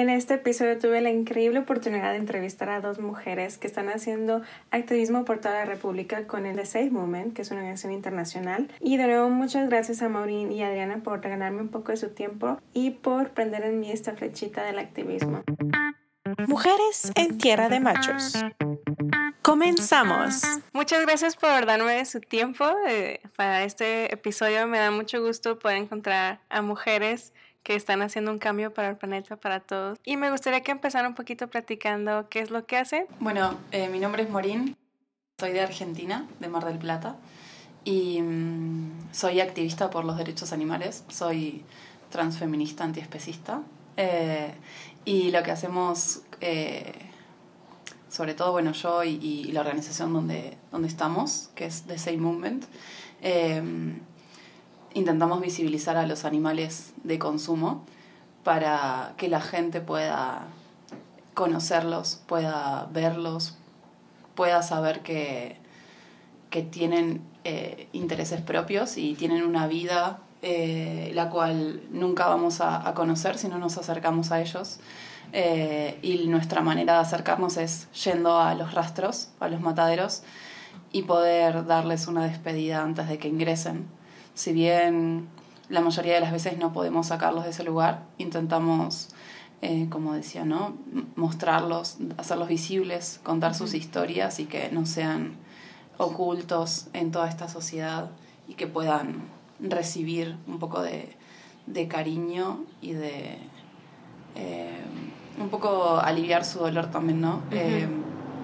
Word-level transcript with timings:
En 0.00 0.08
este 0.08 0.32
episodio 0.32 0.78
tuve 0.78 1.02
la 1.02 1.10
increíble 1.10 1.58
oportunidad 1.58 2.12
de 2.12 2.16
entrevistar 2.16 2.70
a 2.70 2.80
dos 2.80 3.00
mujeres 3.00 3.58
que 3.58 3.66
están 3.66 3.90
haciendo 3.90 4.40
activismo 4.70 5.26
por 5.26 5.40
toda 5.40 5.56
la 5.56 5.64
República 5.66 6.26
con 6.26 6.46
el 6.46 6.56
The 6.56 6.64
Safe 6.64 6.90
Movement, 6.90 7.34
que 7.34 7.42
es 7.42 7.50
una 7.50 7.60
organización 7.60 7.92
internacional. 7.92 8.70
Y 8.80 8.96
de 8.96 9.06
nuevo, 9.08 9.28
muchas 9.28 9.68
gracias 9.68 10.00
a 10.00 10.08
Maureen 10.08 10.52
y 10.52 10.62
Adriana 10.62 11.02
por 11.02 11.22
regalarme 11.22 11.60
un 11.60 11.68
poco 11.68 11.92
de 11.92 11.98
su 11.98 12.08
tiempo 12.08 12.58
y 12.72 12.92
por 12.92 13.32
prender 13.32 13.62
en 13.62 13.78
mí 13.78 13.92
esta 13.92 14.14
flechita 14.14 14.64
del 14.64 14.78
activismo. 14.78 15.42
Mujeres 16.48 17.12
en 17.14 17.36
Tierra 17.36 17.68
de 17.68 17.80
Machos. 17.80 18.42
Comenzamos. 19.42 20.42
Muchas 20.72 21.02
gracias 21.02 21.36
por 21.36 21.66
darme 21.66 22.06
su 22.06 22.20
tiempo. 22.20 22.64
Eh, 22.88 23.20
para 23.36 23.64
este 23.64 24.14
episodio 24.14 24.66
me 24.66 24.78
da 24.78 24.90
mucho 24.90 25.20
gusto 25.20 25.58
poder 25.58 25.76
encontrar 25.76 26.40
a 26.48 26.62
mujeres 26.62 27.34
que 27.62 27.74
están 27.74 28.02
haciendo 28.02 28.30
un 28.30 28.38
cambio 28.38 28.72
para 28.72 28.88
el 28.88 28.96
planeta, 28.96 29.36
para 29.36 29.60
todos. 29.60 29.98
Y 30.04 30.16
me 30.16 30.30
gustaría 30.30 30.62
que 30.62 30.72
empezara 30.72 31.08
un 31.08 31.14
poquito 31.14 31.48
platicando 31.48 32.28
qué 32.28 32.40
es 32.40 32.50
lo 32.50 32.64
que 32.66 32.76
hacen. 32.76 33.06
Bueno, 33.18 33.58
eh, 33.72 33.88
mi 33.88 33.98
nombre 33.98 34.22
es 34.22 34.30
Morín, 34.30 34.76
soy 35.38 35.52
de 35.52 35.60
Argentina, 35.60 36.26
de 36.38 36.48
Mar 36.48 36.64
del 36.64 36.78
Plata, 36.78 37.16
y 37.84 38.20
mm, 38.20 39.12
soy 39.12 39.40
activista 39.40 39.90
por 39.90 40.04
los 40.04 40.16
derechos 40.16 40.52
animales, 40.52 41.04
soy 41.08 41.64
transfeminista 42.10 42.84
antiespecista. 42.84 43.62
Eh, 43.96 44.52
y 45.04 45.30
lo 45.30 45.42
que 45.42 45.50
hacemos, 45.50 46.22
eh, 46.40 46.92
sobre 48.08 48.34
todo, 48.34 48.52
bueno, 48.52 48.72
yo 48.72 49.04
y, 49.04 49.50
la 49.52 49.60
organización 49.60 50.12
donde, 50.12 50.56
donde 50.70 50.88
estamos, 50.88 51.50
que 51.54 51.66
es 51.66 51.82
The 51.82 51.98
Same 51.98 52.18
Movement, 52.18 52.64
intentamos 54.94 55.40
visibilizar 55.40 55.96
a 55.96 56.06
los 56.06 56.24
animales 56.24 56.92
de 57.04 57.18
consumo 57.18 57.84
para 58.44 59.14
que 59.16 59.28
la 59.28 59.40
gente 59.40 59.80
pueda 59.80 60.46
conocerlos, 61.34 62.20
pueda 62.26 62.88
verlos, 62.92 63.56
pueda 64.34 64.62
saber 64.62 65.00
que, 65.00 65.56
que 66.50 66.62
tienen 66.62 67.22
eh, 67.44 67.88
intereses 67.92 68.40
propios 68.40 68.96
y 68.96 69.14
tienen 69.14 69.44
una 69.44 69.66
vida 69.66 70.20
eh, 70.42 71.12
la 71.14 71.28
cual 71.28 71.82
nunca 71.90 72.26
vamos 72.26 72.62
a, 72.62 72.94
conocer 72.94 73.36
si 73.36 73.48
no 73.48 73.58
nos 73.58 73.76
acercamos 73.76 74.32
a 74.32 74.40
ellos. 74.40 74.80
Eh, 75.32 75.98
y 76.02 76.26
nuestra 76.28 76.60
manera 76.60 76.94
de 76.94 77.00
acercarnos 77.00 77.56
es 77.56 77.88
yendo 77.92 78.38
a 78.38 78.54
los 78.54 78.74
rastros, 78.74 79.28
a 79.38 79.48
los 79.48 79.60
mataderos, 79.60 80.22
y 80.92 81.02
poder 81.02 81.66
darles 81.66 82.08
una 82.08 82.24
despedida 82.24 82.82
antes 82.82 83.08
de 83.08 83.18
que 83.18 83.28
ingresen 83.28 83.86
si 84.34 84.52
bien 84.52 85.28
la 85.68 85.80
mayoría 85.80 86.14
de 86.14 86.20
las 86.20 86.32
veces 86.32 86.58
no 86.58 86.72
podemos 86.72 87.06
sacarlos 87.08 87.44
de 87.44 87.50
ese 87.50 87.64
lugar, 87.64 88.02
intentamos, 88.18 89.10
eh, 89.62 89.88
como 89.88 90.14
decía, 90.14 90.44
¿no? 90.44 90.74
mostrarlos, 91.16 91.98
hacerlos 92.18 92.48
visibles, 92.48 93.20
contar 93.22 93.54
sus 93.54 93.74
historias 93.74 94.40
y 94.40 94.46
que 94.46 94.70
no 94.72 94.84
sean 94.84 95.36
ocultos 95.96 96.88
en 96.92 97.12
toda 97.12 97.28
esta 97.28 97.48
sociedad 97.48 98.10
y 98.48 98.54
que 98.54 98.66
puedan 98.66 99.22
recibir 99.60 100.36
un 100.46 100.58
poco 100.58 100.82
de, 100.82 101.16
cariño 101.88 102.64
y 102.82 102.92
de 102.92 103.38
eh, 104.34 104.80
un 105.38 105.48
poco 105.50 105.98
aliviar 105.98 106.44
su 106.44 106.58
dolor 106.58 106.90
también, 106.90 107.20
¿no? 107.20 107.42
Eh, 107.52 107.86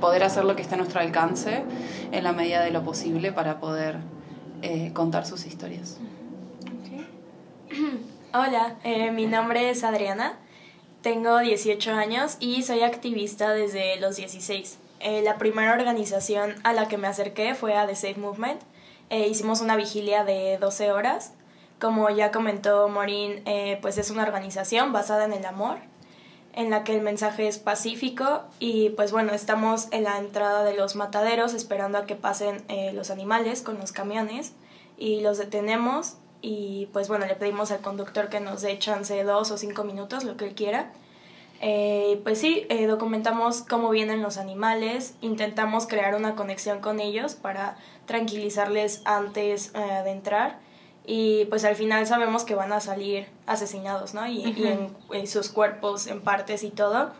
poder 0.00 0.22
hacer 0.22 0.44
lo 0.44 0.54
que 0.54 0.62
esté 0.62 0.74
a 0.74 0.78
nuestro 0.78 1.00
alcance 1.00 1.64
en 2.12 2.22
la 2.22 2.32
medida 2.32 2.62
de 2.62 2.70
lo 2.70 2.84
posible 2.84 3.32
para 3.32 3.58
poder 3.58 3.98
eh, 4.62 4.92
contar 4.92 5.26
sus 5.26 5.46
historias. 5.46 5.98
Hola, 8.32 8.76
eh, 8.84 9.10
mi 9.10 9.26
nombre 9.26 9.70
es 9.70 9.84
Adriana, 9.84 10.38
tengo 11.02 11.38
18 11.38 11.92
años 11.92 12.36
y 12.40 12.62
soy 12.62 12.82
activista 12.82 13.52
desde 13.52 13.98
los 14.00 14.16
16. 14.16 14.78
Eh, 15.00 15.22
la 15.22 15.38
primera 15.38 15.72
organización 15.72 16.54
a 16.64 16.72
la 16.72 16.88
que 16.88 16.98
me 16.98 17.06
acerqué 17.06 17.54
fue 17.54 17.76
a 17.76 17.86
The 17.86 17.94
Safe 17.94 18.16
Movement. 18.16 18.60
hicimos 19.10 19.60
una 19.60 19.76
vigilia 19.76 20.24
de 20.24 20.58
12 20.58 20.90
horas. 20.90 21.32
Como 21.78 22.08
ya 22.10 22.32
comentó 22.32 22.88
Maureen, 22.88 23.44
pues 23.82 23.98
es 23.98 24.10
una 24.10 24.22
organización 24.22 24.92
basada 24.92 25.26
en 25.26 25.34
el 25.34 25.44
amor 25.44 25.78
en 26.56 26.70
la 26.70 26.84
que 26.84 26.94
el 26.94 27.02
mensaje 27.02 27.46
es 27.46 27.58
pacífico 27.58 28.42
y 28.58 28.88
pues 28.90 29.12
bueno, 29.12 29.32
estamos 29.32 29.88
en 29.92 30.04
la 30.04 30.18
entrada 30.18 30.64
de 30.64 30.74
los 30.74 30.96
mataderos 30.96 31.52
esperando 31.52 31.98
a 31.98 32.06
que 32.06 32.16
pasen 32.16 32.64
eh, 32.68 32.92
los 32.94 33.10
animales 33.10 33.60
con 33.60 33.78
los 33.78 33.92
camiones 33.92 34.54
y 34.96 35.20
los 35.20 35.36
detenemos 35.36 36.14
y 36.40 36.88
pues 36.94 37.08
bueno, 37.08 37.26
le 37.26 37.34
pedimos 37.34 37.70
al 37.70 37.80
conductor 37.80 38.30
que 38.30 38.40
nos 38.40 38.62
dé 38.62 38.78
chance 38.78 39.22
dos 39.22 39.50
o 39.50 39.58
cinco 39.58 39.84
minutos, 39.84 40.24
lo 40.24 40.38
que 40.38 40.46
él 40.46 40.54
quiera. 40.54 40.92
Eh, 41.60 42.20
pues 42.24 42.38
sí, 42.38 42.66
eh, 42.70 42.86
documentamos 42.86 43.62
cómo 43.62 43.90
vienen 43.90 44.22
los 44.22 44.38
animales, 44.38 45.14
intentamos 45.20 45.86
crear 45.86 46.14
una 46.14 46.36
conexión 46.36 46.80
con 46.80 47.00
ellos 47.00 47.34
para 47.34 47.76
tranquilizarles 48.06 49.02
antes 49.04 49.72
de 49.72 50.10
entrar 50.10 50.58
y 51.06 51.44
pues 51.46 51.64
al 51.64 51.76
final 51.76 52.04
sabemos 52.06 52.42
que 52.42 52.56
van 52.56 52.72
a 52.72 52.80
salir 52.80 53.28
asesinados, 53.46 54.12
¿no? 54.12 54.26
Y, 54.26 54.42
en, 55.12 55.26
sus 55.28 55.48
cuerpos 55.50 56.08
en 56.08 56.20
partes 56.20 56.64
y 56.64 56.70
todo. 56.70 57.12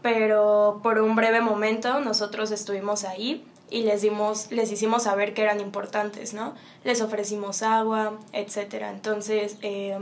Pero 0.00 0.80
por 0.82 1.00
un 1.00 1.16
breve 1.16 1.42
momento 1.42 2.00
nosotros 2.00 2.50
estuvimos 2.50 3.04
ahí 3.04 3.46
y 3.68 3.82
les 3.82 4.00
dimos, 4.00 4.50
les 4.50 4.72
hicimos 4.72 5.02
saber 5.02 5.34
que 5.34 5.42
eran 5.42 5.60
importantes, 5.60 6.32
¿no? 6.32 6.54
Les 6.82 7.02
ofrecimos 7.02 7.62
agua, 7.62 8.18
etcétera. 8.32 8.90
Entonces, 8.90 9.58
eh, 9.60 9.98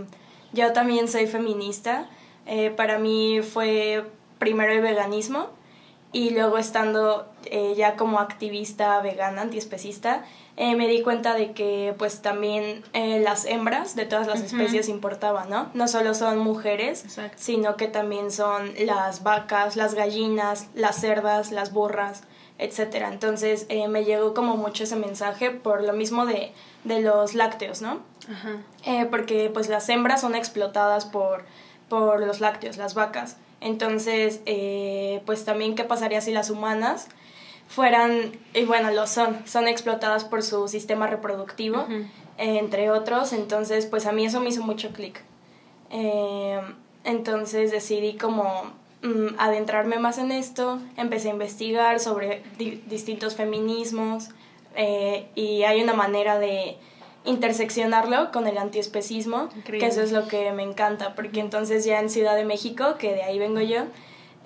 yo 0.52 0.72
también 0.72 1.08
soy 1.08 1.26
feminista. 1.26 2.08
Eh, 2.46 2.70
para 2.70 2.98
mí 2.98 3.40
fue 3.42 4.04
primero 4.38 4.72
el 4.72 4.80
veganismo 4.80 5.48
y 6.12 6.30
luego 6.30 6.58
estando 6.58 7.26
eh, 7.46 7.74
ya 7.76 7.96
como 7.96 8.20
activista 8.20 9.00
vegana, 9.00 9.42
antiespecista, 9.42 10.24
eh, 10.56 10.76
me 10.76 10.86
di 10.86 11.02
cuenta 11.02 11.34
de 11.34 11.50
que 11.50 11.94
pues 11.98 12.22
también 12.22 12.84
eh, 12.92 13.18
las 13.20 13.44
hembras 13.44 13.96
de 13.96 14.06
todas 14.06 14.28
las 14.28 14.40
especies 14.40 14.88
importaban, 14.88 15.50
¿no? 15.50 15.68
No 15.74 15.88
solo 15.88 16.14
son 16.14 16.38
mujeres, 16.38 17.04
sino 17.34 17.76
que 17.76 17.88
también 17.88 18.30
son 18.30 18.72
las 18.78 19.24
vacas, 19.24 19.74
las 19.74 19.94
gallinas, 19.94 20.68
las 20.76 21.00
cerdas, 21.00 21.50
las 21.50 21.72
burras, 21.72 22.22
etcétera. 22.58 23.08
Entonces 23.08 23.66
eh, 23.68 23.88
me 23.88 24.04
llegó 24.04 24.32
como 24.32 24.56
mucho 24.56 24.84
ese 24.84 24.94
mensaje 24.94 25.50
por 25.50 25.82
lo 25.82 25.92
mismo 25.92 26.24
de, 26.24 26.52
de 26.84 27.00
los 27.00 27.34
lácteos, 27.34 27.82
¿no? 27.82 28.00
porque 29.10 29.50
pues 29.52 29.68
las 29.68 29.86
hembras 29.90 30.22
son 30.22 30.34
explotadas 30.34 31.04
por, 31.04 31.44
por 31.88 32.20
los 32.20 32.40
lácteos, 32.40 32.76
las 32.78 32.94
vacas. 32.94 33.36
Entonces, 33.60 34.40
pues 35.26 35.44
también 35.44 35.74
qué 35.74 35.84
pasaría 35.84 36.20
si 36.22 36.32
las 36.32 36.48
humanas 36.48 37.08
fueran, 37.68 38.32
y 38.54 38.64
bueno, 38.64 38.90
lo 38.90 39.06
son, 39.06 39.46
son 39.46 39.68
explotadas 39.68 40.24
por 40.24 40.42
su 40.42 40.68
sistema 40.68 41.06
reproductivo, 41.06 41.86
entre 42.36 42.90
otros, 42.90 43.32
entonces 43.32 43.86
pues 43.86 44.06
a 44.06 44.12
mí 44.12 44.26
eso 44.26 44.40
me 44.40 44.48
hizo 44.50 44.62
mucho 44.62 44.90
clic. 44.90 45.22
Eh, 45.90 46.60
entonces 47.04 47.70
decidí 47.70 48.16
como 48.16 48.44
mm, 49.02 49.38
adentrarme 49.38 49.98
más 49.98 50.18
en 50.18 50.32
esto, 50.32 50.80
empecé 50.96 51.28
a 51.28 51.32
investigar 51.32 52.00
sobre 52.00 52.42
distintos 52.86 53.36
feminismos 53.36 54.30
eh, 54.76 55.28
y 55.34 55.62
hay 55.62 55.82
una 55.82 55.94
manera 55.94 56.38
de 56.38 56.76
interseccionarlo 57.24 58.32
con 58.32 58.46
el 58.46 58.58
antiespecismo, 58.58 59.48
que 59.64 59.86
eso 59.86 60.02
es 60.02 60.12
lo 60.12 60.28
que 60.28 60.52
me 60.52 60.62
encanta, 60.62 61.14
porque 61.14 61.40
entonces 61.40 61.84
ya 61.84 62.00
en 62.00 62.10
Ciudad 62.10 62.36
de 62.36 62.44
México, 62.44 62.96
que 62.98 63.14
de 63.14 63.22
ahí 63.22 63.38
vengo 63.38 63.60
yo, 63.60 63.84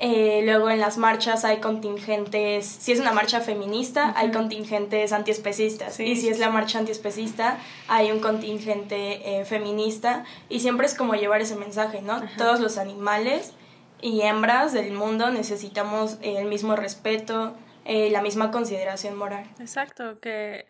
eh, 0.00 0.42
luego 0.44 0.70
en 0.70 0.78
las 0.78 0.96
marchas 0.96 1.44
hay 1.44 1.58
contingentes, 1.58 2.66
si 2.66 2.92
es 2.92 3.00
una 3.00 3.12
marcha 3.12 3.40
feminista, 3.40 4.12
hay 4.16 4.30
contingentes 4.30 5.12
antiespecistas. 5.12 5.98
y 5.98 6.14
si 6.14 6.28
es 6.28 6.38
la 6.38 6.50
marcha 6.50 6.78
antiespecista, 6.78 7.58
hay 7.88 8.12
un 8.12 8.20
contingente 8.20 9.40
eh, 9.40 9.44
feminista. 9.44 10.24
Y 10.48 10.60
siempre 10.60 10.86
es 10.86 10.94
como 10.94 11.14
llevar 11.14 11.40
ese 11.40 11.56
mensaje, 11.56 12.00
¿no? 12.00 12.22
Todos 12.36 12.60
los 12.60 12.78
animales 12.78 13.54
y 14.00 14.20
hembras 14.20 14.72
del 14.72 14.92
mundo 14.92 15.30
necesitamos 15.30 16.18
el 16.22 16.46
mismo 16.46 16.76
respeto, 16.76 17.56
eh, 17.84 18.10
la 18.10 18.22
misma 18.22 18.52
consideración 18.52 19.16
moral. 19.16 19.46
Exacto, 19.58 20.20
que 20.20 20.66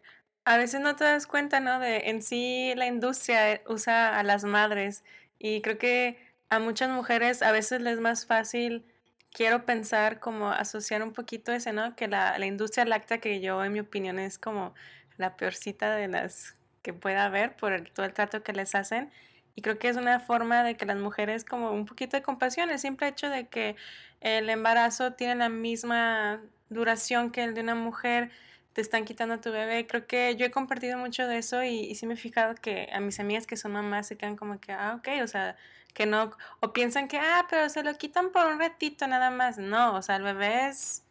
a 0.46 0.56
veces 0.56 0.80
no 0.80 0.96
te 0.96 1.04
das 1.04 1.26
cuenta, 1.26 1.60
¿no? 1.60 1.80
De 1.80 2.08
en 2.08 2.22
sí 2.22 2.72
la 2.76 2.86
industria 2.86 3.60
usa 3.68 4.18
a 4.18 4.22
las 4.22 4.44
madres. 4.44 5.04
Y 5.38 5.60
creo 5.60 5.76
que 5.76 6.16
a 6.48 6.58
muchas 6.60 6.88
mujeres 6.88 7.42
a 7.42 7.52
veces 7.52 7.82
les 7.82 7.94
es 7.94 8.00
más 8.00 8.24
fácil 8.24 8.86
quiero 9.32 9.64
pensar 9.64 10.20
como 10.20 10.50
asociar 10.50 11.02
un 11.02 11.12
poquito 11.12 11.52
ese, 11.52 11.72
¿no? 11.72 11.94
Que 11.96 12.08
la, 12.08 12.38
la, 12.38 12.46
industria 12.46 12.84
láctea, 12.84 13.18
que 13.18 13.40
yo 13.40 13.64
en 13.64 13.72
mi 13.72 13.80
opinión 13.80 14.18
es 14.18 14.38
como 14.38 14.74
la 15.16 15.36
peorcita 15.36 15.94
de 15.94 16.08
las 16.08 16.54
que 16.82 16.92
pueda 16.92 17.24
haber 17.24 17.56
por 17.56 17.88
todo 17.90 18.06
el 18.06 18.12
trato 18.12 18.42
que 18.42 18.52
les 18.52 18.74
hacen. 18.74 19.10
Y 19.54 19.62
creo 19.62 19.78
que 19.78 19.88
es 19.88 19.96
una 19.96 20.20
forma 20.20 20.62
de 20.62 20.76
que 20.76 20.86
las 20.86 20.98
mujeres 20.98 21.44
como 21.44 21.72
un 21.72 21.84
poquito 21.84 22.16
de 22.16 22.22
compasión, 22.22 22.70
el 22.70 22.78
simple 22.78 23.08
hecho 23.08 23.28
de 23.28 23.48
que 23.48 23.76
el 24.20 24.48
embarazo 24.50 25.14
tiene 25.14 25.34
la 25.34 25.48
misma 25.48 26.40
duración 26.70 27.30
que 27.30 27.44
el 27.44 27.54
de 27.54 27.62
una 27.62 27.74
mujer, 27.74 28.30
te 28.72 28.80
están 28.82 29.04
quitando 29.04 29.34
a 29.34 29.40
tu 29.40 29.50
bebé. 29.50 29.86
Creo 29.88 30.06
que 30.06 30.36
yo 30.36 30.46
he 30.46 30.50
compartido 30.52 30.98
mucho 30.98 31.26
de 31.26 31.38
eso 31.38 31.64
y, 31.64 31.80
y 31.80 31.94
sí 31.96 32.06
me 32.06 32.14
he 32.14 32.16
fijado 32.16 32.54
que 32.54 32.88
a 32.92 33.00
mis 33.00 33.18
amigas 33.18 33.46
que 33.46 33.56
son 33.56 33.72
mamás 33.72 34.06
se 34.06 34.16
quedan 34.16 34.36
como 34.36 34.60
que, 34.60 34.72
ah, 34.72 34.94
ok, 34.98 35.08
o 35.22 35.26
sea, 35.26 35.56
que 35.94 36.06
no, 36.06 36.30
o 36.60 36.72
piensan 36.72 37.08
que, 37.08 37.18
ah, 37.18 37.46
pero 37.50 37.68
se 37.68 37.82
lo 37.82 37.94
quitan 37.96 38.30
por 38.30 38.46
un 38.46 38.58
ratito 38.58 39.06
nada 39.06 39.30
más. 39.30 39.58
No, 39.58 39.94
o 39.94 40.02
sea, 40.02 40.16
el 40.16 40.22
bebé 40.22 40.68
es 40.68 41.04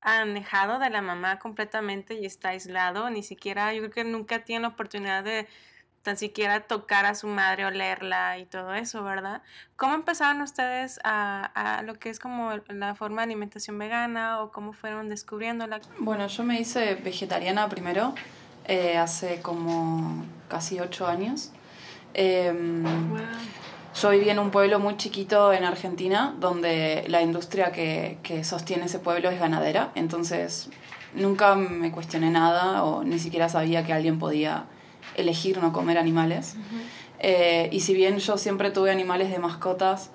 alejado 0.00 0.78
de 0.78 0.90
la 0.90 1.02
mamá 1.02 1.38
completamente 1.38 2.14
y 2.14 2.26
está 2.26 2.50
aislado, 2.50 3.08
ni 3.10 3.22
siquiera, 3.22 3.72
yo 3.72 3.80
creo 3.82 3.90
que 3.92 4.04
nunca 4.04 4.44
tiene 4.44 4.66
oportunidad 4.66 5.22
de 5.22 5.46
tan 6.02 6.16
siquiera 6.16 6.60
tocar 6.60 7.06
a 7.06 7.14
su 7.14 7.28
madre, 7.28 7.64
o 7.64 7.70
leerla 7.70 8.38
y 8.38 8.44
todo 8.44 8.74
eso, 8.74 9.04
¿verdad? 9.04 9.42
¿Cómo 9.76 9.94
empezaron 9.94 10.42
ustedes 10.42 10.98
a, 11.04 11.44
a, 11.54 11.82
lo 11.82 11.94
que 11.94 12.10
es 12.10 12.18
como 12.18 12.50
la 12.68 12.94
forma 12.96 13.22
de 13.22 13.26
alimentación 13.26 13.78
vegana 13.78 14.40
o 14.40 14.50
cómo 14.50 14.72
fueron 14.72 15.08
descubriéndola? 15.08 15.80
Bueno, 15.98 16.26
yo 16.26 16.42
me 16.42 16.60
hice 16.60 16.96
vegetariana 16.96 17.68
primero, 17.68 18.14
eh, 18.64 18.98
hace 18.98 19.40
como 19.40 20.24
casi 20.48 20.80
ocho 20.80 21.06
años. 21.06 21.52
Em, 22.14 22.84
yo 23.94 24.10
viví 24.10 24.28
en 24.30 24.38
un 24.38 24.50
pueblo 24.50 24.78
muy 24.78 24.96
chiquito 24.96 25.52
en 25.52 25.64
Argentina, 25.64 26.34
donde 26.38 27.04
la 27.08 27.22
industria 27.22 27.72
que, 27.72 28.18
que 28.22 28.44
sostiene 28.44 28.86
ese 28.86 28.98
pueblo 28.98 29.30
es 29.30 29.38
ganadera, 29.38 29.92
entonces 29.94 30.70
nunca 31.14 31.54
me 31.54 31.92
cuestioné 31.92 32.30
nada 32.30 32.84
o 32.84 33.04
ni 33.04 33.18
siquiera 33.18 33.48
sabía 33.48 33.84
que 33.84 33.92
alguien 33.92 34.18
podía 34.18 34.64
elegir 35.16 35.58
no 35.58 35.72
comer 35.72 35.98
animales. 35.98 36.56
Eh, 37.18 37.68
y 37.72 37.80
si 37.80 37.94
bien 37.94 38.18
yo 38.18 38.36
siempre 38.36 38.70
tuve 38.70 38.90
animales 38.90 39.30
de 39.30 39.38
mascotas 39.38 40.10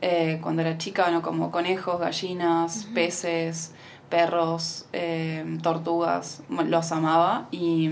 eh, 0.00 0.38
cuando 0.42 0.62
era 0.62 0.78
chica, 0.78 1.10
¿no? 1.10 1.22
como 1.22 1.50
conejos, 1.50 2.00
gallinas, 2.00 2.86
peces, 2.94 3.72
perros, 4.08 4.86
eh, 4.92 5.58
tortugas, 5.62 6.42
los 6.48 6.92
amaba 6.92 7.48
y 7.50 7.88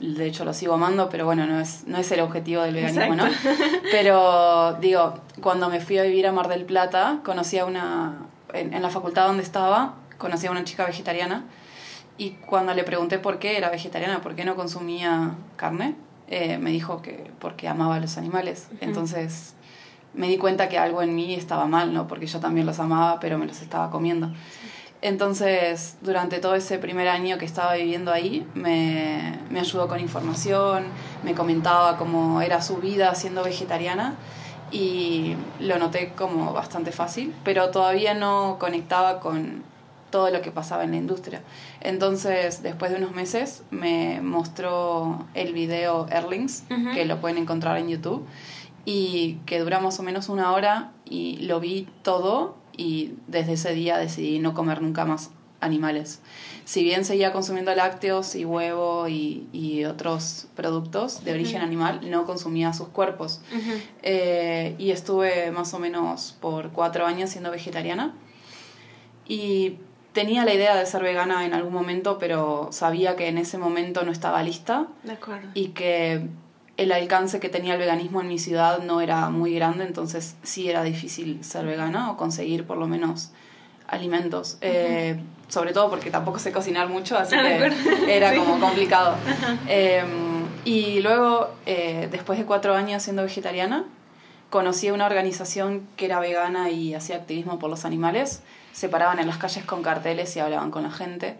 de 0.00 0.26
hecho 0.26 0.44
los 0.44 0.56
sigo 0.56 0.74
amando, 0.74 1.08
pero 1.08 1.24
bueno, 1.24 1.46
no 1.46 1.60
es, 1.60 1.84
no 1.86 1.98
es 1.98 2.10
el 2.12 2.20
objetivo 2.20 2.62
del 2.62 2.74
veganismo, 2.74 3.14
¿no? 3.14 3.24
Pero 3.90 4.74
digo, 4.80 5.14
cuando 5.40 5.68
me 5.68 5.80
fui 5.80 5.98
a 5.98 6.02
vivir 6.02 6.26
a 6.26 6.32
Mar 6.32 6.48
del 6.48 6.64
Plata, 6.64 7.20
conocí 7.24 7.58
a 7.58 7.64
una, 7.64 8.18
en, 8.52 8.74
en 8.74 8.82
la 8.82 8.90
facultad 8.90 9.26
donde 9.26 9.42
estaba, 9.42 9.94
conocí 10.18 10.46
a 10.46 10.50
una 10.50 10.64
chica 10.64 10.84
vegetariana 10.86 11.44
y 12.16 12.30
cuando 12.30 12.74
le 12.74 12.84
pregunté 12.84 13.18
por 13.18 13.38
qué 13.38 13.56
era 13.56 13.70
vegetariana, 13.70 14.20
por 14.20 14.34
qué 14.34 14.44
no 14.44 14.54
consumía 14.54 15.34
carne, 15.56 15.96
eh, 16.28 16.58
me 16.58 16.70
dijo 16.70 17.02
que 17.02 17.30
porque 17.40 17.68
amaba 17.68 17.96
a 17.96 18.00
los 18.00 18.16
animales. 18.16 18.68
Entonces 18.80 19.54
me 20.14 20.28
di 20.28 20.38
cuenta 20.38 20.68
que 20.68 20.78
algo 20.78 21.02
en 21.02 21.14
mí 21.14 21.34
estaba 21.34 21.66
mal, 21.66 21.92
¿no? 21.92 22.06
Porque 22.06 22.26
yo 22.26 22.38
también 22.38 22.66
los 22.66 22.78
amaba, 22.78 23.18
pero 23.18 23.36
me 23.36 23.46
los 23.46 23.60
estaba 23.60 23.90
comiendo. 23.90 24.32
Entonces, 25.04 25.98
durante 26.00 26.38
todo 26.38 26.54
ese 26.54 26.78
primer 26.78 27.08
año 27.08 27.36
que 27.36 27.44
estaba 27.44 27.74
viviendo 27.74 28.10
ahí, 28.10 28.46
me, 28.54 29.38
me 29.50 29.60
ayudó 29.60 29.86
con 29.86 30.00
información, 30.00 30.84
me 31.22 31.34
comentaba 31.34 31.98
cómo 31.98 32.40
era 32.40 32.62
su 32.62 32.78
vida 32.78 33.14
siendo 33.14 33.44
vegetariana 33.44 34.14
y 34.72 35.36
lo 35.60 35.78
noté 35.78 36.14
como 36.16 36.54
bastante 36.54 36.90
fácil, 36.90 37.34
pero 37.44 37.68
todavía 37.68 38.14
no 38.14 38.56
conectaba 38.58 39.20
con 39.20 39.62
todo 40.08 40.30
lo 40.30 40.40
que 40.40 40.50
pasaba 40.50 40.84
en 40.84 40.92
la 40.92 40.96
industria. 40.96 41.42
Entonces, 41.82 42.62
después 42.62 42.90
de 42.90 42.96
unos 42.96 43.12
meses, 43.12 43.62
me 43.70 44.22
mostró 44.22 45.26
el 45.34 45.52
video 45.52 46.06
Erlings, 46.08 46.64
que 46.94 47.04
lo 47.04 47.20
pueden 47.20 47.36
encontrar 47.36 47.76
en 47.76 47.90
YouTube, 47.90 48.24
y 48.86 49.34
que 49.44 49.58
dura 49.58 49.80
más 49.80 50.00
o 50.00 50.02
menos 50.02 50.30
una 50.30 50.52
hora, 50.52 50.92
y 51.04 51.40
lo 51.40 51.60
vi 51.60 51.88
todo, 52.02 52.63
y 52.76 53.14
desde 53.26 53.54
ese 53.54 53.74
día 53.74 53.98
decidí 53.98 54.38
no 54.38 54.54
comer 54.54 54.82
nunca 54.82 55.04
más 55.04 55.30
animales. 55.60 56.20
Si 56.64 56.82
bien 56.82 57.04
seguía 57.04 57.32
consumiendo 57.32 57.74
lácteos 57.74 58.34
y 58.34 58.44
huevo 58.44 59.08
y, 59.08 59.84
otros 59.84 60.46
productos 60.54 61.24
de 61.24 61.32
origen 61.32 61.60
animal, 61.60 62.00
no 62.10 62.24
consumía 62.24 62.72
sus 62.72 62.88
cuerpos. 62.88 63.42
Eh, 64.02 64.74
y 64.78 64.90
estuve 64.90 65.50
más 65.50 65.74
o 65.74 65.78
menos 65.78 66.36
por 66.40 66.70
cuatro 66.70 67.06
años 67.06 67.30
siendo 67.30 67.50
vegetariana. 67.50 68.14
Y 69.26 69.78
tenía 70.12 70.44
la 70.44 70.54
idea 70.54 70.74
de 70.76 70.86
ser 70.86 71.02
vegana 71.02 71.44
en 71.44 71.52
algún 71.54 71.72
momento, 71.72 72.18
pero 72.18 72.68
sabía 72.72 73.16
que 73.16 73.28
en 73.28 73.38
ese 73.38 73.58
momento 73.58 74.04
no 74.04 74.12
estaba 74.12 74.42
lista. 74.42 74.88
De 75.02 75.12
acuerdo. 75.12 75.48
Y 75.54 75.68
que 75.68 76.28
el 76.76 76.92
alcance 76.92 77.40
que 77.40 77.48
tenía 77.48 77.74
el 77.74 77.78
veganismo 77.78 78.20
en 78.20 78.28
mi 78.28 78.38
ciudad 78.38 78.80
no 78.82 79.00
era 79.00 79.30
muy 79.30 79.54
grande, 79.54 79.84
entonces 79.84 80.36
sí 80.42 80.68
era 80.68 80.82
difícil 80.82 81.42
ser 81.44 81.66
vegana 81.66 82.10
o 82.10 82.16
conseguir 82.16 82.66
por 82.66 82.76
lo 82.76 82.86
menos 82.86 83.30
alimentos. 83.86 84.58
Eh, 84.60 85.20
sobre 85.48 85.72
todo 85.72 85.90
porque 85.90 86.10
tampoco 86.10 86.38
sé 86.38 86.52
cocinar 86.52 86.88
mucho, 86.88 87.16
así 87.16 87.36
que 87.36 88.16
era 88.16 88.34
como 88.34 88.58
complicado. 88.58 89.16
Em, 89.68 90.44
y 90.64 91.00
luego, 91.00 91.50
eh, 91.66 92.08
después 92.10 92.38
de 92.38 92.44
cuatro 92.44 92.74
años 92.74 93.02
siendo 93.02 93.22
vegetariana, 93.22 93.84
conocí 94.50 94.88
a 94.88 94.94
una 94.94 95.06
organización 95.06 95.86
que 95.96 96.06
era 96.06 96.18
vegana 96.18 96.70
y 96.70 96.94
hacía 96.94 97.16
activismo 97.16 97.58
por 97.58 97.70
los 97.70 97.84
animales 97.84 98.42
se 98.74 98.88
paraban 98.88 99.20
en 99.20 99.28
las 99.28 99.38
calles 99.38 99.64
con 99.64 99.82
carteles 99.82 100.34
y 100.36 100.40
hablaban 100.40 100.72
con 100.72 100.82
la 100.82 100.90
gente 100.90 101.36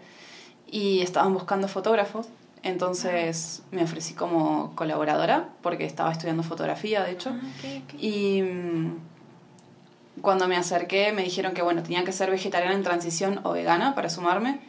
y 0.71 1.01
estaban 1.01 1.33
buscando 1.33 1.67
fotógrafos. 1.67 2.27
Entonces 2.65 3.61
me 3.69 3.83
ofrecí 3.83 4.15
como 4.15 4.75
colaboradora 4.75 5.49
porque 5.61 5.85
estaba 5.85 6.11
estudiando 6.11 6.41
fotografía, 6.41 7.03
de 7.03 7.11
hecho. 7.11 7.31
Ah, 7.31 7.95
y 7.99 8.41
mm, 8.41 8.97
cuando 10.21 10.47
me 10.47 10.57
acerqué 10.57 11.11
me 11.13 11.21
dijeron 11.21 11.53
que 11.53 11.61
bueno, 11.61 11.83
tenía 11.83 12.03
que 12.03 12.11
ser 12.11 12.31
vegetariana 12.31 12.73
en 12.73 12.81
transición 12.81 13.39
o 13.43 13.51
vegana 13.51 13.93
para 13.93 14.09
sumarme. 14.09 14.59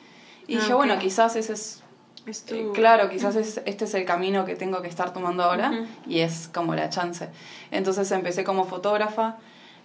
Y 0.47 0.57
dije, 0.57 0.73
ah, 0.73 0.77
bueno, 0.77 0.99
quizás 0.99 1.37
ese 1.37 1.55
es... 1.55 1.83
Eh, 2.27 2.71
claro, 2.75 3.09
quizás 3.09 3.35
este 3.35 3.85
es 3.85 3.95
el 3.95 4.05
camino 4.05 4.45
que 4.45 4.57
tengo 4.57 4.83
que 4.83 4.89
estar 4.89 5.15
tomando 5.15 5.45
ahora 5.45 5.87
y 6.07 6.19
es 6.19 6.51
como 6.53 6.75
la 6.75 6.91
chance. 6.91 7.31
Entonces 7.71 8.11
empecé 8.13 8.45
como 8.45 8.65
fotógrafa, 8.65 9.39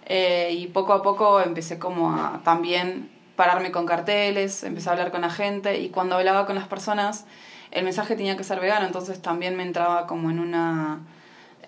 eh, 0.04 0.50
y 0.52 0.66
poco 0.66 0.92
a 0.92 1.02
poco 1.02 1.40
empecé 1.40 1.78
como 1.78 2.12
a 2.12 2.42
también 2.44 3.10
pararme 3.36 3.72
con 3.72 3.86
carteles, 3.86 4.64
empecé 4.64 4.90
a 4.90 4.92
hablar 4.92 5.12
con 5.12 5.22
la 5.22 5.30
gente 5.30 5.80
y 5.80 5.88
cuando 5.88 6.16
hablaba 6.16 6.44
con 6.44 6.56
las 6.56 6.68
personas 6.68 7.24
el 7.72 7.84
mensaje 7.84 8.16
tenía 8.16 8.36
que 8.36 8.44
ser 8.44 8.60
vegano, 8.60 8.86
entonces 8.86 9.20
también 9.20 9.56
me 9.56 9.62
entraba 9.62 10.06
como 10.06 10.30
en 10.30 10.38
una... 10.38 11.00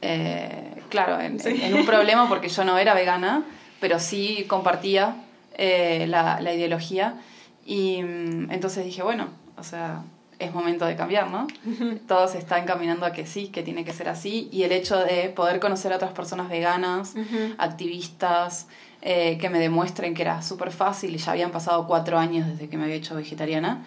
Eh, 0.01 0.83
claro, 0.91 1.19
en, 1.21 1.75
un 1.75 1.87
problema 1.87 2.29
porque 2.29 2.49
yo 2.49 2.65
no 2.65 2.77
era 2.79 2.95
vegana, 2.95 3.43
pero 3.81 3.99
sí 3.99 4.45
compartía 4.49 5.17
eh, 5.57 6.07
la, 6.09 6.41
la 6.41 6.53
ideología. 6.53 7.21
Y 7.65 8.03
mm, 8.03 8.51
entonces 8.51 8.85
dije, 8.85 9.03
bueno, 9.03 9.29
o 9.57 9.63
sea, 9.63 10.03
es 10.39 10.53
momento 10.53 10.85
de 10.85 10.97
cambiar, 10.97 11.31
¿no? 11.31 11.47
Todo 12.09 12.29
se 12.29 12.39
está 12.39 12.59
encaminando 12.59 13.07
a 13.07 13.13
que 13.13 13.27
sí, 13.27 13.49
que 13.49 13.63
tiene 13.63 13.85
que 13.85 13.93
ser 13.93 14.09
así. 14.09 14.49
Y 14.53 14.65
el 14.65 14.73
hecho 14.73 14.99
de 14.99 15.31
poder 15.31 15.61
conocer 15.61 15.93
a 15.93 15.97
otras 15.97 16.13
personas 16.13 16.49
veganas, 16.49 17.15
activistas, 17.59 18.69
eh, 19.03 19.37
que 19.39 19.51
me 19.51 19.59
demuestren 19.59 20.15
que 20.15 20.23
era 20.23 20.41
súper 20.43 20.71
fácil 20.71 21.15
y 21.15 21.19
ya 21.19 21.33
habían 21.33 21.51
pasado 21.51 21.87
cuatro 21.87 22.19
años 22.19 22.47
desde 22.47 22.69
que 22.69 22.79
me 22.79 22.85
había 22.85 22.97
hecho 22.97 23.15
vegetariana, 23.15 23.85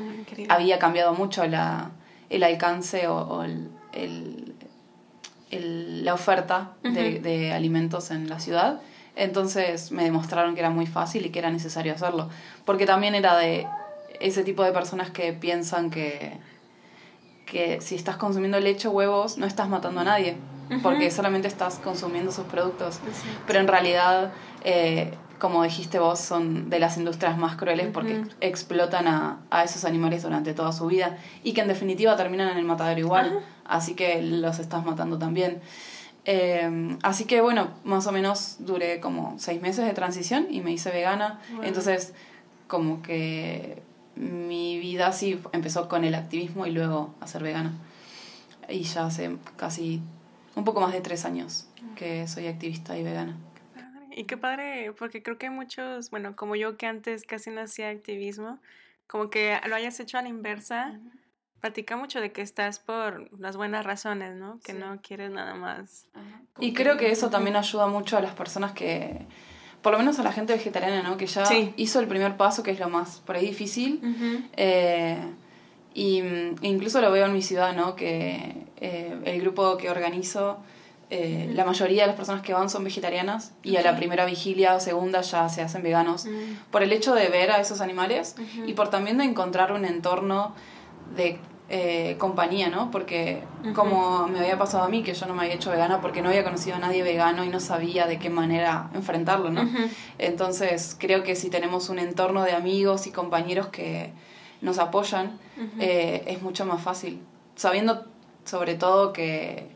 ah, 0.48 0.56
había 0.56 0.78
cambiado 0.78 1.16
mucho 1.16 1.46
la, 1.48 1.90
el 2.30 2.44
alcance 2.44 3.08
o, 3.08 3.44
el, 3.44 3.70
el, 5.52 6.06
la 6.06 6.14
oferta 6.14 6.74
de, 6.84 7.20
de 7.20 7.54
alimentos 7.54 8.12
en 8.12 8.30
la 8.30 8.40
ciudad. 8.40 8.82
Entonces 9.16 9.92
me 9.92 10.04
demostraron 10.04 10.54
que 10.54 10.60
era 10.60 10.70
muy 10.70 10.86
fácil 10.86 11.26
y 11.26 11.30
que 11.32 11.40
era 11.40 11.50
necesario 11.50 11.94
hacerlo. 11.94 12.30
Porque 12.66 12.86
también 12.86 13.16
era 13.16 13.36
de 13.38 13.68
ese 14.20 14.44
tipo 14.44 14.64
de 14.64 14.72
personas 14.72 15.10
que 15.10 15.34
piensan 15.34 15.90
que, 15.90 16.38
que 17.46 17.82
si 17.82 17.96
estás 17.96 18.18
consumiendo 18.18 18.60
leche 18.60 18.88
o 18.88 18.92
huevos 18.92 19.38
no 19.38 19.46
estás 19.46 19.70
matando 19.70 20.02
a 20.02 20.04
nadie, 20.04 20.38
porque 20.84 21.10
solamente 21.12 21.48
estás 21.48 21.80
consumiendo 21.80 22.32
sus 22.32 22.46
productos. 22.46 23.00
Pero 23.48 23.60
en 23.60 23.68
realidad, 23.68 24.32
eh, 24.64 25.14
como 25.40 25.64
dijiste 25.64 26.00
vos, 26.00 26.20
son 26.20 26.70
de 26.70 26.80
las 26.80 26.98
industrias 26.98 27.38
más 27.38 27.56
crueles 27.56 27.90
porque 27.94 28.24
explotan 28.42 29.08
a, 29.08 29.40
a, 29.50 29.64
esos 29.64 29.86
animales 29.86 30.24
durante 30.24 30.54
toda 30.54 30.72
su 30.72 30.88
vida 30.88 31.18
y 31.44 31.54
que 31.54 31.62
en 31.62 31.68
definitiva 31.68 32.16
terminan 32.16 32.50
en 32.50 32.58
el 32.58 32.66
matadero 32.66 33.00
igual, 33.00 33.40
así 33.66 33.94
que 33.94 34.22
los 34.22 34.60
estás 34.60 34.86
matando 34.86 35.18
también. 35.18 35.62
Eh, 36.30 36.98
así 37.04 37.24
que 37.24 37.40
bueno, 37.40 37.70
más 37.86 38.06
o 38.06 38.12
menos 38.12 38.58
duré 38.60 39.00
como 39.00 39.36
seis 39.40 39.62
meses 39.62 39.86
de 39.86 39.94
transición 39.94 40.48
y 40.50 40.60
me 40.60 40.74
hice 40.74 40.92
vegana. 40.92 41.40
Entonces, 41.64 42.14
como 42.68 43.02
que 43.02 43.82
mi 44.18 44.78
vida 44.78 45.14
sí 45.14 45.40
empezó 45.54 45.88
con 45.88 46.04
el 46.04 46.16
activismo 46.16 46.66
y 46.66 46.72
luego 46.72 47.16
a 47.22 47.28
ser 47.28 47.44
vegana. 47.44 47.74
Y 48.68 48.82
ya 48.82 49.06
hace 49.06 49.38
casi 49.56 50.02
un 50.56 50.66
poco 50.66 50.82
más 50.82 50.92
de 50.92 51.00
tres 51.00 51.24
años 51.24 51.68
que 51.96 52.28
soy 52.28 52.48
activista 52.48 52.98
y 52.98 53.04
vegana. 53.04 53.38
Y 54.18 54.24
qué 54.24 54.36
padre, 54.36 54.94
porque 54.98 55.22
creo 55.22 55.38
que 55.38 55.46
hay 55.46 55.54
muchos, 55.54 56.10
bueno, 56.10 56.36
como 56.36 56.56
yo 56.56 56.76
que 56.76 56.88
antes 56.88 57.24
casi 57.24 57.52
no 57.52 57.62
hacía 57.62 57.90
activismo, 57.90 58.58
como 59.06 59.30
que 59.30 59.60
lo 59.68 59.76
hayas 59.76 60.00
hecho 60.00 60.18
a 60.18 60.24
la 60.24 60.30
inversa, 60.30 61.00
platica 61.62 61.98
mucho 61.98 62.20
de 62.20 62.32
que 62.32 62.42
estás 62.42 62.80
por 62.80 63.32
las 63.40 63.58
buenas 63.58 63.86
razones, 63.86 64.36
¿no? 64.36 64.60
Que 64.64 64.74
no 64.74 65.00
quieres 65.04 65.30
nada 65.30 65.54
más. 65.54 66.08
Y 66.60 66.74
creo 66.74 66.98
que 66.98 67.12
eso 67.12 67.30
también 67.30 67.56
ayuda 67.56 67.86
mucho 67.86 68.18
a 68.18 68.22
las 68.22 68.34
personas 68.34 68.72
que 68.72 69.28
por 69.84 69.92
lo 69.92 70.00
menos 70.00 70.18
a 70.18 70.24
la 70.24 70.32
gente 70.32 70.54
vegetariana, 70.54 71.04
¿no? 71.04 71.16
Que 71.18 71.28
ya 71.28 71.48
hizo 71.76 72.00
el 72.00 72.08
primer 72.08 72.38
paso, 72.38 72.64
que 72.64 72.72
es 72.72 72.80
lo 72.80 72.90
más 72.90 73.20
por 73.20 73.36
ahí 73.36 73.46
difícil. 73.46 74.02
eh, 74.58 75.20
y 75.94 76.24
incluso 76.62 77.02
lo 77.02 77.12
veo 77.12 77.28
en 77.28 77.34
mi 77.34 77.44
ciudad, 77.44 77.76
¿no? 77.76 77.96
Que 77.96 78.66
eh, 78.78 79.16
el 79.26 79.42
grupo 79.42 79.78
que 79.78 79.92
organizo 79.92 80.60
eh, 81.10 81.50
la 81.54 81.64
mayoría 81.64 82.02
de 82.04 82.08
las 82.08 82.16
personas 82.18 82.42
que 82.42 82.54
van 82.54 82.70
son 82.70 82.84
vegetarianas 82.84 83.54
y 83.64 83.78
a 83.78 83.82
la 83.82 83.96
primera 83.96 84.26
vigilia 84.26 84.76
o 84.76 84.80
segunda 84.80 85.22
ya 85.22 85.48
se 85.50 85.62
hacen 85.62 85.82
veganos 85.84 86.26
Mm. 86.26 86.70
por 86.72 86.84
el 86.84 86.92
hecho 86.92 87.16
de 87.16 87.30
ver 87.30 87.52
a 87.52 87.62
esos 87.62 87.80
animales 87.82 88.36
y 88.66 88.74
por 88.74 88.90
también 88.90 89.18
de 89.18 89.24
encontrar 89.24 89.72
un 89.72 89.86
entorno 89.86 90.54
de 91.16 91.40
eh, 91.70 92.16
compañía, 92.18 92.70
¿no? 92.70 92.92
Porque 92.92 93.44
como 93.76 94.28
me 94.28 94.40
había 94.40 94.58
pasado 94.58 94.84
a 94.86 94.88
mí, 94.90 95.04
que 95.04 95.14
yo 95.14 95.26
no 95.28 95.34
me 95.34 95.44
había 95.44 95.56
hecho 95.56 95.70
vegana 95.70 96.00
porque 96.00 96.22
no 96.22 96.30
había 96.30 96.44
conocido 96.46 96.78
a 96.78 96.80
nadie 96.80 97.04
vegano 97.04 97.44
y 97.44 97.50
no 97.50 97.60
sabía 97.60 98.08
de 98.08 98.20
qué 98.20 98.30
manera 98.30 98.90
enfrentarlo, 98.94 99.50
¿no? 99.50 99.70
Entonces 100.18 100.96
creo 101.00 101.24
que 101.24 101.36
si 101.36 101.50
tenemos 101.50 101.90
un 101.90 102.00
entorno 102.00 102.44
de 102.44 102.54
amigos 102.54 103.08
y 103.08 103.12
compañeros 103.12 103.68
que 103.68 104.12
nos 104.62 104.80
apoyan, 104.80 105.40
eh, 105.80 106.24
es 106.28 106.42
mucho 106.42 106.66
más 106.66 106.82
fácil. 106.82 107.22
Sabiendo 107.56 108.06
sobre 108.46 108.76
todo 108.76 109.12
que 109.14 109.68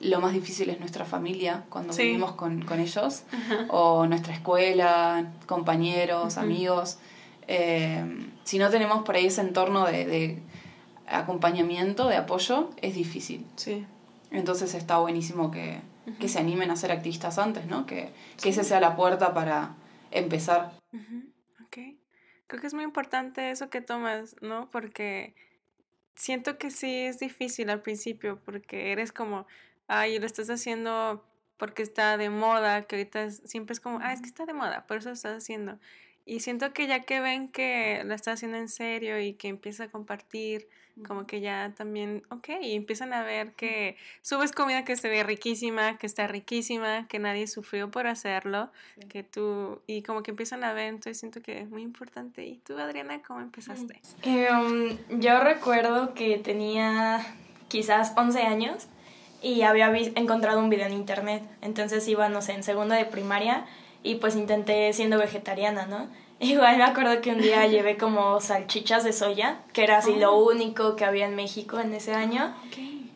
lo 0.00 0.20
más 0.20 0.32
difícil 0.32 0.70
es 0.70 0.80
nuestra 0.80 1.04
familia 1.04 1.64
cuando 1.68 1.92
Sí. 1.92 2.02
vivimos 2.04 2.32
con, 2.32 2.62
con 2.64 2.80
ellos, 2.80 3.24
o 3.68 4.06
nuestra 4.06 4.32
escuela, 4.34 5.32
compañeros, 5.46 6.38
amigos. 6.38 6.98
Eh, 7.46 8.04
si 8.44 8.58
no 8.58 8.70
tenemos 8.70 9.02
por 9.04 9.16
ahí 9.16 9.26
ese 9.26 9.40
entorno 9.42 9.84
de, 9.86 10.06
de 10.06 10.42
acompañamiento, 11.06 12.08
de 12.08 12.16
apoyo, 12.16 12.70
es 12.80 12.94
difícil. 12.94 13.46
Sí. 13.56 13.86
Entonces 14.30 14.74
está 14.74 14.98
buenísimo 14.98 15.50
que, 15.50 15.80
que 16.18 16.28
se 16.28 16.38
animen 16.38 16.70
a 16.70 16.76
ser 16.76 16.92
activistas 16.92 17.38
antes, 17.38 17.66
¿no? 17.66 17.86
Que, 17.86 18.10
que 18.40 18.50
esa 18.50 18.62
sea 18.64 18.80
la 18.80 18.94
puerta 18.96 19.34
para 19.34 19.74
empezar. 20.10 20.72
Ujú, 20.92 21.24
Ok. 21.64 21.78
Creo 22.46 22.60
que 22.60 22.66
es 22.66 22.74
muy 22.74 22.82
importante 22.84 23.50
eso 23.52 23.70
que 23.70 23.80
tomas, 23.80 24.34
¿no? 24.40 24.68
Porque 24.70 25.34
siento 26.16 26.58
que 26.58 26.70
sí 26.72 26.92
es 26.92 27.18
difícil 27.20 27.70
al 27.70 27.80
principio, 27.80 28.40
porque 28.44 28.90
eres 28.92 29.12
como, 29.12 29.46
ay, 29.90 30.18
lo 30.18 30.26
estás 30.26 30.48
haciendo 30.50 31.24
porque 31.56 31.82
está 31.82 32.16
de 32.16 32.30
moda, 32.30 32.82
que 32.82 32.96
ahorita 32.96 33.24
es- 33.24 33.42
siempre 33.44 33.72
es 33.74 33.80
como, 33.80 33.98
ah, 34.00 34.12
es 34.12 34.20
que 34.20 34.26
está 34.28 34.46
de 34.46 34.54
moda, 34.54 34.86
por 34.86 34.96
eso 34.98 35.08
lo 35.10 35.14
estás 35.14 35.36
haciendo. 35.36 35.78
Y 36.24 36.40
siento 36.40 36.72
que 36.72 36.86
ya 36.86 37.00
que 37.00 37.20
ven 37.20 37.48
que 37.48 38.02
lo 38.04 38.14
estás 38.14 38.34
haciendo 38.34 38.56
en 38.56 38.68
serio 38.68 39.20
y 39.20 39.34
que 39.34 39.48
empieza 39.48 39.84
a 39.84 39.88
compartir, 39.90 40.68
como 41.06 41.26
que 41.26 41.40
ya 41.40 41.72
también, 41.76 42.22
ok, 42.30 42.48
y 42.62 42.76
empiezan 42.76 43.12
a 43.14 43.22
ver 43.22 43.52
que 43.52 43.96
subes 44.22 44.52
comida 44.52 44.84
que 44.84 44.96
se 44.96 45.08
ve 45.08 45.22
riquísima, 45.24 45.96
que 45.98 46.06
está 46.06 46.26
riquísima, 46.26 47.08
que 47.08 47.18
nadie 47.18 47.46
sufrió 47.46 47.90
por 47.90 48.06
hacerlo, 48.06 48.70
que 49.08 49.22
tú, 49.22 49.80
y 49.86 50.02
como 50.02 50.22
que 50.22 50.30
empiezan 50.30 50.62
a 50.62 50.72
ver, 50.72 50.86
entonces 50.88 51.18
siento 51.18 51.42
que 51.42 51.58
es 51.60 51.68
muy 51.70 51.82
importante. 51.82 52.44
¿Y 52.46 52.58
tú, 52.58 52.78
Adriana, 52.78 53.22
cómo 53.22 53.40
empezaste? 53.40 54.00
Em, 54.22 54.98
yo 55.20 55.40
recuerdo 55.40 56.14
que 56.14 56.36
tenía 56.38 57.24
quizás 57.68 58.12
11 58.16 58.42
años 58.42 58.88
y 59.42 59.62
había 59.62 59.90
encontrado 60.14 60.60
un 60.60 60.70
video 60.70 60.86
en 60.86 60.92
internet. 60.92 61.42
Entonces 61.62 62.06
iba, 62.08 62.28
no 62.28 62.42
sé, 62.42 62.52
en 62.52 62.62
segundo 62.62 62.94
de 62.94 63.04
primaria 63.04 63.66
y 64.02 64.16
pues 64.16 64.36
intenté 64.36 64.92
siendo 64.92 65.18
vegetariana, 65.18 65.86
¿no? 65.86 66.08
Igual 66.40 66.78
me 66.78 66.84
acuerdo 66.84 67.20
que 67.20 67.30
un 67.32 67.40
día 67.40 67.66
llevé 67.68 67.96
como 67.96 68.40
salchichas 68.40 69.04
de 69.04 69.12
soya, 69.12 69.58
que 69.72 69.84
era 69.84 69.98
así 69.98 70.14
lo 70.16 70.36
único 70.38 70.96
que 70.96 71.04
había 71.04 71.26
en 71.26 71.36
México 71.36 71.78
en 71.80 71.94
ese 71.94 72.14
año. 72.14 72.54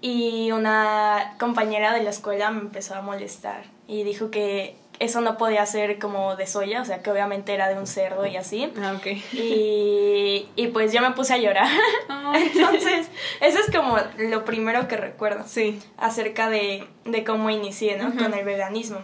Y 0.01 0.53
una 0.53 1.35
compañera 1.39 1.95
de 1.95 2.03
la 2.03 2.11
escuela 2.11 2.51
me 2.51 2.61
empezó 2.61 2.95
a 2.95 3.01
molestar 3.01 3.65
y 3.89 4.03
dijo 4.03 4.31
que 4.31 4.77
eso 5.05 5.21
no 5.21 5.37
podía 5.37 5.65
ser 5.67 5.99
como 5.99 6.35
de 6.37 6.47
soya, 6.47 6.83
o 6.83 6.85
sea 6.85 7.03
que 7.03 7.11
obviamente 7.11 7.55
era 7.55 7.69
de 7.69 7.79
un 7.79 7.87
cerdo 7.87 8.27
y 8.27 8.37
así. 8.37 8.73
Ah, 8.83 8.95
ok. 8.97 9.07
Y, 9.33 10.49
y 10.57 10.67
pues 10.69 10.93
yo 10.93 11.01
me 11.01 11.13
puse 11.13 11.35
a 11.35 11.39
llorar. 11.39 11.69
Entonces, 12.35 13.09
eso 13.41 13.59
es 13.59 13.75
como 13.75 13.97
lo 14.19 14.45
primero 14.45 14.89
que 14.89 14.97
recuerdo 14.97 15.45
Sí. 15.47 15.81
acerca 15.99 16.49
de, 16.51 16.87
de 17.05 17.25
cómo 17.25 17.51
inicié, 17.51 17.97
¿no? 17.97 18.15
Con 18.17 18.35
el 18.35 18.45
veganismo. 18.45 18.99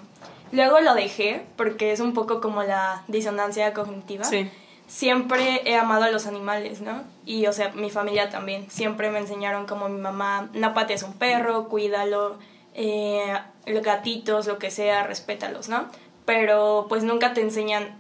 Luego 0.53 0.81
lo 0.81 0.95
dejé 0.95 1.43
porque 1.57 1.93
es 1.93 2.01
un 2.01 2.13
poco 2.13 2.41
como 2.41 2.63
la 2.65 3.05
disonancia 3.09 3.73
cognitiva. 3.73 4.25
Sí. 4.25 4.51
Siempre 4.89 5.63
he 5.65 5.77
amado 5.77 6.03
a 6.05 6.11
los 6.11 6.27
animales, 6.27 6.81
¿no? 6.81 7.05
Y, 7.25 7.47
o 7.47 7.53
sea, 7.53 7.69
mi 7.69 7.91
familia 7.91 8.29
también. 8.29 8.69
Siempre 8.71 9.11
me 9.13 9.21
enseñaron 9.21 9.67
como 9.67 9.89
mi 9.89 10.01
mamá, 10.01 10.51
no 10.53 10.75
patees 10.75 11.05
un 11.05 11.13
perro, 11.13 11.69
cuídalo, 11.69 12.39
eh, 12.75 13.39
gatitos, 13.67 14.47
lo 14.47 14.59
que 14.59 14.71
sea, 14.71 15.05
respétalos, 15.05 15.69
¿no? 15.69 15.87
Pero 16.25 16.87
pues 16.89 17.05
nunca 17.05 17.35
te 17.35 17.41
enseñan 17.41 17.97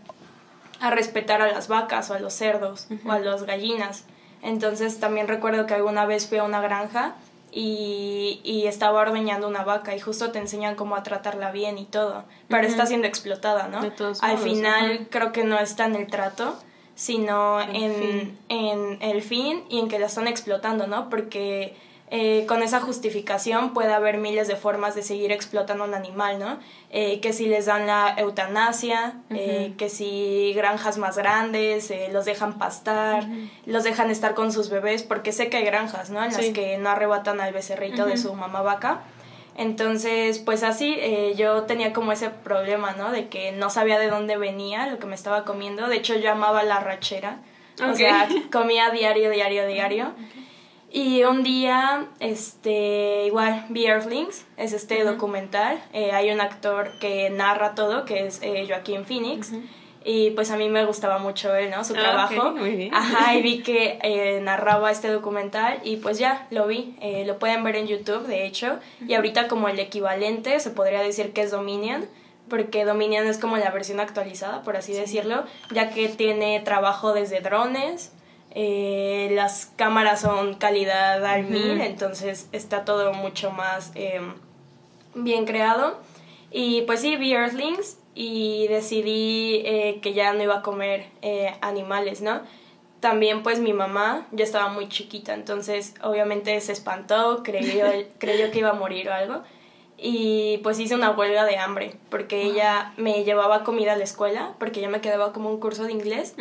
a 0.80 0.90
respetar 0.90 1.42
a 1.42 1.50
las 1.50 1.68
vacas 1.68 2.10
o 2.10 2.14
a 2.14 2.20
los 2.20 2.32
cerdos 2.32 2.88
o 3.06 3.12
a 3.12 3.18
las 3.18 3.44
gallinas. 3.44 4.04
Entonces 4.42 4.98
también 5.00 5.28
recuerdo 5.28 5.66
que 5.66 5.74
alguna 5.74 6.06
vez 6.06 6.26
fui 6.28 6.38
a 6.38 6.44
una 6.44 6.60
granja 6.60 7.14
y, 7.52 8.40
y 8.44 8.66
estaba 8.66 9.00
ordeñando 9.00 9.48
una 9.48 9.64
vaca 9.64 9.94
y 9.94 10.00
justo 10.00 10.30
te 10.30 10.38
enseñan 10.38 10.76
cómo 10.76 10.96
a 10.96 11.02
tratarla 11.02 11.50
bien 11.50 11.78
y 11.78 11.84
todo, 11.84 12.24
pero 12.48 12.66
está 12.66 12.86
siendo 12.86 13.06
explotada, 13.08 13.68
¿no? 13.68 13.82
De 13.82 13.90
todos 13.90 14.22
Al 14.22 14.34
modos, 14.36 14.44
final 14.44 15.08
creo 15.10 15.32
que 15.32 15.44
no 15.44 15.58
está 15.58 15.86
en 15.86 15.96
el 15.96 16.06
trato, 16.06 16.56
sino 16.94 17.60
El 17.60 17.74
en, 17.74 18.38
en 18.48 19.02
el 19.02 19.22
fin 19.22 19.64
y 19.68 19.80
en 19.80 19.88
que 19.88 19.98
la 19.98 20.06
están 20.06 20.28
explotando, 20.28 20.86
¿no? 20.86 21.10
Porque 21.10 21.74
eh, 22.10 22.44
con 22.46 22.62
esa 22.62 22.80
justificación 22.80 23.72
puede 23.72 23.92
haber 23.92 24.18
miles 24.18 24.48
de 24.48 24.56
formas 24.56 24.94
de 24.94 25.02
seguir 25.02 25.30
explotando 25.30 25.84
a 25.84 25.86
un 25.86 25.94
animal, 25.94 26.38
¿no? 26.38 26.58
Eh, 26.90 27.20
que 27.20 27.32
si 27.32 27.46
les 27.46 27.66
dan 27.66 27.86
la 27.86 28.14
eutanasia, 28.18 29.14
eh, 29.30 29.74
que 29.78 29.88
si 29.88 30.52
granjas 30.54 30.98
más 30.98 31.16
grandes, 31.16 31.90
eh, 31.90 32.08
los 32.12 32.24
dejan 32.24 32.58
pastar, 32.58 33.26
los 33.64 33.84
dejan 33.84 34.10
estar 34.10 34.34
con 34.34 34.50
sus 34.52 34.70
bebés, 34.70 35.04
porque 35.04 35.32
sé 35.32 35.48
que 35.48 35.58
hay 35.58 35.64
granjas, 35.64 36.10
¿no? 36.10 36.22
En 36.24 36.32
las 36.32 36.46
que 36.46 36.78
no 36.78 36.90
arrebatan 36.90 37.40
al 37.40 37.52
becerrito 37.52 38.06
de 38.06 38.16
su 38.16 38.34
mamá 38.34 38.62
vaca. 38.62 39.02
Entonces, 39.56 40.38
pues 40.38 40.62
así, 40.62 40.96
eh, 40.98 41.34
yo 41.36 41.64
tenía 41.64 41.92
como 41.92 42.12
ese 42.12 42.30
problema, 42.30 42.92
¿no? 42.92 43.12
De 43.12 43.28
que 43.28 43.52
no 43.52 43.68
sabía 43.68 43.98
de 43.98 44.08
dónde 44.08 44.36
venía 44.36 44.86
lo 44.86 44.98
que 44.98 45.06
me 45.06 45.14
estaba 45.14 45.44
comiendo. 45.44 45.86
De 45.86 45.96
hecho, 45.96 46.16
yo 46.16 46.32
amaba 46.32 46.62
la 46.62 46.80
rachera. 46.80 47.38
O 47.88 47.94
sea, 47.94 48.26
comía 48.52 48.90
diario, 48.90 49.30
diario, 49.30 49.66
diario. 49.66 50.12
Y 50.92 51.22
un 51.22 51.42
día, 51.44 52.06
este, 52.18 53.24
igual, 53.26 53.64
vi 53.68 53.86
Earthlings, 53.86 54.44
es 54.56 54.72
este 54.72 55.04
documental. 55.04 55.80
Eh, 55.92 56.10
hay 56.12 56.30
un 56.32 56.40
actor 56.40 56.90
que 57.00 57.30
narra 57.30 57.74
todo, 57.76 58.04
que 58.04 58.26
es 58.26 58.40
eh, 58.42 58.64
Joaquín 58.68 59.04
Phoenix. 59.04 59.52
Y 60.04 60.30
pues 60.30 60.50
a 60.50 60.56
mí 60.56 60.68
me 60.70 60.84
gustaba 60.86 61.18
mucho 61.18 61.54
él, 61.54 61.70
¿no? 61.70 61.84
Su 61.84 61.94
Ah, 61.94 61.98
trabajo. 62.00 62.48
ok, 62.48 62.56
muy 62.56 62.70
bien. 62.74 62.94
Ajá, 62.94 63.34
y 63.34 63.42
vi 63.42 63.58
que 63.62 63.98
eh, 64.02 64.40
narraba 64.42 64.90
este 64.90 65.08
documental 65.08 65.78
y 65.84 65.96
pues 65.98 66.18
ya, 66.18 66.46
lo 66.50 66.66
vi. 66.66 66.96
Eh, 67.00 67.24
lo 67.26 67.38
pueden 67.38 67.62
ver 67.62 67.76
en 67.76 67.86
YouTube, 67.86 68.26
de 68.26 68.46
hecho. 68.46 68.78
Y 69.06 69.14
ahorita 69.14 69.46
como 69.46 69.68
el 69.68 69.78
equivalente 69.78 70.58
se 70.58 70.70
podría 70.70 71.02
decir 71.02 71.32
que 71.32 71.42
es 71.42 71.50
Dominion, 71.50 72.06
porque 72.48 72.84
Dominion 72.84 73.26
es 73.26 73.38
como 73.38 73.58
la 73.58 73.70
versión 73.70 74.00
actualizada, 74.00 74.62
por 74.62 74.74
así 74.76 74.92
decirlo, 74.94 75.44
ya 75.70 75.90
que 75.90 76.08
tiene 76.08 76.58
trabajo 76.60 77.12
desde 77.12 77.40
drones, 77.40 78.12
eh, 78.52 79.30
las 79.32 79.66
cámaras 79.76 80.20
son 80.20 80.54
calidad 80.54 81.24
al 81.24 81.44
mil, 81.44 81.80
entonces 81.80 82.48
está 82.52 82.84
todo 82.84 83.12
mucho 83.12 83.50
más 83.50 83.92
em, 83.94 84.34
bien 85.14 85.44
creado. 85.44 85.98
Y 86.50 86.82
pues 86.82 87.00
sí, 87.00 87.16
vi 87.16 87.32
Earthlings 87.32 87.96
y 88.14 88.66
decidí 88.68 89.62
eh, 89.64 90.00
que 90.02 90.14
ya 90.14 90.32
no 90.32 90.42
iba 90.42 90.58
a 90.58 90.62
comer 90.62 91.06
eh, 91.22 91.54
animales, 91.60 92.22
¿no? 92.22 92.40
También 92.98 93.42
pues 93.42 93.60
mi 93.60 93.72
mamá 93.72 94.26
ya 94.32 94.44
estaba 94.44 94.68
muy 94.68 94.88
chiquita, 94.88 95.32
entonces 95.32 95.94
obviamente 96.02 96.60
se 96.60 96.72
espantó, 96.72 97.42
creyó, 97.42 97.86
creyó 98.18 98.50
que 98.50 98.58
iba 98.58 98.70
a 98.70 98.74
morir 98.74 99.08
o 99.08 99.12
algo. 99.12 99.42
Y 100.02 100.58
pues 100.62 100.80
hice 100.80 100.94
una 100.94 101.10
huelga 101.10 101.44
de 101.44 101.58
hambre, 101.58 101.96
porque 102.08 102.42
ella 102.42 102.94
me 102.96 103.22
llevaba 103.24 103.64
comida 103.64 103.92
a 103.92 103.96
la 103.96 104.04
escuela, 104.04 104.54
porque 104.58 104.80
yo 104.80 104.88
me 104.88 105.02
quedaba 105.02 105.32
como 105.32 105.50
un 105.50 105.60
curso 105.60 105.84
de 105.84 105.92
inglés. 105.92 106.34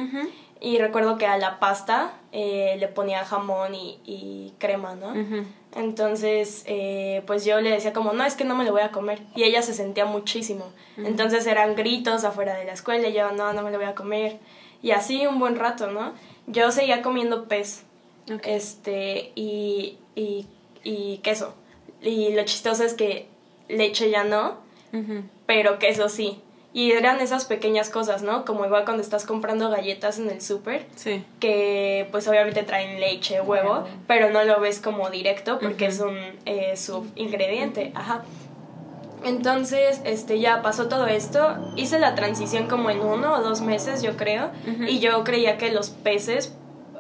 Y 0.62 0.78
recuerdo 0.78 1.18
que 1.18 1.26
a 1.26 1.38
la 1.38 1.60
pasta 1.60 2.14
eh, 2.32 2.76
le 2.80 2.88
ponía 2.88 3.24
jamón 3.24 3.76
y, 3.76 4.00
y 4.06 4.54
crema, 4.60 4.96
¿no? 4.96 5.14
Entonces, 5.76 6.64
eh, 6.66 7.22
pues 7.28 7.46
yo 7.46 7.62
le 7.62 7.70
decía 7.70 7.94
como, 7.94 8.14
no, 8.14 8.26
es 8.26 8.36
que 8.36 8.44
no 8.44 8.56
me 8.56 8.66
lo 8.66 8.72
voy 8.72 8.82
a 8.82 8.92
comer. 8.92 9.22
Y 9.36 9.44
ella 9.44 9.62
se 9.62 9.74
sentía 9.74 10.06
muchísimo. 10.06 10.66
Entonces 10.98 11.46
eran 11.46 11.76
gritos 11.76 12.24
afuera 12.24 12.56
de 12.56 12.66
la 12.66 12.74
escuela 12.74 13.08
y 13.08 13.14
yo, 13.14 13.32
no, 13.32 13.54
no 13.54 13.62
me 13.62 13.72
lo 13.72 13.78
voy 13.78 13.88
a 13.88 13.96
comer. 13.96 14.40
Y 14.82 14.92
así 14.92 15.28
un 15.28 15.40
buen 15.40 15.58
rato, 15.58 15.92
¿no? 15.92 16.14
Yo 16.48 16.72
seguía 16.72 17.02
comiendo 17.02 17.48
pez. 17.48 17.84
Ok. 18.34 18.42
Este, 18.46 19.32
y, 19.36 19.98
y, 20.16 20.48
y 20.84 21.20
queso. 21.20 21.54
Y 22.02 22.34
lo 22.34 22.44
chistoso 22.44 22.84
es 22.84 22.94
que 22.94 23.29
leche 23.70 24.10
ya 24.10 24.24
no, 24.26 24.58
Ujú. 24.94 25.24
pero 25.46 25.80
queso 25.80 26.10
sí. 26.10 26.42
Y 26.72 26.92
eran 26.92 27.20
esas 27.20 27.46
pequeñas 27.46 27.90
cosas, 27.90 28.22
¿no? 28.22 28.46
Como 28.46 28.64
igual 28.64 28.84
cuando 28.86 29.02
estás 29.02 29.26
comprando 29.26 29.72
galletas 29.72 30.20
en 30.20 30.30
el 30.30 30.40
súper, 30.40 30.86
Sí. 30.96 31.24
que 31.40 32.08
pues 32.12 32.28
obviamente 32.28 32.62
traen 32.62 33.00
leche, 33.00 33.42
huevo, 33.42 33.86
pero 34.08 34.30
no 34.30 34.44
lo 34.44 34.60
ves 34.60 34.80
como 34.80 35.10
directo 35.10 35.58
porque 35.60 35.88
es 35.88 36.00
un 36.00 36.16
eh, 36.46 36.76
subingrediente, 36.78 37.92
ajá. 37.96 38.24
Entonces, 39.26 40.00
este, 40.06 40.40
ya 40.40 40.62
pasó 40.62 40.88
todo 40.88 41.08
esto, 41.08 41.58
hice 41.76 42.00
la 42.00 42.16
transición 42.16 42.68
como 42.68 42.90
en 42.90 43.02
uno 43.02 43.34
o 43.34 43.42
dos 43.42 43.60
meses, 43.62 44.02
yo 44.02 44.16
creo, 44.16 44.50
y 44.88 45.00
yo 45.00 45.24
creía 45.26 45.58
que 45.58 45.72
los 45.72 45.90
peces, 45.90 46.54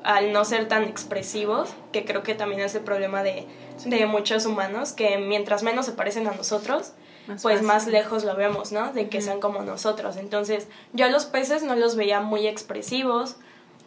al 0.03 0.31
no 0.31 0.45
ser 0.45 0.67
tan 0.67 0.83
expresivos, 0.83 1.69
que 1.91 2.05
creo 2.05 2.23
que 2.23 2.35
también 2.35 2.61
es 2.61 2.75
el 2.75 2.81
problema 2.83 3.23
de, 3.23 3.45
de 3.85 4.05
muchos 4.05 4.45
humanos, 4.45 4.93
que 4.93 5.17
mientras 5.17 5.63
menos 5.63 5.85
se 5.85 5.91
parecen 5.93 6.27
a 6.27 6.31
nosotros, 6.31 6.93
Más 7.27 7.41
pues 7.41 7.55
fácil. 7.55 7.67
más 7.67 7.87
lejos 7.87 8.23
lo 8.23 8.35
vemos, 8.35 8.71
¿no? 8.71 8.93
De 8.93 9.09
que 9.09 9.21
sean 9.21 9.39
como 9.39 9.61
nosotros. 9.61 10.17
Entonces, 10.17 10.67
yo 10.93 11.05
a 11.05 11.09
los 11.09 11.25
peces 11.25 11.63
no 11.63 11.75
los 11.75 11.95
veía 11.95 12.21
muy 12.21 12.47
expresivos, 12.47 13.35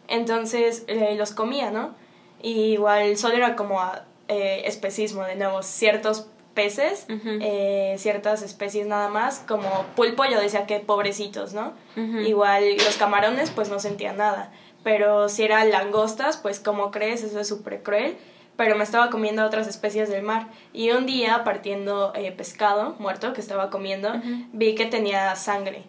entonces 0.09 0.85
eh, 0.89 1.15
los 1.17 1.33
comía, 1.33 1.71
¿no? 1.71 1.95
Y 2.43 2.73
igual 2.73 3.17
solo 3.17 3.37
era 3.37 3.57
como 3.57 3.81
a, 3.81 4.05
eh, 4.29 4.63
especismo, 4.67 5.25
de 5.25 5.37
nuevo, 5.37 5.63
ciertos 5.63 6.27
peces, 6.55 7.07
eh, 7.09 7.95
ciertas 7.99 8.43
especies 8.43 8.87
nada 8.87 9.09
más, 9.09 9.39
como 9.49 9.87
pulpo 9.97 10.25
yo 10.27 10.39
decía 10.39 10.67
que 10.67 10.81
pobrecitos, 10.81 11.55
¿no? 11.55 11.73
Igual 11.97 12.77
los 12.77 12.97
camarones 12.99 13.51
pues 13.51 13.71
no 13.71 13.79
sentía 13.81 14.13
nada, 14.13 14.53
pero 14.83 15.29
si 15.29 15.43
eran 15.45 15.71
langostas 15.71 16.37
pues 16.37 16.61
como 16.61 16.91
crees, 16.91 17.23
eso 17.23 17.39
es 17.41 17.49
súper 17.49 17.83
cruel, 17.83 18.17
pero 18.57 18.77
me 18.77 18.85
estaba 18.85 19.11
comiendo 19.11 19.45
otras 19.45 19.67
especies 19.67 20.09
del 20.09 20.23
mar. 20.23 20.49
Y 20.73 20.91
un 20.91 21.07
día 21.07 21.43
partiendo 21.45 22.13
eh, 22.15 22.33
pescado 22.33 22.95
muerto 22.99 23.33
que 23.33 23.41
estaba 23.41 23.71
comiendo 23.71 24.13
vi 24.53 24.75
que 24.75 24.87
tenía 24.87 25.35
sangre, 25.37 25.85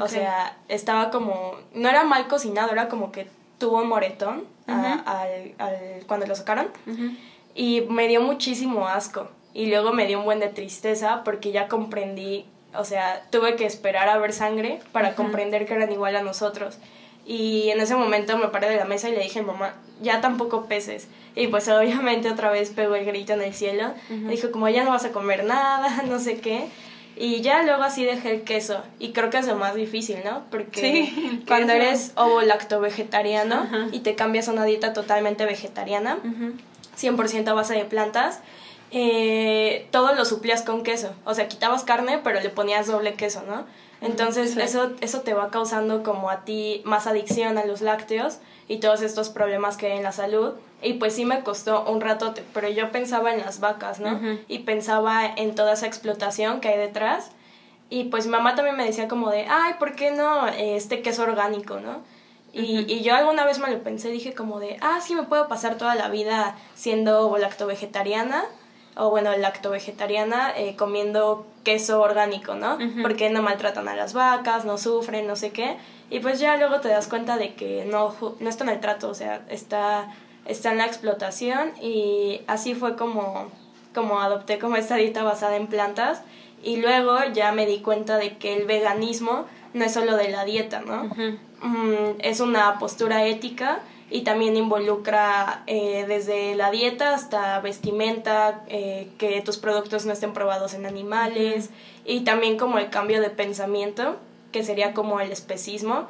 o 0.00 0.08
sea, 0.08 0.56
estaba 0.68 1.10
como, 1.10 1.54
no 1.74 1.88
era 1.88 2.04
mal 2.04 2.26
cocinado, 2.28 2.70
era 2.72 2.88
como 2.88 3.12
que 3.12 3.28
tuvo 3.58 3.78
un 3.82 3.88
moretón 3.88 4.44
a- 4.66 5.20
al, 5.22 5.54
al- 5.58 6.04
cuando 6.06 6.26
lo 6.26 6.34
sacaron. 6.34 6.68
Y 7.54 7.82
me 7.82 8.08
dio 8.08 8.20
muchísimo 8.20 8.88
asco. 8.88 9.28
Y 9.52 9.66
luego 9.66 9.92
me 9.92 10.06
dio 10.06 10.18
un 10.18 10.24
buen 10.24 10.40
de 10.40 10.48
tristeza 10.48 11.22
porque 11.24 11.52
ya 11.52 11.68
comprendí, 11.68 12.44
o 12.76 12.84
sea, 12.84 13.22
tuve 13.30 13.54
que 13.54 13.66
esperar 13.66 14.08
a 14.08 14.18
ver 14.18 14.32
sangre 14.32 14.80
para 14.92 15.14
comprender 15.14 15.64
que 15.66 15.74
eran 15.74 15.92
igual 15.92 16.16
a 16.16 16.22
nosotros. 16.22 16.78
Y 17.26 17.70
en 17.70 17.80
ese 17.80 17.94
momento 17.96 18.36
me 18.36 18.48
paré 18.48 18.68
de 18.68 18.76
la 18.76 18.84
mesa 18.84 19.08
y 19.08 19.12
le 19.12 19.22
dije, 19.22 19.40
mamá, 19.42 19.74
ya 20.02 20.20
tampoco 20.20 20.66
peces. 20.66 21.08
Y 21.34 21.46
pues 21.48 21.68
obviamente 21.68 22.30
otra 22.30 22.50
vez 22.50 22.70
pegó 22.70 22.94
el 22.96 23.04
grito 23.06 23.32
en 23.32 23.42
el 23.42 23.54
cielo. 23.54 23.94
Ujú. 24.10 24.28
Dijo, 24.28 24.50
como 24.50 24.68
ya 24.68 24.84
no 24.84 24.90
vas 24.90 25.04
a 25.04 25.12
comer 25.12 25.44
nada, 25.44 26.02
no 26.08 26.18
sé 26.18 26.38
qué. 26.38 26.66
Y 27.16 27.40
ya 27.42 27.62
luego 27.62 27.82
así 27.84 28.04
dejé 28.04 28.32
el 28.32 28.42
queso. 28.42 28.82
Y 28.98 29.12
creo 29.12 29.30
que 29.30 29.38
es 29.38 29.46
lo 29.46 29.54
más 29.56 29.74
difícil, 29.74 30.18
¿no? 30.24 30.42
Porque 30.50 30.80
Sí, 30.80 31.42
cuando 31.48 31.72
queso. 31.72 31.86
eres 31.86 32.12
ovo 32.16 32.42
lacto 32.42 32.80
vegetariano 32.80 33.68
y 33.92 34.00
te 34.00 34.14
cambias 34.16 34.48
a 34.48 34.52
una 34.52 34.64
dieta 34.64 34.92
totalmente 34.92 35.44
vegetariana, 35.46 36.18
Ujú. 36.24 36.52
100% 36.98 37.48
a 37.48 37.54
base 37.54 37.74
de 37.74 37.84
plantas, 37.84 38.40
eh, 38.90 39.86
todo 39.90 40.14
lo 40.14 40.24
suplías 40.24 40.62
con 40.62 40.82
queso. 40.82 41.12
O 41.24 41.34
sea, 41.34 41.48
quitabas 41.48 41.84
carne, 41.84 42.18
pero 42.22 42.40
le 42.40 42.50
ponías 42.50 42.86
doble 42.86 43.14
queso, 43.14 43.42
¿no? 43.46 43.64
Entonces, 44.04 44.52
Sí. 44.54 44.60
eso, 44.60 44.90
eso 45.00 45.20
te 45.20 45.34
va 45.34 45.50
causando 45.50 46.02
como 46.02 46.30
a 46.30 46.44
ti 46.44 46.82
más 46.84 47.06
adicción 47.06 47.58
a 47.58 47.64
los 47.64 47.80
lácteos 47.80 48.38
y 48.68 48.78
todos 48.78 49.02
estos 49.02 49.28
problemas 49.30 49.76
que 49.76 49.86
hay 49.86 49.96
en 49.98 50.02
la 50.02 50.12
salud. 50.12 50.54
Y 50.82 50.94
pues 50.94 51.14
sí 51.14 51.24
me 51.24 51.40
costó 51.42 51.84
un 51.90 52.00
ratote, 52.00 52.44
pero 52.52 52.68
yo 52.68 52.90
pensaba 52.92 53.32
en 53.32 53.40
las 53.40 53.60
vacas, 53.60 54.00
¿no? 54.00 54.20
Y 54.48 54.60
pensaba 54.60 55.24
en 55.26 55.54
toda 55.54 55.72
esa 55.72 55.86
explotación 55.86 56.60
que 56.60 56.68
hay 56.68 56.78
detrás. 56.78 57.30
Y 57.90 58.04
pues 58.04 58.26
mi 58.26 58.32
mamá 58.32 58.54
también 58.54 58.76
me 58.76 58.84
decía 58.84 59.08
como 59.08 59.30
de, 59.30 59.46
ay, 59.48 59.74
¿por 59.78 59.94
qué 59.94 60.10
no 60.10 60.46
este 60.48 61.00
queso 61.02 61.22
orgánico, 61.22 61.80
no? 61.80 62.02
Y, 62.52 62.90
y 62.92 63.02
yo 63.02 63.14
alguna 63.16 63.44
vez 63.44 63.58
me 63.58 63.68
lo 63.70 63.82
pensé, 63.82 64.10
dije 64.10 64.32
como 64.32 64.60
de, 64.60 64.76
ah, 64.80 65.00
sí, 65.02 65.14
me 65.14 65.24
puedo 65.24 65.48
pasar 65.48 65.76
toda 65.76 65.94
la 65.96 66.08
vida 66.08 66.54
siendo 66.74 67.36
lacto-vegetariana, 67.36 68.44
o 68.96 69.10
bueno, 69.10 69.36
lacto-vegetariana, 69.36 70.56
eh, 70.56 70.76
comiendo 70.76 71.46
queso 71.64 72.00
orgánico, 72.00 72.54
¿no? 72.54 72.78
Porque 73.02 73.30
no 73.30 73.42
maltratan 73.42 73.88
a 73.88 73.96
las 73.96 74.12
vacas, 74.12 74.64
no 74.64 74.78
sufren, 74.78 75.26
no 75.26 75.34
sé 75.36 75.50
qué. 75.50 75.76
Y 76.10 76.20
pues 76.20 76.38
ya 76.38 76.56
luego 76.56 76.80
te 76.80 76.88
das 76.88 77.08
cuenta 77.08 77.36
de 77.36 77.54
que 77.54 77.84
no, 77.86 78.14
no 78.38 78.48
está 78.48 78.64
en 78.64 78.70
el 78.70 78.80
trato, 78.80 79.08
o 79.08 79.14
sea, 79.14 79.42
está, 79.48 80.12
está 80.44 80.70
en 80.72 80.78
la 80.78 80.86
explotación 80.86 81.72
y 81.80 82.42
así 82.46 82.74
fue 82.74 82.94
como, 82.96 83.48
como 83.94 84.20
adopté 84.20 84.58
como 84.58 84.76
esta 84.76 84.96
dieta 84.96 85.24
basada 85.24 85.56
en 85.56 85.66
plantas. 85.66 86.22
Y 86.62 86.76
luego 86.76 87.18
ya 87.32 87.52
me 87.52 87.66
di 87.66 87.80
cuenta 87.80 88.16
de 88.16 88.38
que 88.38 88.54
el 88.56 88.66
veganismo 88.66 89.44
no 89.74 89.84
es 89.84 89.92
solo 89.92 90.16
de 90.16 90.28
la 90.28 90.44
dieta, 90.44 90.80
¿no? 90.80 91.04
Mm, 91.60 92.20
es 92.20 92.40
una 92.40 92.78
postura 92.78 93.26
ética 93.26 93.80
y 94.14 94.20
también 94.22 94.56
involucra 94.56 95.64
eh, 95.66 96.04
desde 96.06 96.54
la 96.54 96.70
dieta 96.70 97.14
hasta 97.14 97.58
vestimenta, 97.58 98.62
eh, 98.68 99.08
que 99.18 99.40
tus 99.40 99.56
productos 99.56 100.06
no 100.06 100.12
estén 100.12 100.32
probados 100.32 100.72
en 100.74 100.86
animales 100.86 101.70
y 102.04 102.20
también 102.20 102.56
como 102.56 102.78
el 102.78 102.90
cambio 102.90 103.20
de 103.20 103.28
pensamiento, 103.30 104.16
que 104.52 104.62
sería 104.62 104.94
como 104.94 105.18
el 105.18 105.32
especismo, 105.32 106.06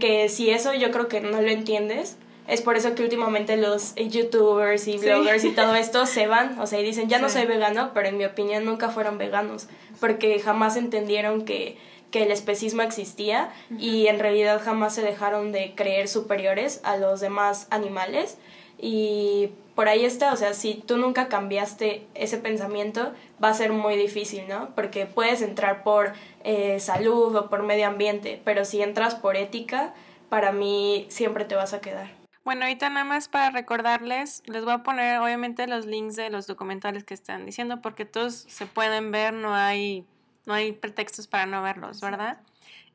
que 0.00 0.28
si 0.28 0.50
eso 0.50 0.74
yo 0.74 0.90
creo 0.90 1.06
que 1.06 1.20
no 1.20 1.40
lo 1.40 1.48
entiendes, 1.48 2.16
es 2.48 2.60
por 2.60 2.76
eso 2.76 2.94
que 2.96 3.04
últimamente 3.04 3.56
los 3.56 3.92
eh, 3.94 4.08
youtubers 4.08 4.88
y 4.88 4.98
Sí. 4.98 5.06
bloggers 5.06 5.44
y 5.44 5.50
todo 5.52 5.74
esto 5.86 6.06
se 6.06 6.26
van, 6.26 6.58
o 6.58 6.66
sea, 6.66 6.80
y 6.80 6.84
dicen, 6.84 7.08
ya 7.08 7.20
no 7.20 7.28
Sí. 7.28 7.34
soy 7.38 7.46
vegano, 7.46 7.92
pero 7.94 8.08
en 8.08 8.18
mi 8.18 8.24
opinión 8.24 8.64
nunca 8.64 8.88
fueron 8.90 9.16
veganos, 9.16 9.68
porque 10.00 10.40
jamás 10.40 10.76
entendieron 10.76 11.44
que, 11.44 11.78
que 12.14 12.22
el 12.22 12.30
especismo 12.30 12.82
existía 12.82 13.50
y 13.76 14.06
en 14.06 14.20
realidad 14.20 14.62
jamás 14.64 14.94
se 14.94 15.02
dejaron 15.02 15.50
de 15.50 15.74
creer 15.74 16.06
superiores 16.06 16.80
a 16.84 16.96
los 16.96 17.18
demás 17.18 17.66
animales. 17.70 18.38
Y 18.78 19.50
por 19.74 19.88
ahí 19.88 20.04
está, 20.04 20.32
o 20.32 20.36
sea, 20.36 20.54
si 20.54 20.74
tú 20.74 20.96
nunca 20.96 21.26
cambiaste 21.26 22.06
ese 22.14 22.38
pensamiento, 22.38 23.12
va 23.42 23.48
a 23.48 23.54
ser 23.54 23.72
muy 23.72 23.96
difícil, 23.96 24.44
¿no? 24.48 24.68
Porque 24.76 25.06
puedes 25.06 25.42
entrar 25.42 25.82
por 25.82 26.12
eh, 26.44 26.78
salud 26.78 27.34
o 27.34 27.50
por 27.50 27.64
medio 27.64 27.88
ambiente, 27.88 28.40
pero 28.44 28.64
si 28.64 28.80
entras 28.80 29.16
por 29.16 29.36
ética, 29.36 29.92
para 30.28 30.52
mí 30.52 31.06
siempre 31.08 31.44
te 31.44 31.56
vas 31.56 31.74
a 31.74 31.80
quedar. 31.80 32.12
Bueno, 32.44 32.62
ahorita 32.62 32.90
nada 32.90 33.04
más 33.04 33.26
para 33.26 33.50
recordarles, 33.50 34.44
les 34.46 34.64
voy 34.64 34.74
a 34.74 34.84
poner 34.84 35.18
obviamente 35.18 35.66
los 35.66 35.84
links 35.84 36.14
de 36.14 36.30
los 36.30 36.46
documentales 36.46 37.02
que 37.02 37.14
están 37.14 37.44
diciendo 37.44 37.80
porque 37.82 38.04
todos 38.04 38.34
se 38.34 38.66
pueden 38.66 39.10
ver, 39.10 39.32
no 39.32 39.52
hay, 39.52 40.06
no 40.46 40.54
hay 40.54 40.72
pretextos 40.72 41.26
para 41.26 41.46
no 41.46 41.62
verlos, 41.62 42.00
¿verdad? 42.00 42.40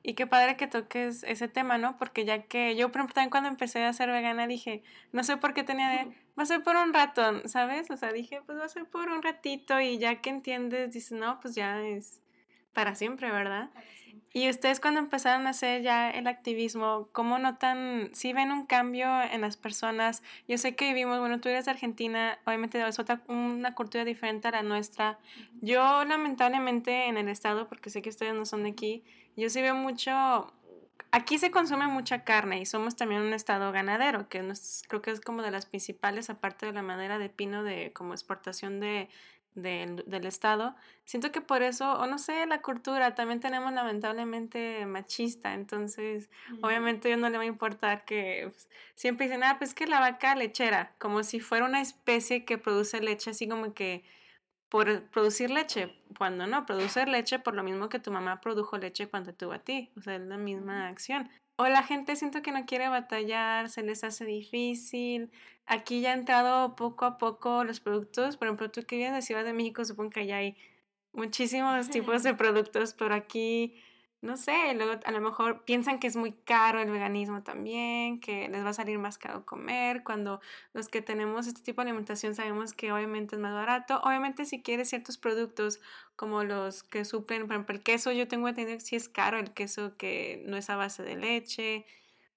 Y 0.01 0.13
qué 0.13 0.27
padre 0.27 0.55
que 0.55 0.67
toques 0.67 1.23
ese 1.23 1.47
tema, 1.47 1.77
¿no? 1.77 1.97
Porque 1.97 2.23
ya 2.23 2.43
que 2.43 2.75
yo, 2.75 2.89
por 2.89 2.99
ejemplo, 2.99 3.15
también 3.15 3.31
cuando 3.31 3.49
empecé 3.49 3.83
a 3.83 3.91
ser 3.91 4.09
vegana 4.09 4.47
dije, 4.47 4.81
no 5.11 5.23
sé 5.23 5.35
por 5.37 5.53
qué 5.53 5.63
tenía 5.63 5.89
de, 5.89 6.05
va 6.37 6.43
a 6.43 6.45
ser 6.45 6.63
por 6.63 6.77
un 6.77 6.93
rato, 6.93 7.47
¿sabes? 7.47 7.91
O 7.91 7.97
sea, 7.97 8.13
dije, 8.13 8.41
pues 8.45 8.57
va 8.57 8.65
a 8.65 8.69
ser 8.69 8.85
por 8.85 9.09
un 9.09 9.21
ratito 9.21 9.79
y 9.81 9.97
ya 9.97 10.21
que 10.21 10.29
entiendes, 10.29 10.93
dices, 10.93 11.11
no, 11.11 11.39
pues 11.41 11.55
ya 11.55 11.81
es 11.81 12.21
para 12.73 12.95
siempre, 12.95 13.29
¿verdad? 13.29 13.69
Y 14.33 14.49
ustedes 14.49 14.79
cuando 14.79 14.99
empezaron 14.99 15.47
a 15.47 15.51
hacer 15.51 15.81
ya 15.81 16.09
el 16.11 16.27
activismo, 16.27 17.09
¿cómo 17.11 17.39
notan, 17.39 18.09
si 18.13 18.33
ven 18.33 18.51
un 18.51 18.65
cambio 18.65 19.07
en 19.21 19.41
las 19.41 19.57
personas? 19.57 20.23
Yo 20.47 20.57
sé 20.57 20.75
que 20.75 20.89
vivimos, 20.89 21.19
bueno, 21.19 21.39
tú 21.39 21.49
eres 21.49 21.65
de 21.65 21.71
Argentina, 21.71 22.39
obviamente 22.45 22.85
es 22.87 22.99
otra, 22.99 23.21
una 23.27 23.73
cultura 23.75 24.05
diferente 24.05 24.47
a 24.47 24.51
la 24.51 24.63
nuestra. 24.63 25.19
Yo 25.61 26.05
lamentablemente 26.05 27.07
en 27.07 27.17
el 27.17 27.27
estado, 27.27 27.67
porque 27.67 27.89
sé 27.89 28.01
que 28.01 28.09
ustedes 28.09 28.33
no 28.33 28.45
son 28.45 28.63
de 28.63 28.69
aquí, 28.69 29.03
yo 29.35 29.49
sí 29.49 29.61
veo 29.61 29.75
mucho, 29.75 30.53
aquí 31.11 31.37
se 31.37 31.51
consume 31.51 31.87
mucha 31.87 32.23
carne 32.23 32.59
y 32.59 32.65
somos 32.65 32.95
también 32.95 33.21
un 33.21 33.33
estado 33.33 33.71
ganadero, 33.71 34.29
que 34.29 34.43
nos, 34.43 34.83
creo 34.87 35.01
que 35.01 35.11
es 35.11 35.21
como 35.21 35.41
de 35.41 35.51
las 35.51 35.65
principales, 35.65 36.29
aparte 36.29 36.65
de 36.65 36.73
la 36.73 36.81
madera 36.81 37.17
de 37.17 37.29
pino, 37.29 37.63
de 37.63 37.93
como 37.93 38.13
exportación 38.13 38.79
de, 38.79 39.09
del, 39.55 40.03
del 40.05 40.25
estado. 40.25 40.75
Siento 41.05 41.31
que 41.31 41.41
por 41.41 41.63
eso, 41.63 41.93
o 41.93 42.05
no 42.05 42.17
sé, 42.17 42.45
la 42.45 42.61
cultura 42.61 43.15
también 43.15 43.39
tenemos 43.39 43.73
lamentablemente 43.73 44.85
machista, 44.85 45.53
entonces 45.53 46.29
obviamente 46.61 47.09
yo 47.09 47.17
no 47.17 47.29
le 47.29 47.37
va 47.37 47.43
a 47.43 47.47
importar 47.47 48.05
que 48.05 48.49
pues, 48.51 48.69
siempre 48.95 49.25
dicen, 49.27 49.43
ah, 49.43 49.55
pues 49.57 49.73
que 49.73 49.87
la 49.87 49.99
vaca 49.99 50.35
lechera, 50.35 50.93
como 50.99 51.23
si 51.23 51.39
fuera 51.39 51.65
una 51.65 51.81
especie 51.81 52.45
que 52.45 52.57
produce 52.57 53.01
leche, 53.01 53.31
así 53.31 53.47
como 53.47 53.73
que 53.73 54.03
por 54.69 55.03
producir 55.09 55.49
leche, 55.49 55.95
cuando 56.17 56.45
no, 56.45 56.65
producer 56.65 57.07
leche 57.07 57.39
por 57.39 57.55
lo 57.55 57.63
mismo 57.63 57.89
que 57.89 57.99
tu 57.99 58.11
mamá 58.11 58.39
produjo 58.39 58.77
leche 58.77 59.07
cuando 59.07 59.33
tuvo 59.33 59.53
a 59.53 59.59
ti, 59.59 59.91
o 59.97 60.01
sea, 60.01 60.15
es 60.15 60.21
la 60.21 60.37
misma 60.37 60.87
acción. 60.87 61.29
O 61.61 61.67
la 61.67 61.83
gente 61.83 62.15
siento 62.15 62.41
que 62.41 62.53
no 62.53 62.65
quiere 62.65 62.87
batallar, 62.87 63.67
se 63.67 63.83
les 63.83 64.05
hace 64.05 64.23
difícil. 64.23 65.29
Aquí 65.65 65.99
ya 65.99 66.13
han 66.13 66.19
entrado 66.19 66.73
poco 66.77 67.03
a 67.03 67.17
poco 67.17 67.65
los 67.65 67.81
productos, 67.81 68.37
por 68.37 68.47
ejemplo, 68.47 68.71
tú 68.71 68.85
que 68.85 68.95
vienes 68.95 69.13
de 69.13 69.21
Ciudad 69.21 69.43
de 69.43 69.51
México, 69.51 69.83
supongo 69.83 70.11
que 70.11 70.21
allá 70.21 70.37
hay 70.37 70.55
muchísimos 71.11 71.89
tipos 71.89 72.23
de 72.23 72.33
productos, 72.41 72.93
pero 72.93 73.13
aquí, 73.13 73.75
no 74.21 74.35
sé, 74.35 74.73
luego 74.73 74.99
a 75.05 75.11
lo 75.11 75.21
mejor 75.21 75.63
piensan 75.63 75.99
que 75.99 76.07
es 76.07 76.17
muy 76.17 76.33
caro 76.33 76.81
el 76.81 76.91
veganismo 76.91 77.41
también, 77.41 78.19
que 78.19 78.49
les 78.49 78.65
va 78.65 78.69
a 78.69 78.73
salir 78.73 78.99
más 78.99 79.17
caro 79.17 79.45
comer, 79.45 80.03
cuando 80.03 80.41
los 80.73 80.89
que 80.89 81.01
tenemos 81.01 81.47
este 81.47 81.61
tipo 81.61 81.81
de 81.81 81.89
alimentación 81.89 82.35
sabemos 82.35 82.73
que 82.73 82.91
obviamente 82.91 83.35
es 83.35 83.41
más 83.41 83.53
barato. 83.53 84.01
Obviamente 84.03 84.43
si 84.43 84.61
quieres 84.61 84.89
ciertos 84.89 85.17
productos 85.17 85.79
como 86.17 86.43
los 86.43 86.83
que 86.83 87.05
suplen, 87.05 87.47
por 87.47 87.55
ejemplo, 87.55 87.75
el 87.75 87.81
queso, 87.81 88.11
yo 88.11 88.27
tengo 88.27 88.49
entendido 88.49 88.77
que 88.77 88.83
sí 88.83 88.97
es 88.97 89.07
caro 89.07 89.39
el 89.39 89.51
queso 89.53 89.95
que 89.95 90.43
no 90.45 90.57
es 90.57 90.69
a 90.69 90.75
base 90.75 91.01
de 91.03 91.15
leche 91.15 91.85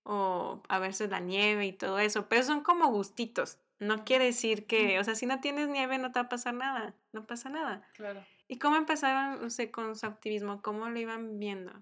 o 0.04 0.62
a 0.68 0.78
veces 0.78 1.10
la 1.10 1.18
nieve 1.18 1.66
y 1.66 1.72
todo 1.72 1.98
eso, 1.98 2.28
pero 2.28 2.44
son 2.44 2.62
como 2.62 2.88
gustitos. 2.88 3.58
No 3.80 4.04
quiere 4.04 4.26
decir 4.26 4.66
que, 4.66 5.00
o 5.00 5.04
sea, 5.04 5.16
si 5.16 5.26
no 5.26 5.40
tienes 5.40 5.66
nieve 5.66 5.98
no 5.98 6.12
te 6.12 6.20
va 6.20 6.26
a 6.26 6.28
pasar 6.28 6.54
nada, 6.54 6.94
no 7.12 7.26
pasa 7.26 7.48
nada. 7.48 7.82
Claro. 7.94 8.24
¿Y 8.48 8.58
cómo 8.58 8.76
empezaron 8.76 9.38
con 9.70 9.96
su 9.96 10.06
activismo? 10.06 10.60
¿Cómo 10.62 10.88
lo 10.88 10.98
iban 10.98 11.38
viendo? 11.38 11.72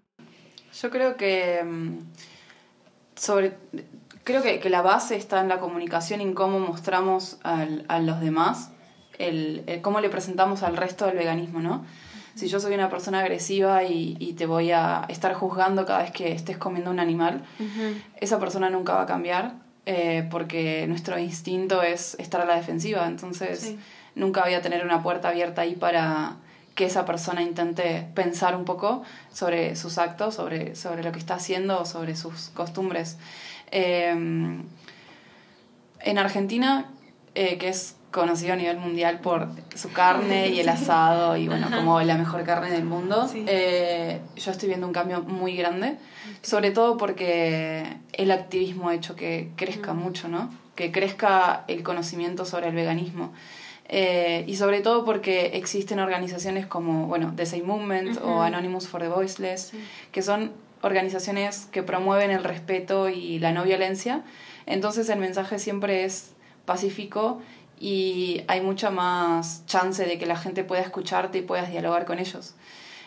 Yo 0.81 0.91
creo 0.91 1.17
que 1.17 1.63
mm, 1.65 1.99
sobre 3.17 3.55
creo 4.25 4.43
que, 4.43 4.61
que 4.61 4.71
la 4.71 4.83
base 4.83 5.17
está 5.17 5.41
en 5.41 5.49
la 5.49 5.59
comunicación 5.59 6.21
y 6.21 6.25
en 6.25 6.35
cómo 6.35 6.59
mostramos 6.61 7.39
al- 7.43 7.85
a 7.89 7.99
los 8.01 8.21
demás, 8.21 8.71
el, 9.19 9.65
el 9.67 9.81
cómo 9.83 10.01
le 10.01 10.09
presentamos 10.09 10.63
al 10.63 10.77
resto 10.77 11.07
del 11.07 11.17
veganismo, 11.17 11.61
¿no? 11.61 11.85
Si 12.37 12.47
yo 12.47 12.61
soy 12.61 12.75
una 12.75 12.89
persona 12.89 13.21
agresiva 13.21 13.83
y, 13.85 14.17
y 14.21 14.35
te 14.35 14.47
voy 14.47 14.71
a 14.71 15.05
estar 15.09 15.35
juzgando 15.35 15.85
cada 15.85 16.03
vez 16.03 16.13
que 16.13 16.33
estés 16.33 16.57
comiendo 16.57 16.91
un 16.91 17.01
animal, 17.01 17.43
esa 18.21 18.39
persona 18.39 18.71
nunca 18.71 18.95
va 18.95 19.03
a 19.03 19.07
cambiar 19.07 19.55
eh, 19.85 20.27
porque 20.31 20.87
nuestro 20.87 21.19
instinto 21.19 21.83
es 21.83 22.15
estar 22.21 22.41
a 22.41 22.45
la 22.45 22.55
defensiva. 22.55 23.07
Entonces, 23.09 23.75
nunca 24.15 24.43
voy 24.43 24.55
a 24.55 24.63
tener 24.63 24.85
una 24.85 25.03
puerta 25.03 25.29
abierta 25.29 25.63
ahí 25.63 25.75
para 25.75 26.37
que 26.81 26.87
esa 26.87 27.05
persona 27.05 27.43
intente 27.43 28.07
pensar 28.15 28.57
un 28.57 28.65
poco 28.65 29.03
sobre 29.31 29.77
sus 29.77 29.99
actos, 29.99 30.37
sobre, 30.37 30.75
sobre 30.75 31.03
lo 31.03 31.13
que 31.13 31.19
está 31.19 31.35
haciendo, 31.35 31.85
sobre 31.85 32.17
sus 32.17 32.49
costumbres. 32.55 33.19
Em, 33.71 34.63
en 36.01 36.17
Argentina, 36.17 36.91
eh, 37.35 37.59
que 37.59 37.69
es 37.69 37.97
conocido 38.11 38.55
a 38.55 38.57
nivel 38.57 38.79
mundial 38.79 39.21
por 39.21 39.49
su 39.75 39.93
carne 39.93 40.49
y 40.49 40.61
el 40.61 40.69
asado 40.79 41.37
y 41.37 41.49
bueno, 41.49 41.69
como 41.71 42.01
la 42.01 42.17
mejor 42.17 42.45
carne 42.45 42.71
del 42.71 42.85
mundo, 42.85 43.29
eh, 43.35 44.23
yo 44.37 44.51
estoy 44.51 44.69
viendo 44.71 44.87
un 44.87 44.95
cambio 44.95 45.21
muy 45.21 45.57
grande, 45.57 45.99
sobre 46.41 46.71
todo 46.71 46.97
porque 46.97 47.99
el 48.15 48.31
activismo 48.31 48.89
ha 48.89 48.95
hecho 48.95 49.17
que 49.17 49.51
crezca 49.55 49.93
mucho, 49.93 50.29
¿no? 50.29 50.49
Que 50.77 50.91
crezca 50.93 51.65
el 51.69 51.83
conocimiento 51.83 52.47
sobre 52.47 52.69
el 52.69 52.75
veganismo. 52.75 53.35
Eh, 53.93 54.45
y 54.47 54.55
sobre 54.55 54.83
todo 54.83 55.05
porque 55.05 55.47
existen 55.55 55.99
organizaciones 55.99 56.65
como, 56.65 57.09
bueno, 57.09 57.33
The 57.35 57.45
Same 57.45 57.65
Movement 57.65 58.21
o 58.23 58.41
Anonymous 58.41 58.87
for 58.87 59.01
the 59.01 59.09
Voiceless, 59.09 59.73
que 60.13 60.23
son 60.23 60.53
organizaciones 60.81 61.67
que 61.73 61.83
promueven 61.83 62.31
el 62.31 62.45
respeto 62.45 63.09
y 63.09 63.41
la 63.41 63.51
no 63.51 63.65
violencia. 63.65 64.23
Entonces 64.67 65.09
el 65.09 65.19
mensaje 65.19 65.59
siempre 65.59 66.05
es 66.05 66.35
pacífico 66.67 67.41
y 67.81 68.43
hay 68.47 68.61
mucha 68.61 68.91
más 68.91 69.67
chance 69.67 70.07
de 70.07 70.19
que 70.19 70.27
la 70.27 70.37
gente 70.37 70.63
pueda 70.63 70.83
escucharte 70.83 71.39
y 71.39 71.43
puedas 71.43 71.69
dialogar 71.69 72.05
con 72.05 72.21
ellos. 72.21 72.55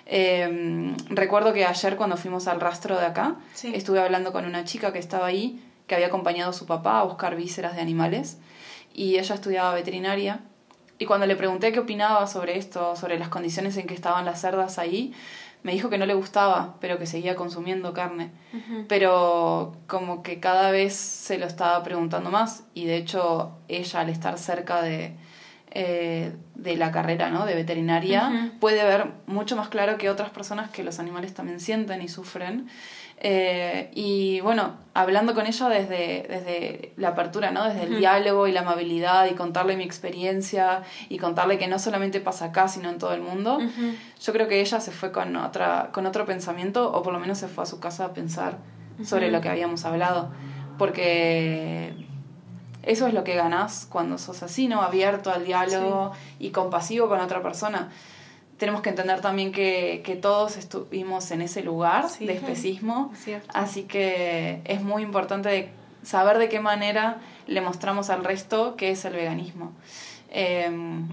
Em, 0.05 0.97
recuerdo 1.07 1.53
que 1.53 1.65
ayer 1.65 1.95
cuando 1.95 2.17
fuimos 2.17 2.47
al 2.47 2.59
rastro 2.59 2.99
de 2.99 3.05
acá, 3.05 3.37
estuve 3.71 4.01
hablando 4.01 4.33
con 4.33 4.45
una 4.45 4.65
chica 4.65 4.91
que 4.91 4.99
estaba 4.99 5.27
ahí, 5.27 5.63
que 5.87 5.95
había 5.95 6.07
acompañado 6.07 6.49
a 6.49 6.53
su 6.53 6.65
papá 6.65 6.99
a 6.99 7.03
buscar 7.03 7.37
vísceras 7.37 7.75
de 7.75 7.81
animales, 7.81 8.37
y 8.93 9.17
ella 9.17 9.33
estudiaba 9.33 9.73
veterinaria, 9.73 10.41
y 10.99 11.05
cuando 11.05 11.25
le 11.25 11.35
pregunté 11.35 11.71
qué 11.71 11.79
opinaba 11.79 12.27
sobre 12.27 12.57
esto, 12.57 12.95
sobre 12.95 13.17
las 13.19 13.29
condiciones 13.29 13.77
en 13.77 13.87
que 13.87 13.93
estaban 13.93 14.25
las 14.25 14.41
cerdas 14.41 14.79
ahí, 14.79 15.13
me 15.63 15.71
dijo 15.71 15.89
que 15.89 15.97
no 15.97 16.05
le 16.05 16.13
gustaba, 16.13 16.75
pero 16.81 16.99
que 16.99 17.05
seguía 17.05 17.35
consumiendo 17.35 17.93
carne. 17.93 18.31
Pero 18.89 19.77
como 19.87 20.21
que 20.21 20.39
cada 20.39 20.71
vez 20.71 20.93
se 20.93 21.37
lo 21.37 21.45
estaba 21.45 21.81
preguntando 21.83 22.29
más 22.29 22.65
y 22.73 22.85
de 22.85 22.97
hecho 22.97 23.53
ella 23.69 24.01
al 24.01 24.09
estar 24.09 24.37
cerca 24.37 24.81
de, 24.81 25.15
eh, 25.71 26.35
de 26.55 26.75
la 26.75 26.91
carrera 26.91 27.29
¿no? 27.31 27.45
de 27.45 27.55
veterinaria 27.55 28.51
puede 28.59 28.83
ver 28.83 29.07
mucho 29.25 29.55
más 29.55 29.69
claro 29.69 29.97
que 29.97 30.09
otras 30.09 30.29
personas 30.29 30.69
que 30.69 30.83
los 30.83 30.99
animales 30.99 31.33
también 31.33 31.59
sienten 31.59 32.01
y 32.01 32.09
sufren 32.09 32.67
eh, 33.25 33.89
y 33.95 34.41
bueno, 34.41 34.73
hablando 34.93 35.33
con 35.33 35.47
ella 35.47 35.69
desde, 35.69 36.25
desde 36.27 36.91
la 36.97 37.09
apertura, 37.09 37.51
¿no? 37.51 37.63
Desde 37.63 37.83
el 37.83 37.97
diálogo 37.97 38.47
y 38.47 38.51
la 38.51 38.59
amabilidad 38.59 39.27
y 39.31 39.33
contarle 39.33 39.77
mi 39.77 39.85
experiencia 39.85 40.83
y 41.07 41.17
contarle 41.19 41.57
que 41.57 41.67
no 41.67 41.79
solamente 41.79 42.19
pasa 42.19 42.45
acá, 42.45 42.67
sino 42.67 42.89
en 42.89 42.99
todo 42.99 43.13
el 43.13 43.21
mundo, 43.21 43.59
yo 44.21 44.33
creo 44.33 44.49
que 44.49 44.59
ella 44.59 44.81
se 44.81 44.91
fue 44.91 45.13
con, 45.13 45.37
otra, 45.37 45.89
con 45.93 46.05
otro 46.05 46.25
pensamiento 46.25 46.91
o 46.91 47.01
por 47.01 47.13
lo 47.13 47.19
menos 47.19 47.37
se 47.37 47.47
fue 47.47 47.63
a 47.63 47.65
su 47.65 47.79
casa 47.79 48.03
a 48.03 48.13
pensar 48.13 48.57
sobre 49.05 49.31
lo 49.31 49.39
que 49.39 49.47
habíamos 49.47 49.85
hablado. 49.85 50.29
Porque 50.77 51.93
eso 52.81 53.07
es 53.07 53.13
lo 53.13 53.23
que 53.23 53.35
ganás 53.35 53.87
cuando 53.89 54.17
sos 54.17 54.43
así, 54.43 54.67
¿no? 54.67 54.81
Abierto 54.81 55.31
al 55.31 55.45
diálogo 55.45 56.11
y 56.39 56.49
compasivo 56.49 57.07
con 57.07 57.21
otra 57.21 57.41
persona 57.41 57.89
tenemos 58.63 58.81
que 58.81 58.91
entender 58.91 59.19
también 59.19 59.51
que, 59.51 60.01
que 60.05 60.15
todos 60.15 60.55
estuvimos 60.55 61.31
en 61.31 61.41
ese 61.41 61.63
lugar 61.63 62.09
de 62.17 62.31
especismo, 62.31 63.11
así 63.53 63.83
que 63.83 64.61
es 64.63 64.81
muy 64.81 65.03
importante 65.03 65.69
saber 66.01 66.37
de 66.37 66.47
qué 66.47 66.61
manera 66.61 67.17
le 67.45 67.59
mostramos 67.59 68.09
al 68.09 68.23
resto 68.23 68.77
qué 68.77 68.91
es 68.91 69.03
el 69.03 69.15
veganismo. 69.15 69.73
Em, 70.29 71.09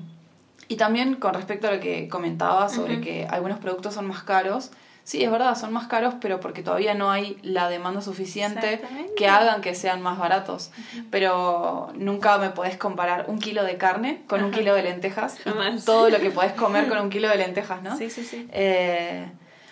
y 0.68 0.76
también 0.76 1.16
con 1.16 1.34
respecto 1.34 1.66
a 1.66 1.72
lo 1.72 1.80
que 1.80 2.08
comentaba 2.08 2.68
sobre 2.68 3.00
que 3.00 3.26
algunos 3.26 3.58
productos 3.58 3.94
son 3.94 4.06
más 4.06 4.22
caros, 4.22 4.70
Sí, 5.10 5.24
es 5.24 5.30
verdad, 5.32 5.58
son 5.58 5.72
más 5.72 5.88
caros, 5.88 6.14
pero 6.20 6.38
porque 6.38 6.62
todavía 6.62 6.94
no 6.94 7.10
hay 7.10 7.36
la 7.42 7.68
demanda 7.68 8.00
suficiente 8.00 8.80
que 9.16 9.26
hagan 9.26 9.60
que 9.60 9.74
sean 9.74 10.02
más 10.02 10.20
baratos. 10.20 10.70
Pero 11.10 11.90
nunca 11.96 12.38
me 12.38 12.50
podés 12.50 12.76
comparar 12.76 13.24
un 13.26 13.40
kilo 13.40 13.64
de 13.64 13.76
carne 13.76 14.22
con 14.28 14.44
un 14.44 14.52
kilo 14.52 14.72
de 14.72 14.84
lentejas. 14.84 15.36
Todo 15.84 16.10
lo 16.10 16.20
que 16.20 16.30
podés 16.30 16.52
comer 16.52 16.88
con 16.88 16.98
un 16.98 17.10
kilo 17.10 17.28
de 17.28 17.38
lentejas, 17.38 17.82
¿no? 17.82 17.98
Sí, 17.98 18.08
sí, 18.08 18.22
sí. 18.22 18.48
Eh, 18.52 19.28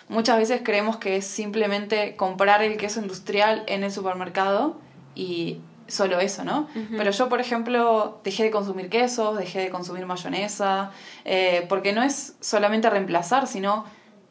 muchas 0.09 0.37
veces 0.37 0.59
creemos 0.61 0.97
que 0.97 1.15
es 1.15 1.25
simplemente 1.25 2.17
comprar 2.17 2.61
el 2.61 2.75
queso 2.75 2.99
industrial 2.99 3.63
en 3.67 3.85
el 3.85 3.93
supermercado 3.93 4.77
y 5.15 5.61
solo 5.87 6.19
eso, 6.19 6.43
¿no? 6.43 6.67
Pero 6.97 7.11
yo, 7.11 7.29
por 7.29 7.39
ejemplo, 7.39 8.19
dejé 8.25 8.43
de 8.43 8.51
consumir 8.51 8.89
quesos, 8.89 9.37
dejé 9.37 9.59
de 9.59 9.69
consumir 9.69 10.05
mayonesa, 10.05 10.91
eh, 11.23 11.65
porque 11.69 11.93
no 11.93 12.03
es 12.03 12.35
solamente 12.41 12.89
reemplazar, 12.89 13.47
sino 13.47 13.85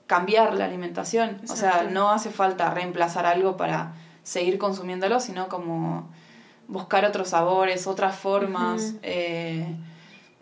cambiar 0.09 0.55
la 0.55 0.65
alimentación. 0.65 1.41
O 1.49 1.55
sea, 1.55 1.87
no 1.89 2.11
hace 2.11 2.31
falta 2.31 2.75
reemplazar 2.75 3.27
algo 3.27 3.57
para 3.57 3.93
seguir 4.25 4.59
consumiéndolo, 4.59 5.21
sino 5.21 5.49
como 5.49 6.09
buscar 6.67 7.05
otros 7.05 7.29
sabores, 7.29 7.87
otras 7.87 8.17
formas. 8.17 8.95
Eh, 9.03 9.77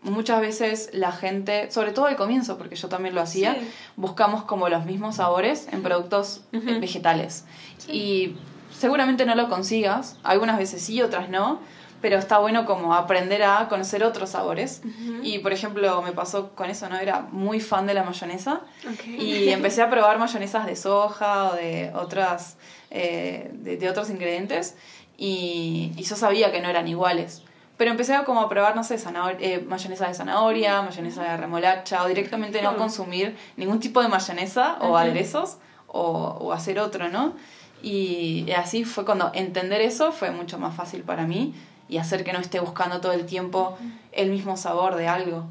muchas 0.03 0.41
veces 0.41 0.91
la 0.93 1.13
gente, 1.13 1.71
sobre 1.71 1.93
todo 1.93 2.07
al 2.07 2.17
comienzo, 2.17 2.57
porque 2.57 2.77
yo 2.77 2.89
también 2.89 3.15
lo 3.15 3.21
hacía, 3.21 3.57
buscamos 3.97 4.45
como 4.45 4.69
los 4.69 4.87
mismos 4.87 5.17
sabores 5.17 5.69
en 5.73 5.83
productos 5.83 6.45
vegetales. 6.53 7.45
Y 7.89 8.37
seguramente 8.73 9.27
no 9.27 9.35
lo 9.35 9.49
consigas, 9.49 10.17
algunas 10.23 10.59
veces 10.59 10.81
sí, 10.81 11.03
otras 11.03 11.29
no, 11.29 11.59
pero 12.01 12.19
está 12.19 12.39
bueno 12.39 12.67
como 12.67 12.95
aprender 12.95 13.43
a 13.43 13.69
conocer 13.69 14.05
otros 14.05 14.31
sabores. 14.31 14.83
Y 15.23 15.39
por 15.39 15.53
ejemplo, 15.53 16.03
me 16.03 16.13
pasó 16.13 16.51
con 16.55 16.71
eso, 16.71 16.89
¿no? 16.89 16.99
Era 16.99 17.23
muy 17.33 17.61
fan 17.61 17.87
de 17.87 17.95
la 17.95 18.03
mayonesa 18.03 18.61
y 19.07 19.49
empecé 19.49 19.83
a 19.83 19.91
probar 19.91 20.19
mayonesas 20.19 20.67
de 20.67 20.77
soja 20.77 21.51
o 21.51 21.55
de 21.55 21.93
otras, 21.95 22.57
eh, 22.91 23.51
de, 23.53 23.89
otros 23.89 24.11
ingredientes 24.11 24.77
y, 25.17 25.93
y, 25.97 26.03
yo 26.03 26.17
sabía 26.17 26.53
que 26.53 26.61
no 26.61 26.69
eran 26.69 26.87
iguales. 26.89 27.43
Pero 27.77 27.91
empecé 27.91 28.15
a 28.15 28.25
como 28.25 28.41
a 28.41 28.49
probar, 28.49 28.75
no 28.75 28.85
sé, 28.85 28.97
eh, 29.41 29.65
mayonesa 29.67 30.09
de 30.09 30.15
zanahoria, 30.15 30.81
mayonesa 30.83 31.23
de 31.25 31.37
remolacha, 31.37 32.05
o 32.05 32.09
directamente 32.09 32.63
no 32.63 32.77
consumir 32.77 33.37
ningún 33.57 33.81
tipo 33.81 34.03
de 34.03 34.09
mayonesa 34.09 34.79
o 34.81 34.97
aderezos, 34.97 35.59
o, 35.87 36.39
o 36.41 36.53
hacer 36.53 36.79
otro, 36.79 37.09
¿no? 37.09 37.35
Y 37.83 38.51
así 38.53 38.85
fue 38.85 39.05
cuando 39.05 39.31
entender 39.35 39.83
eso 39.83 40.11
fue 40.11 40.31
mucho 40.31 40.59
más 40.59 40.75
fácil 40.75 41.03
para 41.03 41.27
mí 41.27 41.55
y 41.89 41.99
hacer 41.99 42.25
que 42.25 42.33
no 42.33 42.41
esté 42.41 42.61
buscando 42.61 43.01
todo 43.01 43.13
el 43.13 43.27
tiempo 43.27 43.77
el 44.13 44.31
mismo 44.31 44.57
sabor 44.57 44.97
de 44.97 45.09
algo, 45.09 45.47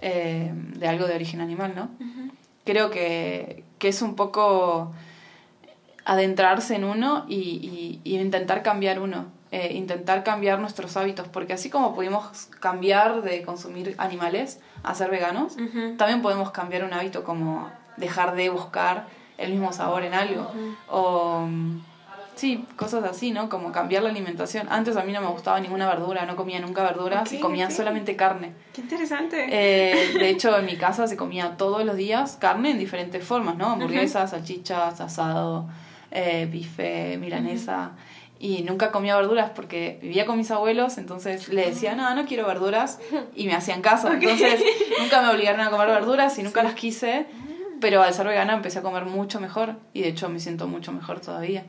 eh, 0.00 0.50
de 0.52 0.88
algo 0.88 1.06
de 1.06 1.14
origen 1.14 1.40
animal, 1.40 1.74
¿no? 1.76 1.90
Creo 2.64 2.90
que, 2.90 3.64
que, 3.78 3.88
es 3.88 4.02
un 4.02 4.16
poco 4.16 4.92
adentrarse 6.04 6.74
en 6.74 6.84
uno 6.84 7.24
y, 7.28 8.00
y, 8.04 8.16
intentar 8.16 8.62
cambiar 8.62 9.00
uno, 9.00 9.26
eh, 9.52 9.72
intentar 9.74 10.24
cambiar 10.24 10.58
nuestros 10.58 10.96
hábitos, 10.96 11.28
porque 11.28 11.52
así 11.52 11.70
como 11.70 11.94
pudimos 11.94 12.46
cambiar 12.60 13.22
de 13.22 13.42
consumir 13.42 13.94
animales 13.98 14.60
a 14.82 14.94
ser 14.94 15.10
veganos, 15.10 15.56
también 15.96 16.22
podemos 16.22 16.50
cambiar 16.50 16.84
un 16.84 16.92
hábito 16.92 17.22
como 17.22 17.70
dejar 17.96 18.34
de 18.34 18.50
buscar 18.50 19.06
el 19.38 19.52
mismo 19.52 19.72
sabor 19.72 20.02
en 20.02 20.14
algo. 20.14 20.50
O 20.88 21.46
Sí, 22.36 22.66
cosas 22.76 23.02
así, 23.04 23.30
¿no? 23.30 23.48
Como 23.48 23.72
cambiar 23.72 24.02
la 24.02 24.10
alimentación. 24.10 24.66
Antes 24.70 24.96
a 24.98 25.02
mí 25.02 25.12
no 25.12 25.22
me 25.22 25.28
gustaba 25.28 25.58
ninguna 25.58 25.88
verdura, 25.88 26.26
no 26.26 26.36
comía 26.36 26.60
nunca 26.60 26.82
verduras 26.82 27.32
y 27.32 27.40
comía 27.40 27.70
solamente 27.70 28.14
carne. 28.14 28.52
Qué 28.74 28.82
interesante. 28.82 29.46
Eh, 29.50 30.12
de 30.18 30.28
hecho, 30.28 30.56
en 30.58 30.66
mi 30.66 30.76
casa 30.76 31.06
se 31.06 31.16
comía 31.16 31.56
todos 31.56 31.82
los 31.86 31.96
días 31.96 32.36
carne 32.38 32.72
en 32.72 32.78
diferentes 32.78 33.24
formas, 33.24 33.56
¿no? 33.56 33.70
Hamburguesas, 33.70 34.30
salchichas, 34.30 35.00
asado, 35.00 35.66
eh, 36.10 36.46
bife, 36.50 37.16
milanesa. 37.16 37.92
Y 38.38 38.64
nunca 38.64 38.92
comía 38.92 39.16
verduras 39.16 39.52
porque 39.54 39.98
vivía 40.02 40.26
con 40.26 40.36
mis 40.36 40.50
abuelos, 40.50 40.98
entonces 40.98 41.48
le 41.48 41.64
decía, 41.70 41.94
no, 41.94 42.14
no 42.14 42.26
quiero 42.26 42.46
verduras, 42.46 43.00
y 43.34 43.46
me 43.46 43.54
hacían 43.54 43.80
caso. 43.80 44.12
Entonces 44.12 44.62
nunca 45.00 45.22
me 45.22 45.30
obligaron 45.30 45.62
a 45.62 45.70
comer 45.70 45.88
verduras 45.88 46.38
y 46.38 46.42
nunca 46.42 46.62
las 46.62 46.74
quise. 46.74 47.24
Pero 47.80 48.02
al 48.02 48.12
ser 48.14 48.26
vegana 48.26 48.54
empecé 48.54 48.78
a 48.78 48.82
comer 48.82 49.04
mucho 49.04 49.40
mejor 49.40 49.76
y 49.92 50.02
de 50.02 50.08
hecho 50.08 50.28
me 50.28 50.40
siento 50.40 50.66
mucho 50.66 50.92
mejor 50.92 51.20
todavía. 51.20 51.66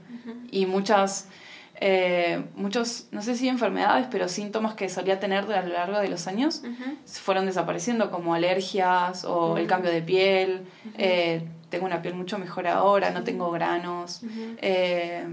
Y 0.51 0.65
muchas, 0.65 1.29
eh, 1.75 2.43
muchos, 2.55 3.07
no 3.11 3.21
sé 3.21 3.35
si 3.35 3.47
enfermedades, 3.47 4.07
pero 4.09 4.27
síntomas 4.27 4.73
que 4.75 4.89
solía 4.89 5.19
tener 5.19 5.51
a 5.51 5.61
lo 5.61 5.73
largo 5.73 5.99
de 5.99 6.09
los 6.09 6.27
años 6.27 6.63
fueron 7.05 7.45
desapareciendo, 7.45 8.11
como 8.11 8.33
alergias 8.33 9.25
o 9.25 9.57
el 9.57 9.67
cambio 9.67 9.91
de 9.91 10.01
piel. 10.01 10.65
Eh, 10.97 11.47
tengo 11.69 11.85
una 11.85 12.01
piel 12.01 12.15
mucho 12.15 12.37
mejor 12.39 12.67
ahora, 12.67 13.09
no 13.11 13.23
tengo 13.23 13.51
granos. 13.51 14.21
Eh, 14.61 15.25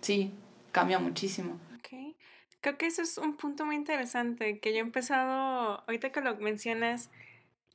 sí, 0.00 0.32
cambia 0.72 0.98
muchísimo. 0.98 1.58
Creo 2.60 2.76
que 2.76 2.86
eso 2.86 3.02
es 3.02 3.18
un 3.18 3.36
punto 3.36 3.64
muy 3.64 3.76
interesante 3.76 4.58
que 4.58 4.72
yo 4.72 4.78
he 4.78 4.80
empezado, 4.80 5.84
ahorita 5.86 6.10
que 6.10 6.20
lo 6.20 6.36
mencionas, 6.36 7.10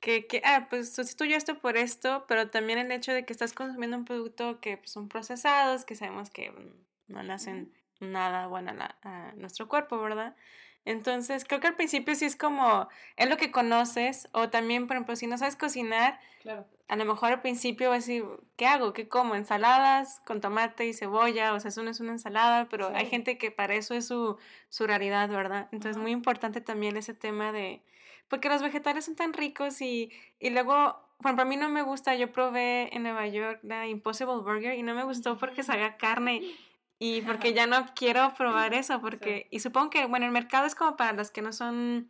que, 0.04 0.28
que, 0.28 0.42
ah, 0.44 0.68
pues 0.70 0.94
sustituyo 0.94 1.38
esto 1.38 1.60
por 1.60 1.78
esto, 1.78 2.26
pero 2.28 2.50
también 2.50 2.78
el 2.78 2.92
hecho 2.92 3.14
de 3.14 3.24
que 3.24 3.32
estás 3.32 3.54
consumiendo 3.54 3.96
un 3.96 4.04
producto 4.04 4.60
que 4.60 4.76
pues, 4.76 4.92
son 4.92 5.08
procesados, 5.08 5.86
que 5.86 5.96
sabemos 5.96 6.30
que 6.30 6.52
mm, 6.52 7.14
no 7.14 7.24
le 7.24 7.32
hacen 7.32 7.72
nada 8.02 8.48
bueno 8.48 8.74
a, 9.04 9.32
nuestro 9.38 9.70
cuerpo, 9.70 9.98
¿verdad? 10.02 10.36
Entonces, 10.84 11.46
creo 11.46 11.62
que 11.62 11.68
al 11.68 11.76
principio 11.78 12.16
sí 12.16 12.26
es 12.26 12.36
como, 12.36 12.90
es 13.16 13.30
lo 13.30 13.38
que 13.38 13.50
conoces, 13.50 14.28
o 14.34 14.50
también, 14.50 14.88
por 14.88 14.98
ejemplo, 14.98 15.16
si 15.16 15.26
no 15.26 15.38
sabes 15.38 15.56
cocinar, 15.56 16.20
claro. 16.42 16.68
a 16.90 16.98
lo 16.98 17.06
mejor 17.06 17.32
al 17.32 17.42
principio 17.42 17.90
vas 17.90 18.04
a 18.04 18.08
decir, 18.08 18.26
¿qué 18.58 18.66
hago? 18.66 18.92
¿Qué 18.92 19.08
como? 19.08 19.36
Ensaladas 19.36 20.20
con 20.26 20.42
tomate 20.42 20.86
y 20.86 20.94
cebolla, 20.94 21.54
o 21.54 21.62
sea, 21.62 21.70
eso 21.70 21.82
no 21.82 21.90
es 21.90 22.02
una 22.02 22.12
ensalada, 22.12 22.68
pero 22.68 22.94
hay 22.94 23.06
gente 23.06 23.38
que 23.38 23.52
para 23.52 23.76
eso 23.76 23.94
es 23.94 24.06
su, 24.06 24.38
su 24.68 24.86
realidad, 24.86 25.30
¿verdad? 25.30 25.70
Entonces, 25.72 25.96
muy 25.96 26.12
importante 26.12 26.60
también 26.60 26.98
ese 26.98 27.14
tema 27.14 27.54
de, 27.54 27.82
porque 28.34 28.50
los 28.50 28.64
vegetales 28.64 29.06
son 29.06 29.16
tan 29.16 29.32
ricos 29.32 29.80
y, 29.80 30.12
y 30.40 30.50
luego, 30.50 30.98
bueno, 31.20 31.36
para 31.36 31.48
mí 31.48 31.56
no 31.56 31.70
me 31.70 31.84
gusta, 31.84 32.16
yo 32.16 32.32
probé 32.32 32.90
en 32.92 33.04
Nueva 33.04 33.28
York 33.28 33.60
la 33.62 33.86
Impossible 33.86 34.38
Burger 34.38 34.74
y 34.74 34.82
no 34.82 34.96
me 34.96 35.04
gustó 35.04 35.38
porque 35.38 35.62
sabía 35.64 35.98
carne 35.98 36.42
y 36.98 37.22
porque 37.22 37.54
ya 37.54 37.68
no 37.68 37.86
quiero 37.94 38.34
probar 38.36 38.74
eso, 38.74 39.00
porque, 39.02 39.48
y 39.52 39.60
supongo 39.60 39.92
que, 39.92 40.08
bueno, 40.08 40.26
el 40.26 40.32
mercado 40.32 40.66
es 40.66 40.74
como 40.74 40.98
para 40.98 41.14
los 41.14 41.30
que 41.30 41.44
no 41.44 41.54
son, 41.54 42.10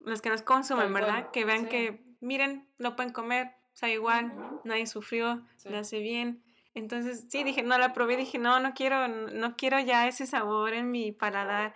los 0.00 0.20
que 0.20 0.28
nos 0.28 0.42
consumen, 0.42 0.92
¿verdad? 0.92 1.30
que 1.30 1.44
vean 1.44 1.68
que, 1.68 2.04
miren, 2.18 2.68
lo 2.78 2.96
pueden 2.96 3.12
comer, 3.12 3.52
o 3.74 3.76
sea, 3.76 3.88
igual, 3.90 4.32
nadie 4.64 4.88
sufrió, 4.88 5.40
le 5.66 5.76
hace 5.76 6.00
bien. 6.00 6.42
Entonces, 6.74 7.26
sí, 7.28 7.44
dije, 7.44 7.62
no, 7.62 7.78
la 7.78 7.92
probé, 7.92 8.16
dije, 8.16 8.38
no, 8.38 8.58
no 8.58 8.74
quiero, 8.74 9.06
no 9.06 9.54
quiero 9.54 9.78
ya 9.78 10.08
ese 10.08 10.26
sabor 10.26 10.72
en 10.72 10.90
mi 10.90 11.12
paladar. 11.12 11.74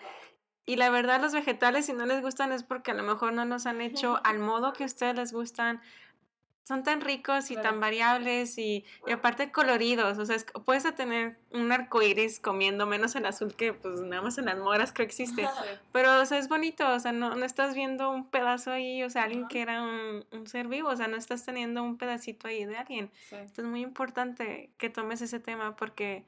Y 0.68 0.76
la 0.76 0.90
verdad, 0.90 1.18
los 1.18 1.32
vegetales, 1.32 1.86
si 1.86 1.94
no 1.94 2.04
les 2.04 2.20
gustan, 2.20 2.52
es 2.52 2.62
porque 2.62 2.90
a 2.90 2.94
lo 2.94 3.02
mejor 3.02 3.32
no 3.32 3.46
los 3.46 3.64
han 3.64 3.80
hecho 3.80 4.20
al 4.24 4.38
modo 4.38 4.74
que 4.74 4.82
a 4.82 4.86
ustedes 4.86 5.16
les 5.16 5.32
gustan 5.32 5.80
son 6.62 6.82
tan 6.82 7.00
ricos 7.00 7.50
y 7.50 7.56
tan 7.56 7.80
variables 7.80 8.58
y, 8.58 8.84
aparte 9.10 9.50
coloridos. 9.50 10.18
O 10.18 10.26
sea, 10.26 10.36
puedes 10.66 10.84
tener 10.94 11.38
un 11.50 11.72
arco 11.72 12.02
iris 12.02 12.38
comiendo 12.40 12.84
menos 12.84 13.16
el 13.16 13.24
azul 13.24 13.56
que 13.56 13.72
pues 13.72 14.02
nada 14.02 14.20
más 14.20 14.36
en 14.36 14.44
las 14.44 14.58
moras 14.58 14.92
creo 14.92 15.06
que 15.06 15.12
existe. 15.12 15.48
Pero, 15.92 16.20
o 16.20 16.26
sea, 16.26 16.36
es 16.36 16.50
bonito. 16.50 16.86
O 16.92 17.00
sea, 17.00 17.12
no, 17.12 17.34
no 17.34 17.46
estás 17.46 17.74
viendo 17.74 18.10
un 18.10 18.28
pedazo 18.28 18.70
ahí, 18.70 19.02
o 19.02 19.08
sea, 19.08 19.22
alguien 19.22 19.48
que 19.48 19.62
era 19.62 19.82
un, 19.82 20.26
un, 20.30 20.46
ser 20.46 20.68
vivo. 20.68 20.90
O 20.90 20.96
sea, 20.96 21.08
no 21.08 21.16
estás 21.16 21.46
teniendo 21.46 21.82
un 21.82 21.96
pedacito 21.96 22.48
ahí 22.48 22.66
de 22.66 22.76
alguien. 22.76 23.10
Entonces 23.30 23.60
es 23.60 23.64
muy 23.64 23.80
importante 23.80 24.70
que 24.76 24.90
tomes 24.90 25.22
ese 25.22 25.40
tema 25.40 25.74
porque 25.74 26.26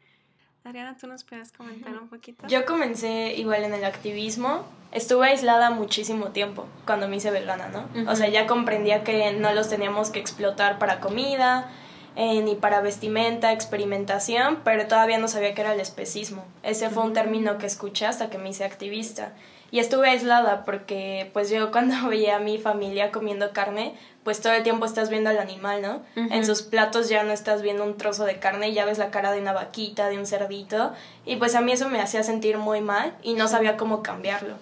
Adriana, 0.64 0.96
¿tú 1.00 1.06
nos 1.06 1.24
puedes 1.24 1.52
comentar 1.52 1.92
un 1.94 2.08
poquito? 2.08 2.46
Yo 2.46 2.66
comencé 2.66 3.34
igual 3.34 3.64
en 3.64 3.72
el 3.72 3.84
activismo. 3.84 4.64
Estuve 4.92 5.28
aislada 5.28 5.70
muchísimo 5.70 6.28
tiempo 6.28 6.66
cuando 6.84 7.08
me 7.08 7.16
hice 7.16 7.30
vegana, 7.30 7.68
¿no? 7.68 8.10
O 8.10 8.16
sea, 8.16 8.28
ya 8.28 8.46
comprendía 8.46 9.02
que 9.02 9.32
no 9.32 9.52
los 9.54 9.70
teníamos 9.70 10.10
que 10.10 10.18
explotar 10.18 10.78
para 10.78 11.00
comida, 11.00 11.70
eh, 12.16 12.42
ni 12.42 12.56
para 12.56 12.80
vestimenta, 12.80 13.52
experimentación, 13.52 14.58
pero 14.64 14.86
todavía 14.86 15.18
no 15.18 15.28
sabía 15.28 15.54
qué 15.54 15.62
era 15.62 15.72
el 15.72 15.80
especismo. 15.80 16.44
Ese 16.62 16.90
fue 16.90 17.04
un 17.04 17.12
término 17.12 17.56
que 17.56 17.66
escuché 17.66 18.06
hasta 18.06 18.28
que 18.28 18.36
me 18.38 18.50
hice 18.50 18.64
activista. 18.64 19.32
Y 19.70 19.78
estuve 19.78 20.11
aislada 20.11 20.64
porque 20.64 21.30
pues 21.33 21.50
yo 21.50 21.70
cuando 21.72 22.09
veía 22.09 22.37
a 22.37 22.40
mi 22.40 22.59
familia 22.59 23.11
comiendo 23.11 23.52
carne, 23.52 23.94
pues 24.24 24.40
todo 24.40 24.52
el 24.52 24.62
tiempo 24.62 24.85
estás 24.85 25.09
viendo 25.09 25.30
al 25.30 25.38
animal, 25.38 25.80
¿no? 25.80 26.02
En 26.14 26.44
sus 26.44 26.62
platos 26.62 27.09
ya 27.09 27.22
no 27.22 27.33
estás 27.33 27.62
viendo 27.62 27.85
un 27.85 27.96
trozo 27.96 28.24
de 28.24 28.38
carne, 28.38 28.72
ya 28.72 28.85
ves 28.85 28.98
la 28.98 29.11
cara 29.11 29.33
de 29.33 29.40
una 29.40 29.52
vaquita, 29.52 30.09
de 30.09 30.18
un 30.18 30.26
cerdito, 30.26 30.92
y 31.24 31.37
pues 31.37 31.54
a 31.54 31.62
mí 31.62 31.72
eso 31.72 31.88
me 31.88 32.00
hacía 32.00 32.22
sentir 32.22 32.59
muy 32.59 32.83
mal 32.83 33.14
y 33.22 33.33
no 33.33 33.48
sabía 33.48 33.78
cómo 33.78 34.02
cambiarlo. 34.02 34.56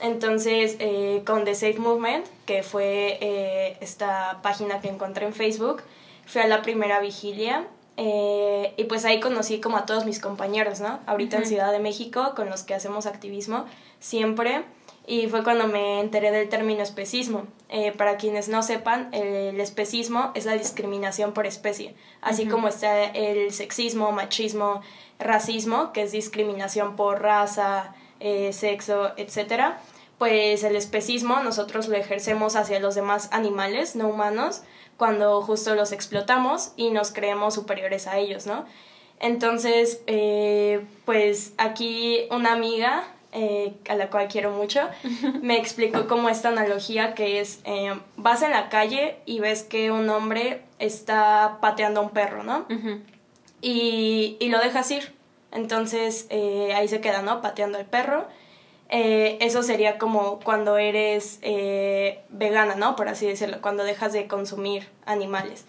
Entonces, 0.00 0.76
eh, 0.80 1.22
con 1.24 1.44
The 1.44 1.54
Safe 1.54 1.78
Movement, 1.78 2.26
que 2.46 2.62
fue 2.62 3.18
eh, 3.20 3.76
esta 3.80 4.40
página 4.42 4.80
que 4.80 4.88
encontré 4.88 5.26
en 5.26 5.34
Facebook, 5.34 5.82
fui 6.26 6.40
a 6.40 6.46
la 6.46 6.62
primera 6.62 6.98
vigilia 7.00 7.66
eh, 7.96 8.74
y 8.76 8.84
pues 8.84 9.04
ahí 9.04 9.20
conocí 9.20 9.60
como 9.60 9.76
a 9.76 9.86
todos 9.86 10.04
mis 10.04 10.18
compañeros, 10.18 10.80
¿no? 10.80 10.98
Ahorita 11.06 11.36
en 11.36 11.46
Ciudad 11.46 11.70
de 11.70 11.78
México, 11.78 12.32
con 12.34 12.50
los 12.50 12.64
que 12.64 12.74
hacemos 12.74 13.06
activismo, 13.06 13.66
siempre 14.02 14.64
y 15.06 15.28
fue 15.28 15.42
cuando 15.42 15.66
me 15.66 16.00
enteré 16.00 16.30
del 16.30 16.48
término 16.48 16.82
especismo. 16.82 17.44
Eh, 17.68 17.92
para 17.92 18.18
quienes 18.18 18.48
no 18.48 18.62
sepan, 18.62 19.08
el 19.12 19.58
especismo 19.60 20.30
es 20.34 20.44
la 20.44 20.52
discriminación 20.52 21.32
por 21.32 21.46
especie, 21.46 21.94
así 22.20 22.46
como 22.46 22.68
está 22.68 23.04
el 23.04 23.52
sexismo, 23.52 24.12
machismo, 24.12 24.82
racismo, 25.18 25.92
que 25.92 26.02
es 26.02 26.12
discriminación 26.12 26.96
por 26.96 27.22
raza, 27.22 27.94
eh, 28.20 28.52
sexo, 28.52 29.12
etc. 29.16 29.74
Pues 30.18 30.62
el 30.64 30.76
especismo 30.76 31.40
nosotros 31.40 31.88
lo 31.88 31.96
ejercemos 31.96 32.56
hacia 32.56 32.78
los 32.78 32.94
demás 32.94 33.28
animales 33.32 33.96
no 33.96 34.08
humanos 34.08 34.62
cuando 34.98 35.40
justo 35.42 35.74
los 35.74 35.92
explotamos 35.92 36.72
y 36.76 36.90
nos 36.90 37.12
creemos 37.12 37.54
superiores 37.54 38.06
a 38.06 38.18
ellos, 38.18 38.46
¿no? 38.46 38.66
Entonces, 39.18 40.02
eh, 40.06 40.84
pues 41.06 41.54
aquí 41.56 42.26
una 42.30 42.52
amiga 42.52 43.04
eh, 43.34 43.72
a 43.88 43.94
la 43.94 44.10
cual 44.10 44.28
quiero 44.28 44.50
mucho, 44.50 44.80
me 45.42 45.56
explicó 45.56 46.06
como 46.06 46.28
esta 46.28 46.50
analogía 46.50 47.14
que 47.14 47.40
es, 47.40 47.60
eh, 47.64 47.98
vas 48.16 48.42
en 48.42 48.50
la 48.50 48.68
calle 48.68 49.16
y 49.24 49.40
ves 49.40 49.62
que 49.62 49.90
un 49.90 50.10
hombre 50.10 50.60
está 50.78 51.56
pateando 51.62 52.00
a 52.00 52.02
un 52.02 52.10
perro, 52.10 52.44
¿no? 52.44 52.66
y, 53.62 54.36
y, 54.38 54.48
lo 54.50 54.58
dejas 54.58 54.90
ir. 54.90 55.14
Entonces 55.50 56.26
eh, 56.28 56.74
ahí 56.74 56.88
se 56.88 57.00
queda, 57.00 57.22
¿no? 57.22 57.40
Pateando 57.40 57.78
al 57.78 57.86
perro. 57.86 58.26
eso 58.88 59.62
sería 59.62 59.96
como 59.96 60.38
cuando 60.40 60.76
eres 60.76 61.40
vegana, 62.28 62.74
¿no? 62.74 62.96
Por 62.96 63.08
así 63.08 63.26
decirlo, 63.26 63.62
cuando 63.62 63.82
dejas 63.84 64.12
de 64.12 64.26
consumir 64.26 64.88
animales. 65.06 65.64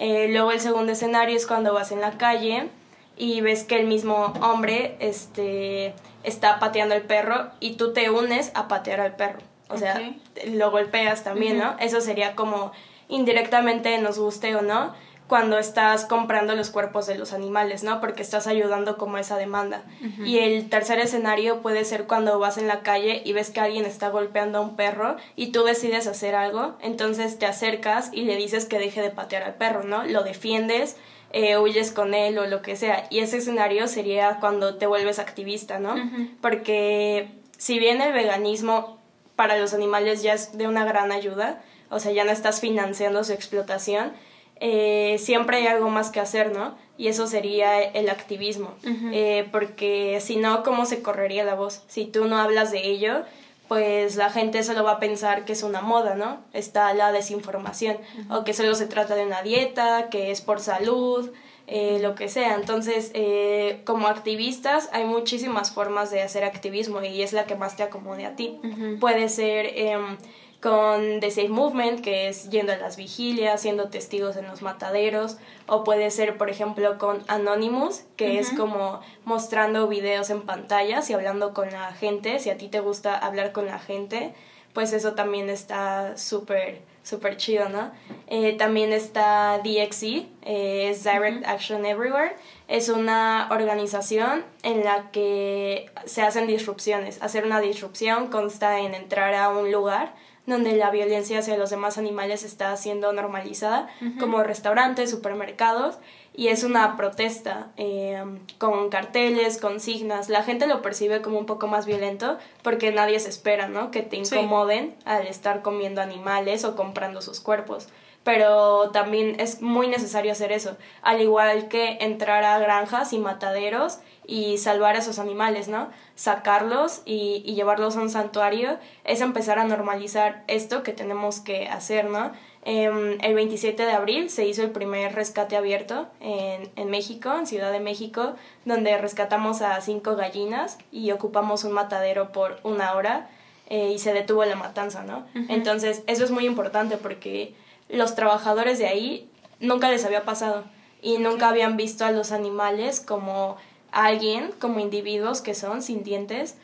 luego 0.00 0.50
el 0.50 0.58
segundo 0.58 0.90
escenario 0.90 1.36
es 1.36 1.46
cuando 1.46 1.72
vas 1.74 1.92
en 1.92 2.00
la 2.00 2.18
calle 2.18 2.70
y 3.16 3.40
ves 3.40 3.64
que 3.64 3.78
el 3.78 3.86
mismo 3.86 4.32
hombre, 4.40 4.96
este 5.00 5.94
está 6.22 6.58
pateando 6.58 6.94
al 6.94 7.02
perro 7.02 7.50
y 7.60 7.74
tú 7.74 7.92
te 7.92 8.10
unes 8.10 8.50
a 8.54 8.68
patear 8.68 9.00
al 9.00 9.16
perro. 9.16 9.40
O 9.68 9.76
sea, 9.76 10.00
lo 10.46 10.70
golpeas 10.70 11.24
también, 11.24 11.58
¿no? 11.58 11.76
Eso 11.80 12.00
sería 12.00 12.34
como 12.34 12.72
indirectamente 13.08 13.96
nos 13.98 14.18
guste 14.18 14.54
o 14.56 14.62
no 14.62 14.94
cuando 15.26 15.58
estás 15.58 16.04
comprando 16.04 16.54
los 16.54 16.70
cuerpos 16.70 17.06
de 17.06 17.16
los 17.16 17.32
animales, 17.32 17.82
¿no? 17.82 18.00
Porque 18.00 18.22
estás 18.22 18.46
ayudando 18.46 18.98
como 18.98 19.16
esa 19.16 19.38
demanda. 19.38 19.82
Y 20.22 20.38
el 20.38 20.68
tercer 20.68 20.98
escenario 20.98 21.62
puede 21.62 21.84
ser 21.86 22.04
cuando 22.06 22.38
vas 22.38 22.58
en 22.58 22.68
la 22.68 22.82
calle 22.82 23.22
y 23.24 23.32
ves 23.32 23.50
que 23.50 23.60
alguien 23.60 23.86
está 23.86 24.10
golpeando 24.10 24.58
a 24.58 24.60
un 24.60 24.76
perro 24.76 25.16
y 25.34 25.50
tú 25.50 25.64
decides 25.64 26.06
hacer 26.06 26.34
algo, 26.34 26.76
entonces 26.80 27.38
te 27.38 27.46
acercas 27.46 28.10
y 28.12 28.24
le 28.24 28.36
dices 28.36 28.66
que 28.66 28.78
deje 28.78 29.00
de 29.00 29.10
patear 29.10 29.44
al 29.44 29.54
perro, 29.54 29.82
¿no? 29.82 30.04
Lo 30.04 30.24
defiendes 30.24 30.96
eh, 31.36 31.58
huyes 31.58 31.90
con 31.90 32.14
él 32.14 32.38
o 32.38 32.46
lo 32.46 32.62
que 32.62 32.76
sea. 32.76 33.08
Y 33.10 33.18
ese 33.18 33.38
escenario 33.38 33.88
sería 33.88 34.38
cuando 34.38 34.76
te 34.76 34.86
vuelves 34.86 35.18
activista, 35.18 35.80
¿no? 35.80 35.96
Porque 36.40 37.28
si 37.58 37.80
bien 37.80 38.00
el 38.00 38.12
veganismo 38.12 38.98
para 39.34 39.58
los 39.58 39.74
animales 39.74 40.22
ya 40.22 40.34
es 40.34 40.56
de 40.56 40.68
una 40.68 40.84
gran 40.84 41.10
ayuda, 41.10 41.60
o 41.90 41.98
sea, 41.98 42.12
ya 42.12 42.22
no 42.22 42.30
estás 42.30 42.60
financiando 42.60 43.24
su 43.24 43.32
explotación, 43.32 44.12
eh, 44.60 45.16
siempre 45.18 45.56
hay 45.56 45.66
algo 45.66 45.90
más 45.90 46.10
que 46.10 46.20
hacer, 46.20 46.52
¿no? 46.52 46.76
Y 46.96 47.08
eso 47.08 47.26
sería 47.26 47.82
el 47.82 48.08
activismo, 48.10 48.72
eh, 49.12 49.48
porque 49.50 50.20
si 50.20 50.36
no, 50.36 50.62
¿cómo 50.62 50.86
se 50.86 51.02
correría 51.02 51.42
la 51.42 51.56
voz? 51.56 51.82
Si 51.88 52.04
tú 52.04 52.26
no 52.26 52.38
hablas 52.38 52.70
de 52.70 52.86
ello, 52.86 53.24
pues 53.68 54.16
la 54.16 54.30
gente 54.30 54.62
solo 54.62 54.84
va 54.84 54.92
a 54.92 55.00
pensar 55.00 55.44
que 55.44 55.52
es 55.52 55.62
una 55.62 55.80
moda, 55.80 56.14
¿no? 56.14 56.44
Está 56.52 56.92
la 56.94 57.12
desinformación, 57.12 57.96
o 58.30 58.44
que 58.44 58.52
solo 58.52 58.74
se 58.74 58.86
trata 58.86 59.14
de 59.14 59.24
una 59.24 59.42
dieta, 59.42 60.08
que 60.10 60.30
es 60.30 60.40
por 60.40 60.60
salud, 60.60 61.30
eh, 61.66 61.98
lo 62.02 62.14
que 62.14 62.28
sea. 62.28 62.56
Entonces, 62.56 63.10
eh, 63.14 63.80
como 63.84 64.08
activistas, 64.08 64.90
hay 64.92 65.04
muchísimas 65.04 65.70
formas 65.72 66.10
de 66.10 66.22
hacer 66.22 66.44
activismo 66.44 67.02
y 67.02 67.22
es 67.22 67.32
la 67.32 67.46
que 67.46 67.54
más 67.54 67.76
te 67.76 67.82
acomode 67.82 68.26
a 68.26 68.36
ti. 68.36 68.60
Puede 69.00 69.28
ser... 69.28 69.66
Em, 69.74 70.18
con 70.64 71.20
The 71.20 71.30
Safe 71.30 71.50
Movement, 71.50 72.00
que 72.00 72.26
es 72.28 72.48
yendo 72.48 72.72
a 72.72 72.78
las 72.78 72.96
vigilias, 72.96 73.60
siendo 73.60 73.90
testigos 73.90 74.38
en 74.38 74.46
los 74.46 74.62
mataderos, 74.62 75.36
o 75.66 75.84
puede 75.84 76.10
ser, 76.10 76.38
por 76.38 76.48
ejemplo, 76.48 76.96
con 76.96 77.22
Anonymous, 77.28 78.04
que 78.16 78.38
es 78.38 78.48
como 78.48 79.02
mostrando 79.26 79.86
videos 79.88 80.30
en 80.30 80.40
pantallas 80.40 81.10
y 81.10 81.12
hablando 81.12 81.52
con 81.52 81.70
la 81.70 81.92
gente, 81.92 82.38
si 82.38 82.48
a 82.48 82.56
ti 82.56 82.68
te 82.68 82.80
gusta 82.80 83.14
hablar 83.14 83.52
con 83.52 83.66
la 83.66 83.78
gente, 83.78 84.32
pues 84.72 84.94
eso 84.94 85.12
también 85.12 85.50
está 85.50 86.16
súper, 86.16 86.80
súper 87.02 87.36
chido, 87.36 87.68
¿no? 87.68 87.92
Eh, 88.28 88.56
también 88.56 88.94
está 88.94 89.60
DXE, 89.62 90.26
eh, 90.46 90.88
es 90.88 91.04
Direct 91.04 91.46
Action 91.46 91.84
Everywhere, 91.84 92.36
es 92.68 92.88
una 92.88 93.48
organización 93.50 94.46
en 94.62 94.82
la 94.82 95.10
que 95.10 95.90
se 96.06 96.22
hacen 96.22 96.46
disrupciones. 96.46 97.20
Hacer 97.20 97.44
una 97.44 97.60
disrupción 97.60 98.28
consta 98.28 98.80
en 98.80 98.94
entrar 98.94 99.34
a 99.34 99.50
un 99.50 99.70
lugar, 99.70 100.14
donde 100.46 100.76
la 100.76 100.90
violencia 100.90 101.38
hacia 101.38 101.56
los 101.56 101.70
demás 101.70 101.96
animales 101.96 102.42
está 102.42 102.76
siendo 102.76 103.12
normalizada, 103.12 103.88
como 104.20 104.42
restaurantes, 104.42 105.10
supermercados, 105.10 105.98
y 106.36 106.48
es 106.48 106.64
una 106.64 106.96
protesta 106.96 107.68
eh, 107.76 108.22
con 108.58 108.90
carteles, 108.90 109.58
consignas. 109.58 110.28
La 110.28 110.42
gente 110.42 110.66
lo 110.66 110.82
percibe 110.82 111.22
como 111.22 111.38
un 111.38 111.46
poco 111.46 111.68
más 111.68 111.86
violento 111.86 112.38
porque 112.62 112.90
nadie 112.90 113.20
se 113.20 113.28
espera, 113.28 113.68
¿no? 113.68 113.90
Que 113.90 114.02
te 114.02 114.16
incomoden 114.16 114.96
al 115.04 115.26
estar 115.28 115.62
comiendo 115.62 116.02
animales 116.02 116.64
o 116.64 116.74
comprando 116.74 117.22
sus 117.22 117.40
cuerpos. 117.40 117.88
Pero 118.24 118.90
también 118.90 119.38
es 119.38 119.60
muy 119.60 119.86
necesario 119.86 120.32
hacer 120.32 120.50
eso, 120.50 120.76
al 121.02 121.20
igual 121.20 121.68
que 121.68 121.98
entrar 122.00 122.42
a 122.42 122.58
granjas 122.58 123.12
y 123.12 123.18
mataderos 123.18 123.98
y 124.26 124.56
salvar 124.56 124.96
a 124.96 125.00
esos 125.00 125.18
animales, 125.18 125.68
¿no? 125.68 125.90
Sacarlos 126.14 127.02
y, 127.04 127.42
y 127.44 127.54
llevarlos 127.54 127.96
a 127.96 128.00
un 128.00 128.08
santuario 128.08 128.78
es 129.04 129.20
empezar 129.20 129.58
a 129.58 129.64
normalizar 129.64 130.42
esto 130.48 130.82
que 130.82 130.92
tenemos 130.92 131.40
que 131.40 131.68
hacer, 131.68 132.06
¿no? 132.06 132.32
Em, 132.66 133.18
el 133.20 133.34
27 133.34 133.84
de 133.84 133.92
abril 133.92 134.30
se 134.30 134.46
hizo 134.46 134.62
el 134.62 134.70
primer 134.70 135.14
rescate 135.14 135.54
abierto 135.54 136.06
en, 136.20 136.70
en, 136.76 136.88
México, 136.88 137.30
en 137.38 137.46
Ciudad 137.46 137.70
de 137.70 137.80
México, 137.80 138.36
donde 138.64 138.96
rescatamos 138.96 139.60
a 139.60 139.78
cinco 139.82 140.16
gallinas 140.16 140.78
y 140.90 141.10
ocupamos 141.10 141.64
un 141.64 141.72
matadero 141.72 142.32
por 142.32 142.60
una 142.62 142.94
hora 142.94 143.28
eh, 143.68 143.92
y 143.94 143.98
se 143.98 144.14
detuvo 144.14 144.46
la 144.46 144.56
matanza, 144.56 145.04
¿no? 145.04 145.26
Entonces, 145.48 146.04
eso 146.06 146.24
es 146.24 146.30
muy 146.30 146.46
importante 146.46 146.96
porque 146.96 147.54
los 147.88 148.14
trabajadores 148.14 148.78
de 148.78 148.86
ahí 148.86 149.28
nunca 149.60 149.90
les 149.90 150.04
había 150.04 150.24
pasado 150.24 150.64
y 151.02 151.18
nunca 151.18 151.48
habían 151.48 151.76
visto 151.76 152.04
a 152.04 152.12
los 152.12 152.32
animales 152.32 153.00
como 153.00 153.56
alguien, 153.92 154.50
como 154.58 154.80
individuos 154.80 155.40
que 155.40 155.54
son 155.54 155.82
sintientes 155.82 156.56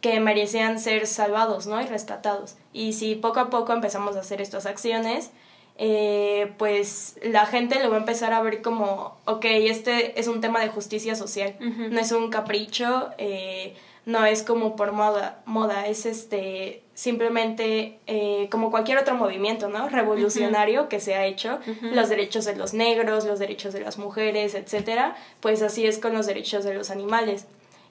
que 0.00 0.18
merecían 0.20 0.80
ser 0.80 1.06
salvados, 1.06 1.66
¿no? 1.66 1.80
Y 1.80 1.86
rescatados. 1.86 2.56
Y 2.72 2.94
si 2.94 3.14
poco 3.14 3.40
a 3.40 3.50
poco 3.50 3.72
empezamos 3.72 4.16
a 4.16 4.20
hacer 4.20 4.40
estas 4.40 4.66
acciones, 4.66 5.30
eh, 5.76 6.52
pues 6.56 7.16
la 7.22 7.46
gente 7.46 7.82
lo 7.82 7.90
va 7.90 7.96
a 7.96 8.00
empezar 8.00 8.32
a 8.32 8.40
ver 8.40 8.62
como, 8.62 9.16
ok, 9.24 9.44
este 9.44 10.18
es 10.18 10.28
un 10.28 10.40
tema 10.40 10.60
de 10.60 10.68
justicia 10.68 11.14
social, 11.16 11.56
no 11.60 11.98
es 12.00 12.12
un 12.12 12.30
capricho, 12.30 13.10
eh, 13.18 13.74
no 14.06 14.24
es 14.26 14.42
como 14.42 14.76
por 14.76 14.92
moda, 14.92 15.42
moda 15.46 15.86
es 15.86 16.06
este 16.06 16.82
simplemente 16.94 17.98
eh, 18.06 18.48
como 18.50 18.70
cualquier 18.70 18.98
otro 18.98 19.16
movimiento, 19.16 19.68
¿no? 19.68 19.88
Revolucionario 19.88 20.88
que 20.88 21.00
se 21.00 21.14
ha 21.14 21.26
hecho, 21.26 21.58
los 21.82 22.08
derechos 22.08 22.44
de 22.44 22.54
los 22.54 22.72
negros, 22.72 23.24
los 23.24 23.38
derechos 23.38 23.72
de 23.72 23.80
las 23.80 23.98
mujeres, 23.98 24.54
etcétera, 24.54 25.16
pues 25.40 25.62
así 25.62 25.86
es 25.86 25.98
con 25.98 26.14
los 26.14 26.26
derechos 26.26 26.64
de 26.64 26.74
los 26.74 26.90
animales. 26.90 27.46